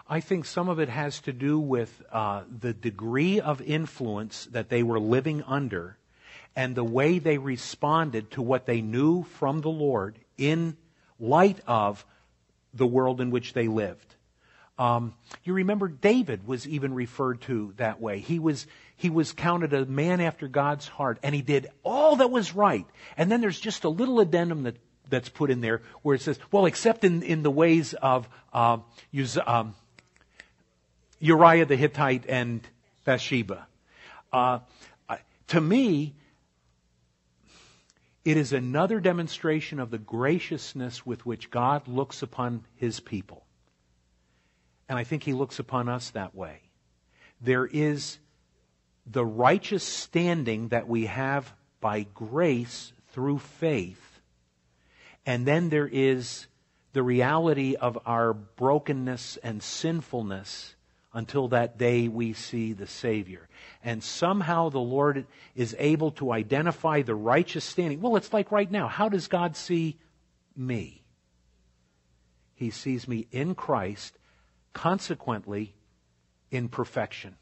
I 0.07 0.19
think 0.19 0.45
some 0.45 0.69
of 0.69 0.79
it 0.79 0.89
has 0.89 1.19
to 1.21 1.33
do 1.33 1.59
with 1.59 2.03
uh, 2.11 2.43
the 2.59 2.73
degree 2.73 3.39
of 3.39 3.59
influence 3.59 4.45
that 4.51 4.69
they 4.69 4.83
were 4.83 4.99
living 4.99 5.41
under 5.43 5.97
and 6.55 6.75
the 6.75 6.83
way 6.83 7.17
they 7.17 7.39
responded 7.39 8.31
to 8.31 8.41
what 8.41 8.67
they 8.67 8.81
knew 8.81 9.23
from 9.23 9.61
the 9.61 9.69
Lord 9.69 10.19
in 10.37 10.77
light 11.19 11.59
of 11.65 12.05
the 12.73 12.85
world 12.85 13.19
in 13.19 13.31
which 13.31 13.53
they 13.53 13.67
lived. 13.67 14.15
Um, 14.77 15.15
you 15.43 15.53
remember 15.53 15.87
David 15.87 16.45
was 16.45 16.67
even 16.67 16.93
referred 16.93 17.41
to 17.43 17.73
that 17.77 17.99
way. 17.99 18.19
He 18.19 18.39
was 18.39 18.67
he 18.97 19.09
was 19.09 19.31
counted 19.31 19.73
a 19.73 19.85
man 19.85 20.21
after 20.21 20.47
God's 20.47 20.87
heart, 20.87 21.17
and 21.23 21.33
he 21.33 21.41
did 21.41 21.67
all 21.83 22.17
that 22.17 22.29
was 22.29 22.53
right. 22.53 22.85
And 23.17 23.31
then 23.31 23.41
there's 23.41 23.59
just 23.59 23.85
a 23.85 23.89
little 23.89 24.19
addendum 24.19 24.63
that 24.63 24.75
that's 25.09 25.29
put 25.29 25.49
in 25.49 25.61
there 25.61 25.81
where 26.01 26.15
it 26.15 26.21
says, 26.21 26.37
"Well, 26.51 26.65
except 26.65 27.05
in 27.05 27.23
in 27.23 27.41
the 27.41 27.51
ways 27.51 27.93
of 27.93 28.27
uh, 28.53 28.79
Uz- 29.13 29.39
um, 29.45 29.75
Uriah 31.25 31.65
the 31.65 31.75
Hittite 31.75 32.25
and 32.27 32.67
Bathsheba." 33.03 33.67
Uh, 34.31 34.59
to 35.47 35.61
me, 35.61 36.15
it 38.23 38.37
is 38.37 38.53
another 38.53 38.99
demonstration 38.99 39.79
of 39.79 39.91
the 39.91 39.99
graciousness 39.99 41.05
with 41.05 41.25
which 41.25 41.51
God 41.51 41.87
looks 41.87 42.21
upon 42.23 42.65
His 42.75 42.99
people. 42.99 43.45
And 44.87 44.99
I 44.99 45.03
think 45.03 45.23
he 45.23 45.33
looks 45.33 45.59
upon 45.59 45.89
us 45.89 46.11
that 46.11 46.35
way. 46.35 46.61
There 47.41 47.65
is 47.65 48.19
the 49.05 49.25
righteous 49.25 49.83
standing 49.83 50.69
that 50.69 50.87
we 50.87 51.05
have 51.05 51.51
by 51.81 52.03
grace 52.13 52.93
through 53.09 53.39
faith. 53.39 54.19
And 55.25 55.45
then 55.45 55.69
there 55.69 55.87
is 55.87 56.47
the 56.93 57.03
reality 57.03 57.75
of 57.75 57.97
our 58.05 58.33
brokenness 58.33 59.37
and 59.37 59.61
sinfulness 59.61 60.74
until 61.15 61.47
that 61.47 61.77
day 61.77 62.09
we 62.09 62.33
see 62.33 62.73
the 62.73 62.85
Savior. 62.85 63.47
And 63.83 64.03
somehow 64.03 64.69
the 64.69 64.79
Lord 64.79 65.25
is 65.55 65.75
able 65.79 66.11
to 66.11 66.33
identify 66.33 67.01
the 67.01 67.15
righteous 67.15 67.63
standing. 67.63 68.01
Well, 68.01 68.17
it's 68.17 68.33
like 68.33 68.51
right 68.51 68.69
now. 68.69 68.89
How 68.89 69.07
does 69.07 69.27
God 69.27 69.55
see 69.55 69.97
me? 70.57 71.03
He 72.53 72.69
sees 72.69 73.07
me 73.07 73.27
in 73.31 73.55
Christ 73.55 74.17
consequently 74.73 75.73
in 76.51 76.67
perfection. 76.67 77.37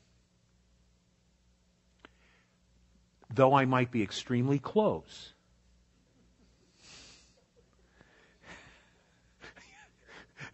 Though 3.34 3.56
I 3.56 3.66
might 3.66 3.92
be 3.92 4.04
extremely 4.04 4.60
close. 4.60 5.33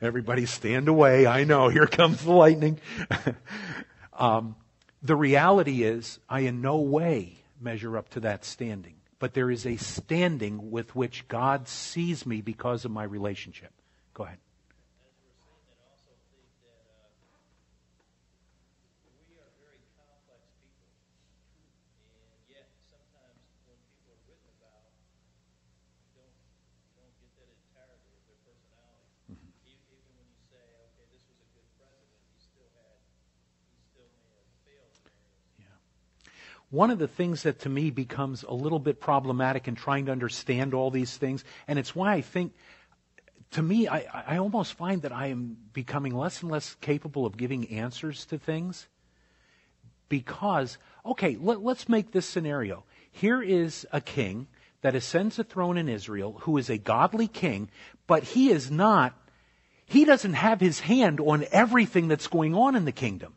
Everybody 0.02 0.46
stand 0.46 0.88
away. 0.88 1.28
I 1.28 1.44
know, 1.44 1.68
here 1.68 1.88
comes 1.88 2.24
the 2.24 2.32
lightning. 2.32 2.80
um, 4.14 4.56
the 5.04 5.16
reality 5.16 5.84
is, 5.84 6.20
I 6.30 6.42
in 6.42 6.62
no 6.62 6.78
way 6.78 7.40
measure 7.60 7.98
up 7.98 8.10
to 8.12 8.22
that 8.22 8.46
standing. 8.46 8.96
But 9.20 9.34
there 9.34 9.52
is 9.52 9.66
a 9.66 9.76
standing 9.76 10.72
with 10.72 10.96
which 10.96 11.28
God 11.28 11.68
sees 11.68 12.26
me 12.26 12.40
because 12.40 12.86
of 12.86 12.92
my 12.92 13.04
relationship. 13.04 13.74
Go 14.14 14.24
ahead. 14.24 14.38
As 14.40 15.12
we're 15.20 15.36
saying 15.36 15.60
that, 15.68 15.84
also 15.92 16.16
think 16.32 16.48
that 16.64 16.88
uh, 17.20 17.44
we 19.28 19.36
are 19.44 19.52
very 19.60 19.84
complex 20.00 20.40
people, 20.64 20.96
and 22.32 22.40
yet 22.48 22.72
sometimes 22.88 23.44
when 23.68 23.76
people 23.92 24.16
are 24.16 24.24
written 24.24 24.48
about, 24.56 24.88
one 36.72 36.92
of 36.92 37.00
the 37.00 37.08
things 37.08 37.44
that 37.44 37.60
to 37.60 37.70
me 37.70 37.90
becomes 37.90 38.44
a 38.44 38.54
little 38.54 38.80
bit 38.80 39.00
problematic 39.00 39.68
in 39.68 39.76
trying 39.76 40.06
to 40.06 40.12
understand 40.12 40.74
all 40.74 40.92
these 40.92 41.18
things, 41.18 41.44
and 41.68 41.80
it's 41.80 41.96
why 41.96 42.14
I 42.14 42.22
think, 42.22 42.54
to 43.52 43.64
me, 43.64 43.88
I, 43.88 44.06
I 44.28 44.38
almost 44.38 44.76
find 44.76 45.02
that 45.02 45.12
I 45.12 45.28
am 45.28 45.58
becoming 45.74 46.16
less 46.16 46.44
and 46.44 46.52
less 46.52 46.76
capable 46.76 47.26
of 47.26 47.38
giving 47.38 47.68
answers 47.70 48.26
to 48.26 48.38
things. 48.38 48.88
Because, 50.08 50.78
okay, 51.06 51.38
let, 51.40 51.64
let's 51.64 51.90
make 51.90 52.12
this 52.12 52.28
scenario. 52.28 52.84
Here 53.12 53.42
is 53.42 53.88
a 53.92 54.02
king 54.02 54.48
that 54.82 54.96
ascends 54.96 55.40
a 55.40 55.44
throne 55.44 55.78
in 55.78 55.90
Israel 55.90 56.38
who 56.42 56.58
is 56.58 56.70
a 56.70 56.78
godly 56.78 57.28
king, 57.28 57.70
but 58.08 58.24
he 58.24 58.50
is 58.50 58.70
not, 58.70 59.16
he 59.86 60.06
doesn't 60.06 60.34
have 60.34 60.60
his 60.60 60.82
hand 60.82 61.20
on 61.20 61.46
everything 61.52 62.08
that's 62.08 62.28
going 62.28 62.54
on 62.54 62.76
in 62.76 62.86
the 62.86 62.92
kingdom. 62.92 63.34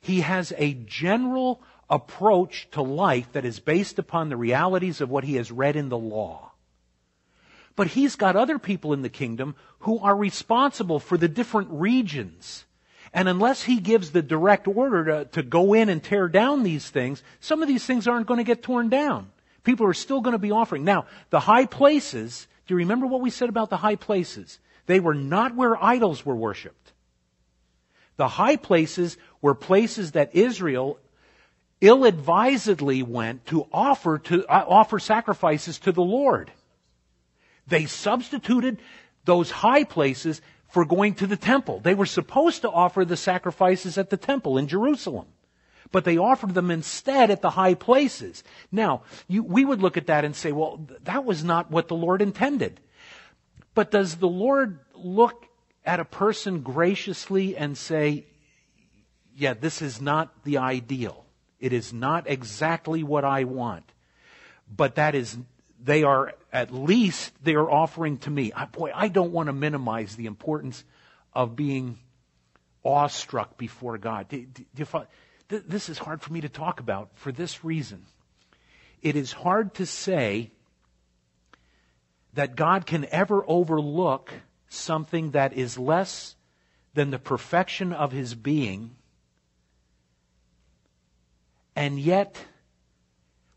He 0.00 0.20
has 0.20 0.52
a 0.58 0.74
general 0.74 1.62
approach 1.88 2.68
to 2.72 2.82
life 2.82 3.32
that 3.32 3.44
is 3.44 3.60
based 3.60 3.98
upon 3.98 4.28
the 4.28 4.36
realities 4.36 5.00
of 5.00 5.10
what 5.10 5.24
he 5.24 5.36
has 5.36 5.52
read 5.52 5.76
in 5.76 5.88
the 5.88 5.98
law. 5.98 6.52
But 7.76 7.88
he's 7.88 8.16
got 8.16 8.36
other 8.36 8.58
people 8.58 8.92
in 8.92 9.02
the 9.02 9.08
kingdom 9.08 9.56
who 9.80 9.98
are 9.98 10.16
responsible 10.16 11.00
for 11.00 11.18
the 11.18 11.28
different 11.28 11.68
regions. 11.70 12.64
And 13.12 13.28
unless 13.28 13.62
he 13.62 13.78
gives 13.80 14.10
the 14.10 14.22
direct 14.22 14.66
order 14.66 15.04
to, 15.04 15.24
to 15.32 15.42
go 15.42 15.74
in 15.74 15.88
and 15.88 16.02
tear 16.02 16.28
down 16.28 16.62
these 16.62 16.88
things, 16.88 17.22
some 17.40 17.62
of 17.62 17.68
these 17.68 17.84
things 17.84 18.08
aren't 18.08 18.26
going 18.26 18.38
to 18.38 18.44
get 18.44 18.62
torn 18.62 18.88
down. 18.88 19.30
People 19.62 19.86
are 19.86 19.94
still 19.94 20.20
going 20.20 20.32
to 20.32 20.38
be 20.38 20.50
offering. 20.50 20.84
Now, 20.84 21.06
the 21.30 21.40
high 21.40 21.66
places, 21.66 22.46
do 22.66 22.74
you 22.74 22.78
remember 22.78 23.06
what 23.06 23.20
we 23.20 23.30
said 23.30 23.48
about 23.48 23.70
the 23.70 23.76
high 23.76 23.96
places? 23.96 24.58
They 24.86 25.00
were 25.00 25.14
not 25.14 25.54
where 25.54 25.82
idols 25.82 26.24
were 26.24 26.36
worshiped. 26.36 26.92
The 28.16 28.28
high 28.28 28.56
places 28.56 29.16
were 29.40 29.54
places 29.54 30.12
that 30.12 30.34
Israel 30.34 30.98
ill-advisedly 31.86 33.02
went 33.02 33.46
to 33.46 33.66
offer 33.72 34.18
to 34.18 34.46
uh, 34.46 34.64
offer 34.66 34.98
sacrifices 34.98 35.78
to 35.80 35.92
the 35.92 36.02
Lord. 36.02 36.50
They 37.66 37.86
substituted 37.86 38.78
those 39.24 39.50
high 39.50 39.84
places 39.84 40.40
for 40.68 40.84
going 40.84 41.14
to 41.14 41.26
the 41.26 41.36
temple. 41.36 41.80
They 41.80 41.94
were 41.94 42.06
supposed 42.06 42.62
to 42.62 42.70
offer 42.70 43.04
the 43.04 43.16
sacrifices 43.16 43.96
at 43.98 44.10
the 44.10 44.16
temple 44.16 44.58
in 44.58 44.66
Jerusalem. 44.66 45.26
But 45.92 46.04
they 46.04 46.18
offered 46.18 46.54
them 46.54 46.70
instead 46.70 47.30
at 47.30 47.42
the 47.42 47.50
high 47.50 47.74
places. 47.74 48.42
Now, 48.72 49.02
you, 49.28 49.44
we 49.44 49.64
would 49.64 49.80
look 49.80 49.96
at 49.96 50.08
that 50.08 50.24
and 50.24 50.34
say, 50.34 50.50
well, 50.50 50.86
that 51.04 51.24
was 51.24 51.44
not 51.44 51.70
what 51.70 51.88
the 51.88 51.94
Lord 51.94 52.20
intended. 52.20 52.80
But 53.74 53.90
does 53.90 54.16
the 54.16 54.28
Lord 54.28 54.80
look 54.94 55.46
at 55.84 56.00
a 56.00 56.04
person 56.04 56.62
graciously 56.62 57.56
and 57.56 57.78
say, 57.78 58.26
yeah, 59.36 59.54
this 59.54 59.82
is 59.82 60.00
not 60.00 60.44
the 60.44 60.58
ideal. 60.58 61.23
It 61.60 61.72
is 61.72 61.92
not 61.92 62.28
exactly 62.28 63.02
what 63.02 63.24
I 63.24 63.44
want. 63.44 63.84
But 64.74 64.96
that 64.96 65.14
is, 65.14 65.36
they 65.82 66.02
are, 66.02 66.34
at 66.52 66.72
least 66.72 67.32
they 67.42 67.54
are 67.54 67.70
offering 67.70 68.18
to 68.18 68.30
me. 68.30 68.52
I, 68.54 68.66
boy, 68.66 68.90
I 68.94 69.08
don't 69.08 69.32
want 69.32 69.48
to 69.48 69.52
minimize 69.52 70.16
the 70.16 70.26
importance 70.26 70.84
of 71.32 71.56
being 71.56 71.98
awestruck 72.84 73.56
before 73.56 73.98
God. 73.98 74.28
Do, 74.28 74.44
do, 74.44 74.64
do 74.74 74.86
you, 74.92 75.62
this 75.66 75.88
is 75.88 75.98
hard 75.98 76.22
for 76.22 76.32
me 76.32 76.40
to 76.42 76.48
talk 76.48 76.80
about 76.80 77.10
for 77.14 77.32
this 77.32 77.64
reason. 77.64 78.06
It 79.02 79.16
is 79.16 79.32
hard 79.32 79.74
to 79.74 79.86
say 79.86 80.50
that 82.34 82.56
God 82.56 82.86
can 82.86 83.06
ever 83.10 83.44
overlook 83.46 84.32
something 84.68 85.32
that 85.32 85.52
is 85.52 85.78
less 85.78 86.34
than 86.94 87.10
the 87.10 87.18
perfection 87.18 87.92
of 87.92 88.12
his 88.12 88.34
being, 88.34 88.96
and 91.76 91.98
yet, 91.98 92.38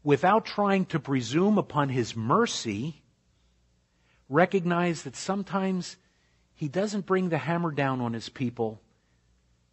without 0.03 0.45
trying 0.45 0.86
to 0.88 0.99
presume 0.99 1.57
upon 1.57 1.89
his 1.89 2.15
mercy, 2.15 3.01
recognize 4.30 5.03
that 5.03 5.15
sometimes 5.15 5.97
he 6.55 6.68
doesn't 6.68 7.05
bring 7.05 7.30
the 7.30 7.38
hammer 7.38 7.72
down 7.72 8.01
on 8.01 8.13
his 8.13 8.30
people 8.30 8.82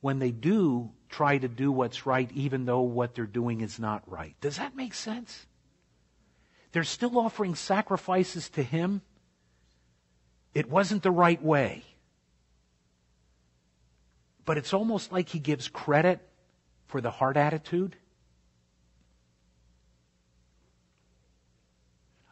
when 0.00 0.18
they 0.18 0.30
do 0.30 0.90
try 1.08 1.38
to 1.38 1.48
do 1.48 1.72
what's 1.72 2.04
right, 2.04 2.30
even 2.32 2.66
though 2.66 2.82
what 2.82 3.14
they're 3.14 3.26
doing 3.26 3.60
is 3.60 3.78
not 3.78 4.02
right. 4.10 4.34
Does 4.40 4.56
that 4.56 4.76
make 4.76 4.92
sense? 4.92 5.46
They're 6.72 6.84
still 6.84 7.18
offering 7.18 7.54
sacrifices 7.54 8.50
to 8.50 8.62
him 8.62 9.00
it 10.54 10.70
wasn't 10.70 11.02
the 11.02 11.10
right 11.10 11.42
way. 11.42 11.82
But 14.44 14.56
it's 14.56 14.72
almost 14.72 15.10
like 15.10 15.28
he 15.28 15.38
gives 15.38 15.68
credit 15.68 16.20
for 16.86 17.00
the 17.00 17.10
heart 17.10 17.36
attitude. 17.36 17.96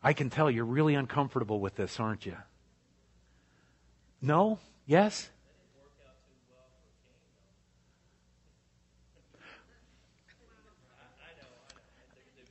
I 0.03 0.13
can 0.15 0.31
tell 0.31 0.51
you're 0.51 0.65
really 0.65 0.97
uncomfortable 0.97 1.61
with 1.61 1.77
this, 1.77 2.01
aren't 2.01 2.27
you? 2.27 2.37
No? 4.21 4.59
Yes? 4.87 5.31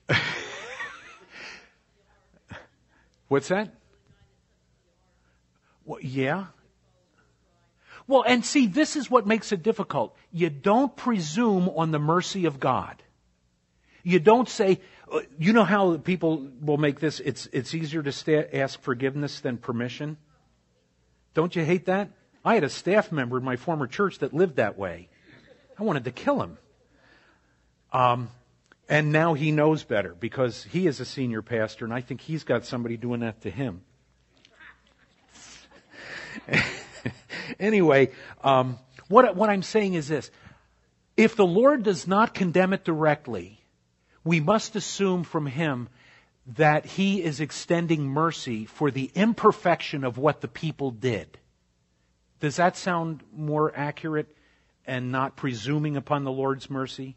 What's 3.28 3.50
that? 3.50 3.74
Well, 5.86 6.00
yeah. 6.02 6.46
Well, 8.08 8.24
and 8.26 8.46
see, 8.46 8.68
this 8.68 8.96
is 8.96 9.10
what 9.10 9.28
makes 9.28 9.52
it 9.52 9.64
difficult. 9.64 10.16
You 10.32 10.50
don't 10.50 10.96
presume 10.96 11.70
on 11.70 11.92
the 11.92 12.00
mercy 12.00 12.46
of 12.46 12.60
God. 12.60 13.02
You 14.04 14.20
don't 14.20 14.50
say, 14.50 14.80
you 15.38 15.54
know 15.54 15.64
how 15.64 15.98
people 15.98 16.48
will 16.62 16.78
make 16.78 17.00
this, 17.00 17.20
it's, 17.20 17.48
it's 17.52 17.74
easier 17.74 18.02
to 18.02 18.56
ask 18.56 18.82
forgiveness 18.82 19.40
than 19.42 19.58
permission? 19.58 20.18
Don't 21.34 21.56
you 21.56 21.64
hate 21.64 21.86
that? 21.86 22.10
I 22.44 22.56
had 22.56 22.64
a 22.64 22.70
staff 22.70 23.12
member 23.12 23.38
in 23.38 23.44
my 23.44 23.56
former 23.56 23.88
church 23.88 24.20
that 24.20 24.34
lived 24.34 24.56
that 24.56 24.78
way. 24.78 25.10
I 25.78 25.84
wanted 25.84 26.06
to 26.06 26.12
kill 26.12 26.42
him. 26.42 26.58
Um, 27.94 28.30
and 28.88 29.12
now 29.12 29.34
he 29.34 29.52
knows 29.52 29.84
better 29.84 30.16
because 30.20 30.64
he 30.64 30.88
is 30.88 31.00
a 31.00 31.06
senior 31.06 31.42
pastor 31.42 31.86
and 31.86 31.94
I 31.94 32.02
think 32.02 32.22
he's 32.22 32.44
got 32.44 32.66
somebody 32.66 32.98
doing 32.98 33.22
that 33.22 33.42
to 33.42 33.50
him. 33.50 33.82
anyway, 37.60 38.12
um, 38.44 38.80
what, 39.08 39.36
what 39.36 39.50
I'm 39.50 39.64
saying 39.64 39.94
is 39.94 40.08
this. 40.08 40.32
If 41.18 41.36
the 41.36 41.46
Lord 41.46 41.84
does 41.84 42.08
not 42.08 42.34
condemn 42.34 42.74
it 42.74 42.84
directly, 42.84 43.61
we 44.24 44.40
must 44.40 44.76
assume 44.76 45.24
from 45.24 45.46
Him 45.46 45.90
that 46.56 46.86
He 46.86 47.24
is 47.24 47.40
extending 47.40 48.08
mercy 48.08 48.66
for 48.66 48.92
the 48.92 49.12
imperfection 49.16 50.04
of 50.04 50.18
what 50.18 50.42
the 50.42 50.48
people 50.48 50.92
did. 50.92 51.38
Does 52.40 52.56
that 52.56 52.76
sound 52.78 53.22
more 53.34 53.72
accurate 53.76 54.36
and 54.86 55.12
not 55.12 55.36
presuming 55.36 55.96
upon 55.96 56.24
the 56.24 56.32
Lord's 56.32 56.70
mercy? 56.70 57.16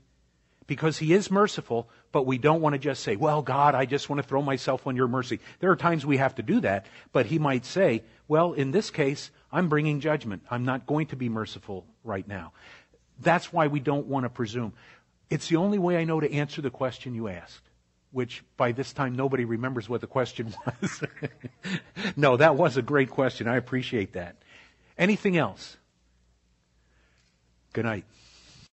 Because 0.67 0.99
He 0.99 1.13
is 1.13 1.31
merciful, 1.31 1.89
but 2.13 2.27
we 2.27 2.39
don't 2.39 2.61
want 2.61 2.75
to 2.75 2.79
just 2.79 3.03
say, 3.03 3.17
well, 3.17 3.43
God, 3.43 3.75
I 3.75 3.87
just 3.87 4.09
want 4.09 4.23
to 4.23 4.29
throw 4.29 4.43
myself 4.43 4.87
on 4.87 4.97
your 4.97 5.09
mercy. 5.09 5.41
There 5.61 5.71
are 5.71 5.77
times 5.77 6.07
we 6.07 6.19
have 6.19 6.35
to 6.37 6.43
do 6.43 6.61
that, 6.61 6.87
but 7.13 7.27
He 7.27 7.39
might 7.39 7.65
say, 7.65 8.03
well, 8.29 8.53
in 8.53 8.71
this 8.71 8.91
case, 8.91 9.31
I'm 9.53 9.69
bringing 9.69 10.01
judgment. 10.01 10.43
I'm 10.51 10.65
not 10.65 10.87
going 10.87 11.09
to 11.09 11.17
be 11.17 11.29
merciful 11.29 11.87
right 12.03 12.27
now. 12.27 12.53
That's 13.21 13.53
why 13.53 13.69
we 13.69 13.81
don't 13.81 14.07
want 14.07 14.25
to 14.25 14.31
presume. 14.31 14.73
It's 15.31 15.49
the 15.49 15.57
only 15.57 15.79
way 15.79 15.97
I 15.97 16.05
know 16.05 16.21
to 16.21 16.33
answer 16.33 16.63
the 16.63 16.71
question 16.71 17.15
you 17.15 17.29
asked, 17.29 17.71
which 18.13 18.45
by 18.57 18.73
this 18.73 18.93
time 18.93 19.15
nobody 19.15 19.45
remembers 19.45 19.89
what 19.89 20.01
the 20.01 20.07
question 20.07 20.55
was. 20.83 21.03
no, 22.17 22.37
that 22.37 22.57
was 22.57 22.77
a 22.77 22.83
great 22.83 23.11
question. 23.11 23.49
I 23.49 23.57
appreciate 23.57 24.13
that. 24.13 24.37
Anything 24.97 25.37
else? 25.37 25.77
Good 27.73 27.85
night. 27.85 28.05